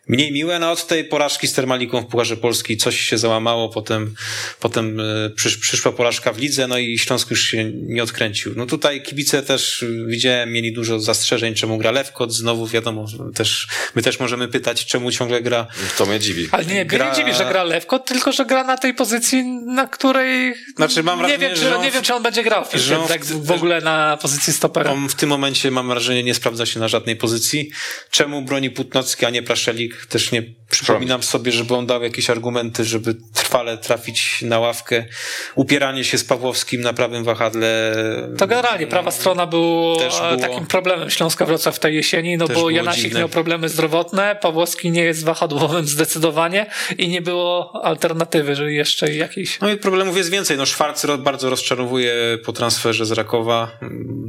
[0.08, 0.60] mniej miłe.
[0.60, 4.16] No od tej porażki z Termaliką w Pucharze Polski coś się załamało, potem,
[4.60, 8.54] potem e, przysz, przyszła porażka w lidze, no i Śląsk już się nie odkręcił.
[8.56, 13.06] No tutaj kibice też widziałem, mieli dużo zastrzeżeń, czemu gra Lewkot, znowu wiadomo,
[13.36, 15.68] też, my też możemy pytać, czemu ciągle gra.
[15.98, 16.48] To mnie dziwi.
[16.52, 17.10] Ale nie, gra...
[17.10, 21.20] nie dziwi, że gra Lewkot, tylko że gra na tej pozycji, na której znaczy, mam
[21.20, 23.26] wrażenie, nie, wiem, czy, on, nie wiem, czy on będzie grał w, że on, tak
[23.26, 24.92] w ogóle na pozycji stopera.
[24.92, 27.72] On w tym momencie mam wrażenie nie sprawdza się na żadnej pozycji.
[28.12, 29.95] Czemu broni Putnocki, a nie Praszelik?
[30.10, 35.06] Też nie przypominam sobie, żeby on dał jakieś argumenty, żeby trwale trafić na ławkę.
[35.56, 37.96] Upieranie się z Pawłowskim na prawym wahadle.
[38.38, 42.70] To generalnie prawa strona był było, takim problemem Śląska Wrocław w tej jesieni, no bo
[42.70, 43.20] Janasik dziwne.
[43.20, 46.66] miał problemy zdrowotne, Pawłowski nie jest wahadłowym zdecydowanie
[46.98, 49.60] i nie było alternatywy, że jeszcze jakiejś.
[49.60, 50.58] No i problemów jest więcej.
[50.58, 52.14] No Szwarc bardzo rozczarowuje
[52.46, 53.72] po transferze z Rakowa.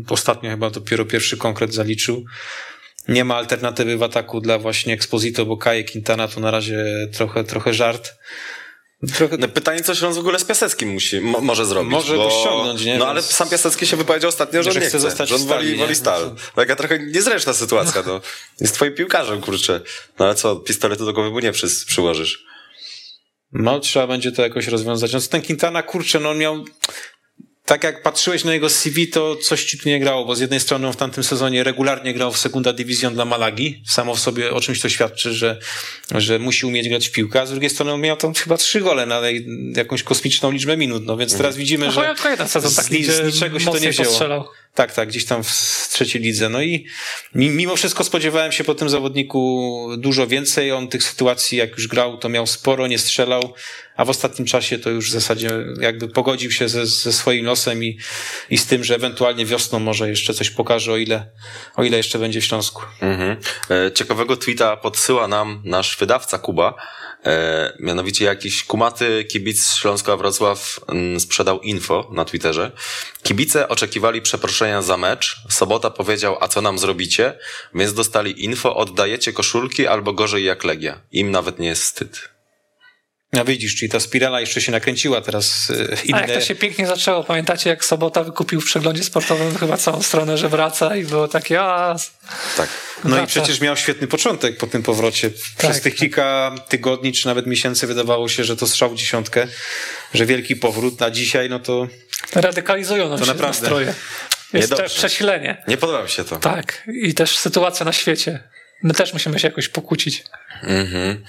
[0.09, 2.25] Ostatnio chyba dopiero pierwszy konkret zaliczył
[3.09, 7.45] nie ma alternatywy w ataku dla właśnie Exposito, bo Kaje Quintana to na razie trochę,
[7.45, 8.15] trochę żart.
[9.15, 9.37] Trochę...
[9.37, 11.93] No pytanie, co się on w ogóle z Piaseckim musi, mo, może zrobić.
[11.93, 12.25] Może bo...
[12.25, 12.99] go ściągnąć, nie?
[12.99, 15.67] No ale sam Piasecki się wypowiedział ostatnio, że, że nie chce, zostać że on stali,
[15.67, 16.35] woli, woli stal.
[16.55, 18.21] Taka trochę niezręczna sytuacja, no.
[18.61, 19.81] Jest twoim piłkarzem, kurczę.
[20.19, 22.45] No ale co, pistoletu do głowy mu nie przy, przyłożysz.
[23.53, 25.13] No, trzeba będzie to jakoś rozwiązać.
[25.13, 26.65] No, ten Quintana, kurczę, no on miał
[27.67, 30.61] tak jak patrzyłeś na jego CV, to coś ci tu nie grało, bo z jednej
[30.61, 34.51] strony on w tamtym sezonie regularnie grał w Segunda Division dla Malagi, samo w sobie
[34.51, 35.59] o czymś to świadczy, że,
[36.15, 38.81] że musi umieć grać w piłkę, a z drugiej strony on miał tam chyba trzy
[38.81, 39.21] gole na
[39.77, 42.15] jakąś kosmiczną liczbę minut, no więc teraz widzimy, no, że
[42.49, 44.09] sezon z, z niczego się to nie wzięło.
[44.09, 44.45] Postrzelał.
[44.77, 46.49] Tak, tak, gdzieś tam w trzeciej lidze.
[46.49, 46.87] No i
[47.35, 50.73] mimo wszystko spodziewałem się po tym zawodniku dużo więcej.
[50.73, 53.55] On tych sytuacji, jak już grał, to miał sporo, nie strzelał,
[53.97, 55.51] a w ostatnim czasie to już w zasadzie
[55.81, 57.99] jakby pogodził się ze, ze swoim losem i,
[58.51, 61.27] i z tym, że ewentualnie wiosną może jeszcze coś pokaże, o ile,
[61.77, 62.83] o ile jeszcze będzie w Śląsku.
[63.01, 63.37] Mhm.
[63.71, 66.75] E, ciekawego tweeta podsyła nam nasz wydawca Kuba.
[67.27, 72.73] E, mianowicie jakiś kumaty kibic Śląska Wrocław mm, sprzedał info na Twitterze.
[73.23, 75.43] Kibice oczekiwali przeproszenia za mecz.
[75.49, 77.39] Sobota powiedział, a co nam zrobicie?
[77.75, 81.01] Więc dostali info, oddajecie koszulki albo gorzej jak Legia.
[81.13, 82.36] Im nawet nie jest wstyd.
[83.37, 85.73] No widzisz, czyli ta spirala jeszcze się nakręciła teraz.
[86.05, 86.19] Inne...
[86.19, 87.25] A jak to się pięknie zaczęło.
[87.25, 91.61] Pamiętacie, jak Sobota wykupił w przeglądzie sportowym chyba całą stronę, że wraca i było takie,
[91.61, 91.97] a...
[92.57, 92.69] Tak.
[93.05, 93.25] No wraca.
[93.25, 95.31] i przecież miał świetny początek po tym powrocie.
[95.31, 96.01] Przez tak, tych tak.
[96.01, 99.47] kilka tygodni, czy nawet miesięcy wydawało się, że to strzał w dziesiątkę,
[100.15, 101.89] że wielki powrót, na dzisiaj no to...
[102.35, 103.61] Radykalizują nam to się naprawdę.
[103.61, 103.95] nastroje.
[104.53, 105.63] Jest to przesilenie.
[105.69, 106.37] Nie podoba mi się to.
[106.37, 106.83] Tak.
[107.03, 108.43] I też sytuacja na świecie.
[108.83, 110.25] My też musimy się jakoś pokłócić.
[110.63, 111.25] Mhm.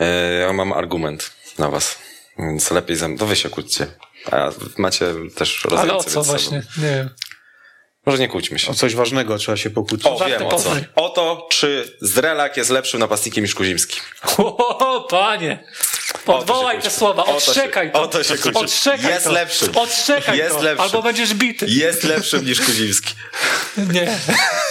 [0.00, 1.98] E, ja mam argument na was.
[2.38, 3.18] Więc lepiej ze mną.
[3.18, 3.86] To wy się kłóćcie.
[4.30, 5.90] A macie też rozwiązanie.
[5.90, 6.62] Ale o co właśnie?
[6.78, 7.10] Nie wiem.
[8.06, 8.70] Może nie kłóćmy się.
[8.70, 10.06] O coś ważnego trzeba się pokłócić.
[10.06, 10.70] O, wiem o co.
[10.94, 14.00] O to, czy Zrelak jest lepszym napastnikiem niż Kuzimski.
[14.38, 15.64] O, panie!
[16.26, 18.02] Odwołaj te słowa, odszczekaj to.
[18.02, 18.58] o to się kłóci.
[18.58, 19.32] Odszczekaj Jest to.
[19.32, 19.68] lepszym.
[19.76, 20.80] Odszczekaj Jest to, lepszym.
[20.84, 21.66] albo będziesz bity.
[21.68, 23.14] Jest lepszym niż Kuzimski.
[23.92, 24.18] Nie,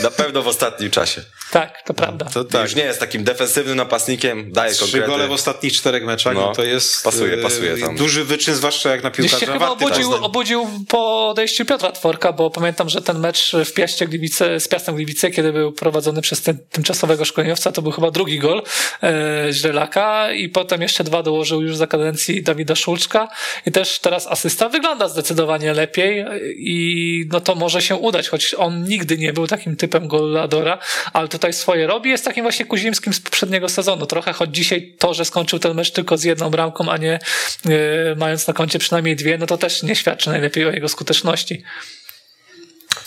[0.04, 1.22] Na pewno w ostatnim czasie.
[1.52, 2.26] tak, to prawda.
[2.26, 2.62] To tak.
[2.64, 5.08] Już nie jest takim defensywnym napastnikiem, daje Trzy konkrety.
[5.08, 7.96] gole w ostatnich czterech meczach, No, no, to jest pasuje, e, pasuje tam.
[7.96, 12.34] duży wyczyn, zwłaszcza jak na Gdzieś piłkarza się chyba obudził, obudził po odejściu Piotra Tworka,
[12.34, 16.42] bo pamiętam, że ten mecz w Piaście Gliwice, z Piastem Gliwice, kiedy był prowadzony przez
[16.42, 18.64] ten, tymczasowego szkoleniowca, to był chyba drugi gol
[19.04, 23.28] e, Źrelaka i potem jeszcze dwa dołożył już za kadencji Dawida Szulczka
[23.66, 26.26] i też teraz asysta wygląda zdecydowanie lepiej
[26.58, 30.78] i no to może się udać, choć on nigdy nie był takim typem goladora,
[31.14, 35.14] ale tutaj swoje robi, jest takim właśnie Kuzimskim z poprzedniego sezonu trochę, choć dzisiaj to,
[35.14, 39.16] że skończył ten mecz tylko z jedną bramką, a nie e, mając na koncie przynajmniej
[39.16, 41.64] dwie, no to też nie świadczy najlepiej o jego skuteczności.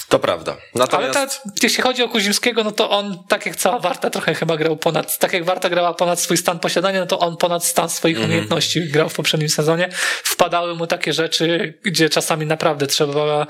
[0.09, 0.53] To prawda.
[0.53, 1.29] Ale Natomiast ta,
[1.63, 5.19] jeśli chodzi o Kuzimskiego, no to on, tak jak cała Warta, trochę chyba grał ponad,
[5.19, 8.31] tak jak Warta grała ponad swój stan posiadania, no to on ponad stan swoich Mhm.
[8.31, 9.89] umiejętności grał w poprzednim sezonie.
[10.25, 13.47] Wpadały mu takie rzeczy, gdzie czasami naprawdę trzeba,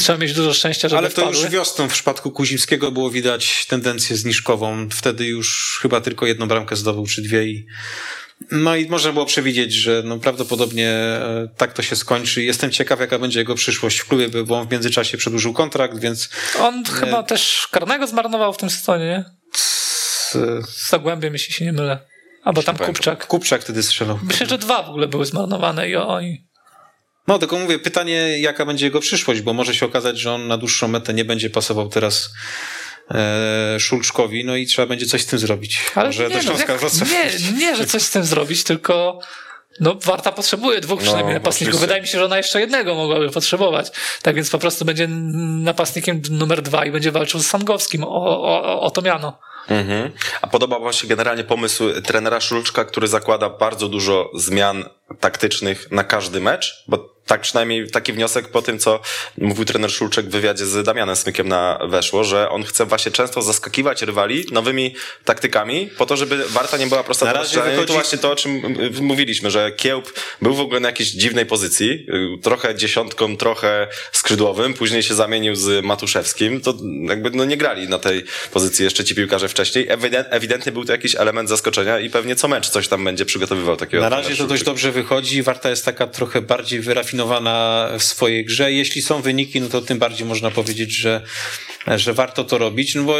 [0.00, 1.40] trzeba mieć dużo szczęścia, żeby Ale to wpadły.
[1.42, 4.88] już wiosną w przypadku Kuzimskiego było widać tendencję zniżkową.
[4.90, 7.66] Wtedy już chyba tylko jedną bramkę zdobył, czy dwie i
[8.50, 12.42] no i można było przewidzieć, że no prawdopodobnie e, tak to się skończy.
[12.42, 16.28] Jestem ciekaw, jaka będzie jego przyszłość w klubie, bo on w międzyczasie przedłużył kontrakt, więc
[16.60, 19.24] On chyba też karnego zmarnował w tym sezonie, nie?
[19.56, 20.36] z,
[20.88, 21.98] Zagłębiem, jeśli się nie mylę.
[22.44, 22.76] Albo tam.
[22.76, 23.26] Kupczak.
[23.26, 24.18] Kupczak wtedy strzelał.
[24.22, 26.46] Myślę, że dwa w ogóle były zmarnowane i oni.
[27.28, 30.58] No, tylko mówię, pytanie, jaka będzie jego przyszłość, bo może się okazać, że on na
[30.58, 32.30] dłuższą metę nie będzie pasował teraz
[33.10, 35.80] e, Szulczkowi, no i trzeba będzie coś z tym zrobić.
[35.94, 37.10] Ale może nie, no, Wrocław.
[37.10, 39.18] nie, nie, że coś z tym zrobić, tylko
[39.80, 41.74] no, Warta potrzebuje dwóch przynajmniej napastników.
[41.74, 41.86] oczywiście.
[41.86, 43.90] Wydaje mi się, że ona jeszcze jednego mogłaby potrzebować.
[44.22, 48.80] Tak więc po prostu będzie napastnikiem numer dwa i będzie walczył z Sangowskim o, o,
[48.80, 49.38] o to miano.
[49.68, 50.10] Mhm.
[50.42, 54.84] A podobał wam się generalnie pomysł trenera Szulczka, który zakłada bardzo dużo zmian
[55.20, 56.84] taktycznych na każdy mecz?
[56.88, 59.00] Bo tak przynajmniej taki wniosek po tym, co
[59.38, 63.42] mówił trener Szulczek w wywiadzie z Damianem Smykiem na Weszło, że on chce właśnie często
[63.42, 64.94] zaskakiwać rywali nowymi
[65.24, 67.58] taktykami, po to, żeby Warta nie była prosta Na razie.
[67.58, 70.12] I wychodzi- To właśnie to, o czym y, mówiliśmy, że Kiełb
[70.42, 75.54] był w ogóle na jakiejś dziwnej pozycji, y, trochę dziesiątką, trochę skrzydłowym, później się zamienił
[75.56, 76.74] z Matuszewskim, to
[77.08, 79.86] jakby no nie grali na tej pozycji jeszcze ci piłkarze wcześniej.
[79.88, 83.76] Ewident, ewidentnie był to jakiś element zaskoczenia i pewnie co mecz coś tam będzie przygotowywał
[83.76, 84.02] takiego.
[84.02, 85.42] Na razie to dość dobrze wychodzi.
[85.42, 87.11] Warta jest taka trochę bardziej wyrafinowana
[87.98, 88.72] w swojej grze.
[88.72, 91.22] Jeśli są wyniki, no to tym bardziej można powiedzieć, że,
[91.96, 92.94] że warto to robić.
[92.94, 93.14] No bo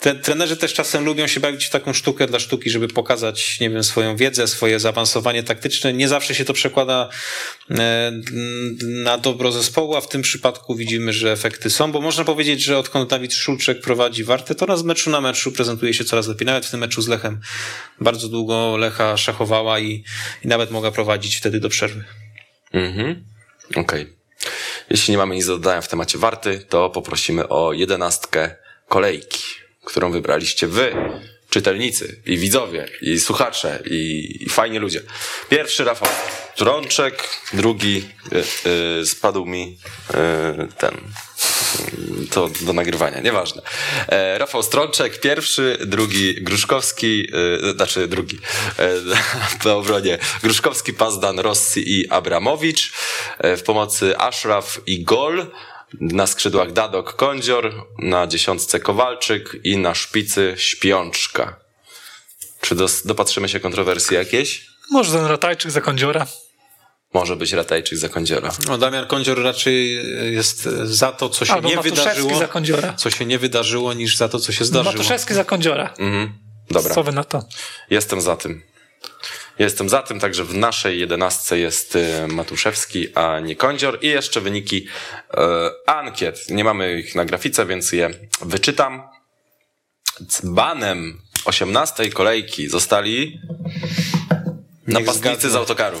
[0.00, 3.70] te trenerzy też czasem lubią się bawić w taką sztukę dla sztuki, żeby pokazać, nie
[3.70, 5.92] wiem, swoją wiedzę, swoje zaawansowanie taktyczne.
[5.92, 7.08] Nie zawsze się to przekłada
[7.70, 8.12] e,
[8.82, 12.78] na dobro zespołu, a w tym przypadku widzimy, że efekty są, bo można powiedzieć, że
[12.78, 16.46] odkąd Dawid Szulczek prowadzi Wartę, to raz meczu na meczu prezentuje się coraz lepiej.
[16.46, 17.40] Nawet w tym meczu z Lechem
[18.00, 20.04] bardzo długo Lecha szachowała i,
[20.44, 22.04] i nawet mogła prowadzić wtedy do przerwy.
[22.74, 23.24] Mhm.
[23.76, 24.12] Okej.
[24.90, 28.56] Jeśli nie mamy nic do dodania w temacie Warty, to poprosimy o jedenastkę
[28.88, 29.42] kolejki,
[29.84, 30.96] którą wybraliście wy,
[31.50, 35.00] czytelnicy i widzowie i słuchacze i, i fajni ludzie.
[35.48, 36.08] Pierwszy Rafał
[36.56, 39.78] Trączek, drugi y, y, spadł mi
[40.10, 40.14] y,
[40.78, 40.94] ten
[42.30, 43.62] to do nagrywania, nieważne.
[44.08, 47.28] E, Rafał Strączek, pierwszy, drugi Gruszkowski,
[47.66, 48.38] e, znaczy drugi
[49.64, 52.92] e, obronie Gruszkowski, Pazdan, Rossi i Abramowicz.
[53.38, 55.46] E, w pomocy Ashraf i Gol.
[56.00, 61.56] Na skrzydłach Dadok, Kądzior, na dziesiątce Kowalczyk i na szpicy Śpiączka.
[62.60, 64.66] Czy dos- dopatrzymy się kontrowersji jakieś?
[64.90, 66.26] Może ten Ratajczyk za kądziora.
[67.14, 68.52] Może być Ratajczyk za Kądziora.
[68.68, 69.98] No, Damian Kądzior raczej
[70.34, 72.92] jest za to, co się Albo nie wydarzyło, za kądziora.
[72.92, 74.92] co się nie wydarzyło, niż za to, co się zdarzyło.
[74.92, 75.94] Matuszewski za kądziora.
[75.98, 76.32] Mhm.
[76.70, 76.94] Dobra.
[76.94, 77.44] Co wy na to?
[77.90, 78.62] Jestem za tym.
[79.58, 83.98] Jestem za tym, także w naszej jedenastce jest e, Matuszewski, a nie Kądzior.
[84.02, 84.86] I jeszcze wyniki
[85.34, 86.50] e, ankiet.
[86.50, 88.10] Nie mamy ich na grafice, więc je
[88.42, 89.02] wyczytam.
[90.22, 93.40] Dzbanem 18 kolejki zostali
[94.86, 96.00] napastnicy z autokaru.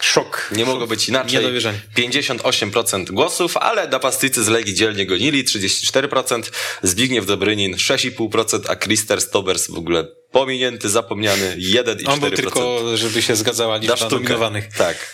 [0.00, 0.50] Szok.
[0.52, 1.40] Nie mogło być inaczej.
[1.40, 1.80] Niedowierzanie.
[1.96, 6.42] 58% głosów, ale napastnicy z Legii dzielnie gonili 34%,
[6.82, 12.08] Zbigniew Dobrynin 6,5%, a Krister Stobers w ogóle pominięty, zapomniany 1,4%.
[12.08, 14.68] On był tylko, żeby się zgadzała liczba nominowanych.
[14.76, 15.12] Tak.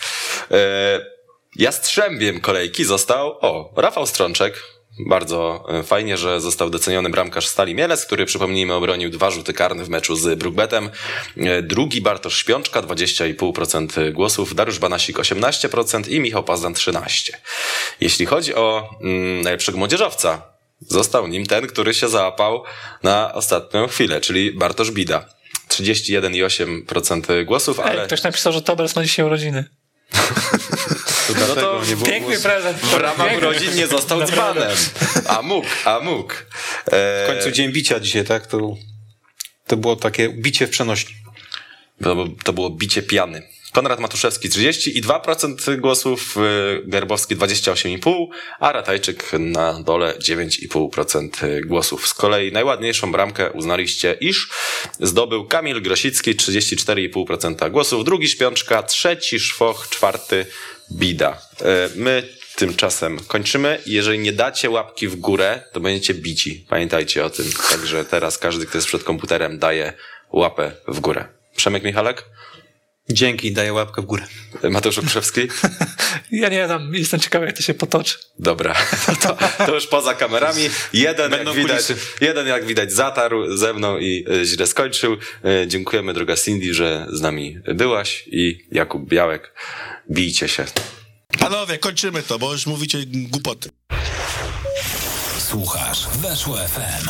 [0.51, 1.15] E,
[1.55, 4.63] Jastrzębiem kolejki został, o, Rafał Strączek,
[4.99, 9.83] Bardzo e, fajnie, że został doceniony bramkarz Stali Mielec, który przypomnijmy obronił dwa rzuty karne
[9.83, 10.89] w meczu z Brookbetem.
[11.37, 17.31] E, Drugi Bartosz Śpiączka 20,5% głosów, Dariusz Banasik 18% i Michał Pazdan 13%.
[18.01, 20.41] Jeśli chodzi o mm, najlepszego młodzieżowca,
[20.81, 22.63] został nim ten, który się załapał
[23.03, 25.25] na ostatnią chwilę, czyli Bartosz Bida.
[25.69, 28.01] 31,8% głosów, ale...
[28.01, 29.65] Ej, ktoś napisał, że Tobers ma dzisiaj urodziny.
[31.39, 32.43] no to nie było Piękny głosu.
[32.43, 32.77] prezent.
[32.77, 34.71] w ramach urodzin nie został dzbanem.
[35.27, 36.33] A mógł, a mógł.
[36.33, 38.47] E, W końcu dzień bicia dzisiaj, tak?
[38.47, 38.75] To,
[39.67, 41.15] to było takie bicie w przenośni.
[42.03, 43.47] To, było- to było bicie piany.
[43.73, 46.41] Konrad Matuszewski 32% głosów, y,
[46.85, 48.27] Gerbowski 28,5%,
[48.59, 52.07] a Ratajczyk na dole 9,5% głosów.
[52.07, 54.49] Z kolei najładniejszą bramkę uznaliście, iż
[54.99, 60.45] zdobył Kamil Grosicki 34,5% głosów, drugi Śpiączka, trzeci Szwoch, czwarty
[60.91, 61.41] Bida.
[61.61, 62.23] Y, My
[62.55, 63.79] tymczasem kończymy.
[63.85, 66.65] Jeżeli nie dacie łapki w górę, to będziecie bici.
[66.69, 67.45] Pamiętajcie o tym.
[67.69, 69.93] Także teraz każdy, kto jest przed komputerem, daje
[70.31, 71.25] łapę w górę.
[71.55, 72.25] Przemek Michalek?
[73.09, 74.23] Dzięki, daję łapkę w górę.
[74.69, 75.41] Mateusz Okrzewski?
[76.31, 78.17] Ja nie wiem, jestem ciekawy, jak to się potoczy.
[78.39, 78.75] Dobra,
[79.23, 80.69] to, to już poza kamerami.
[80.93, 81.95] Jeden Będą jak, widać, kulisy.
[82.21, 85.13] jeden, jak widać, zatarł ze mną i y, źle skończył.
[85.13, 89.53] Y, Dziękujemy, droga Cindy, że z nami byłaś i Jakub Białek.
[90.11, 90.65] Bijcie się.
[91.39, 93.69] Panowie, kończymy to, bo już mówicie głupoty.
[95.39, 97.09] Słuchasz Weszło FM.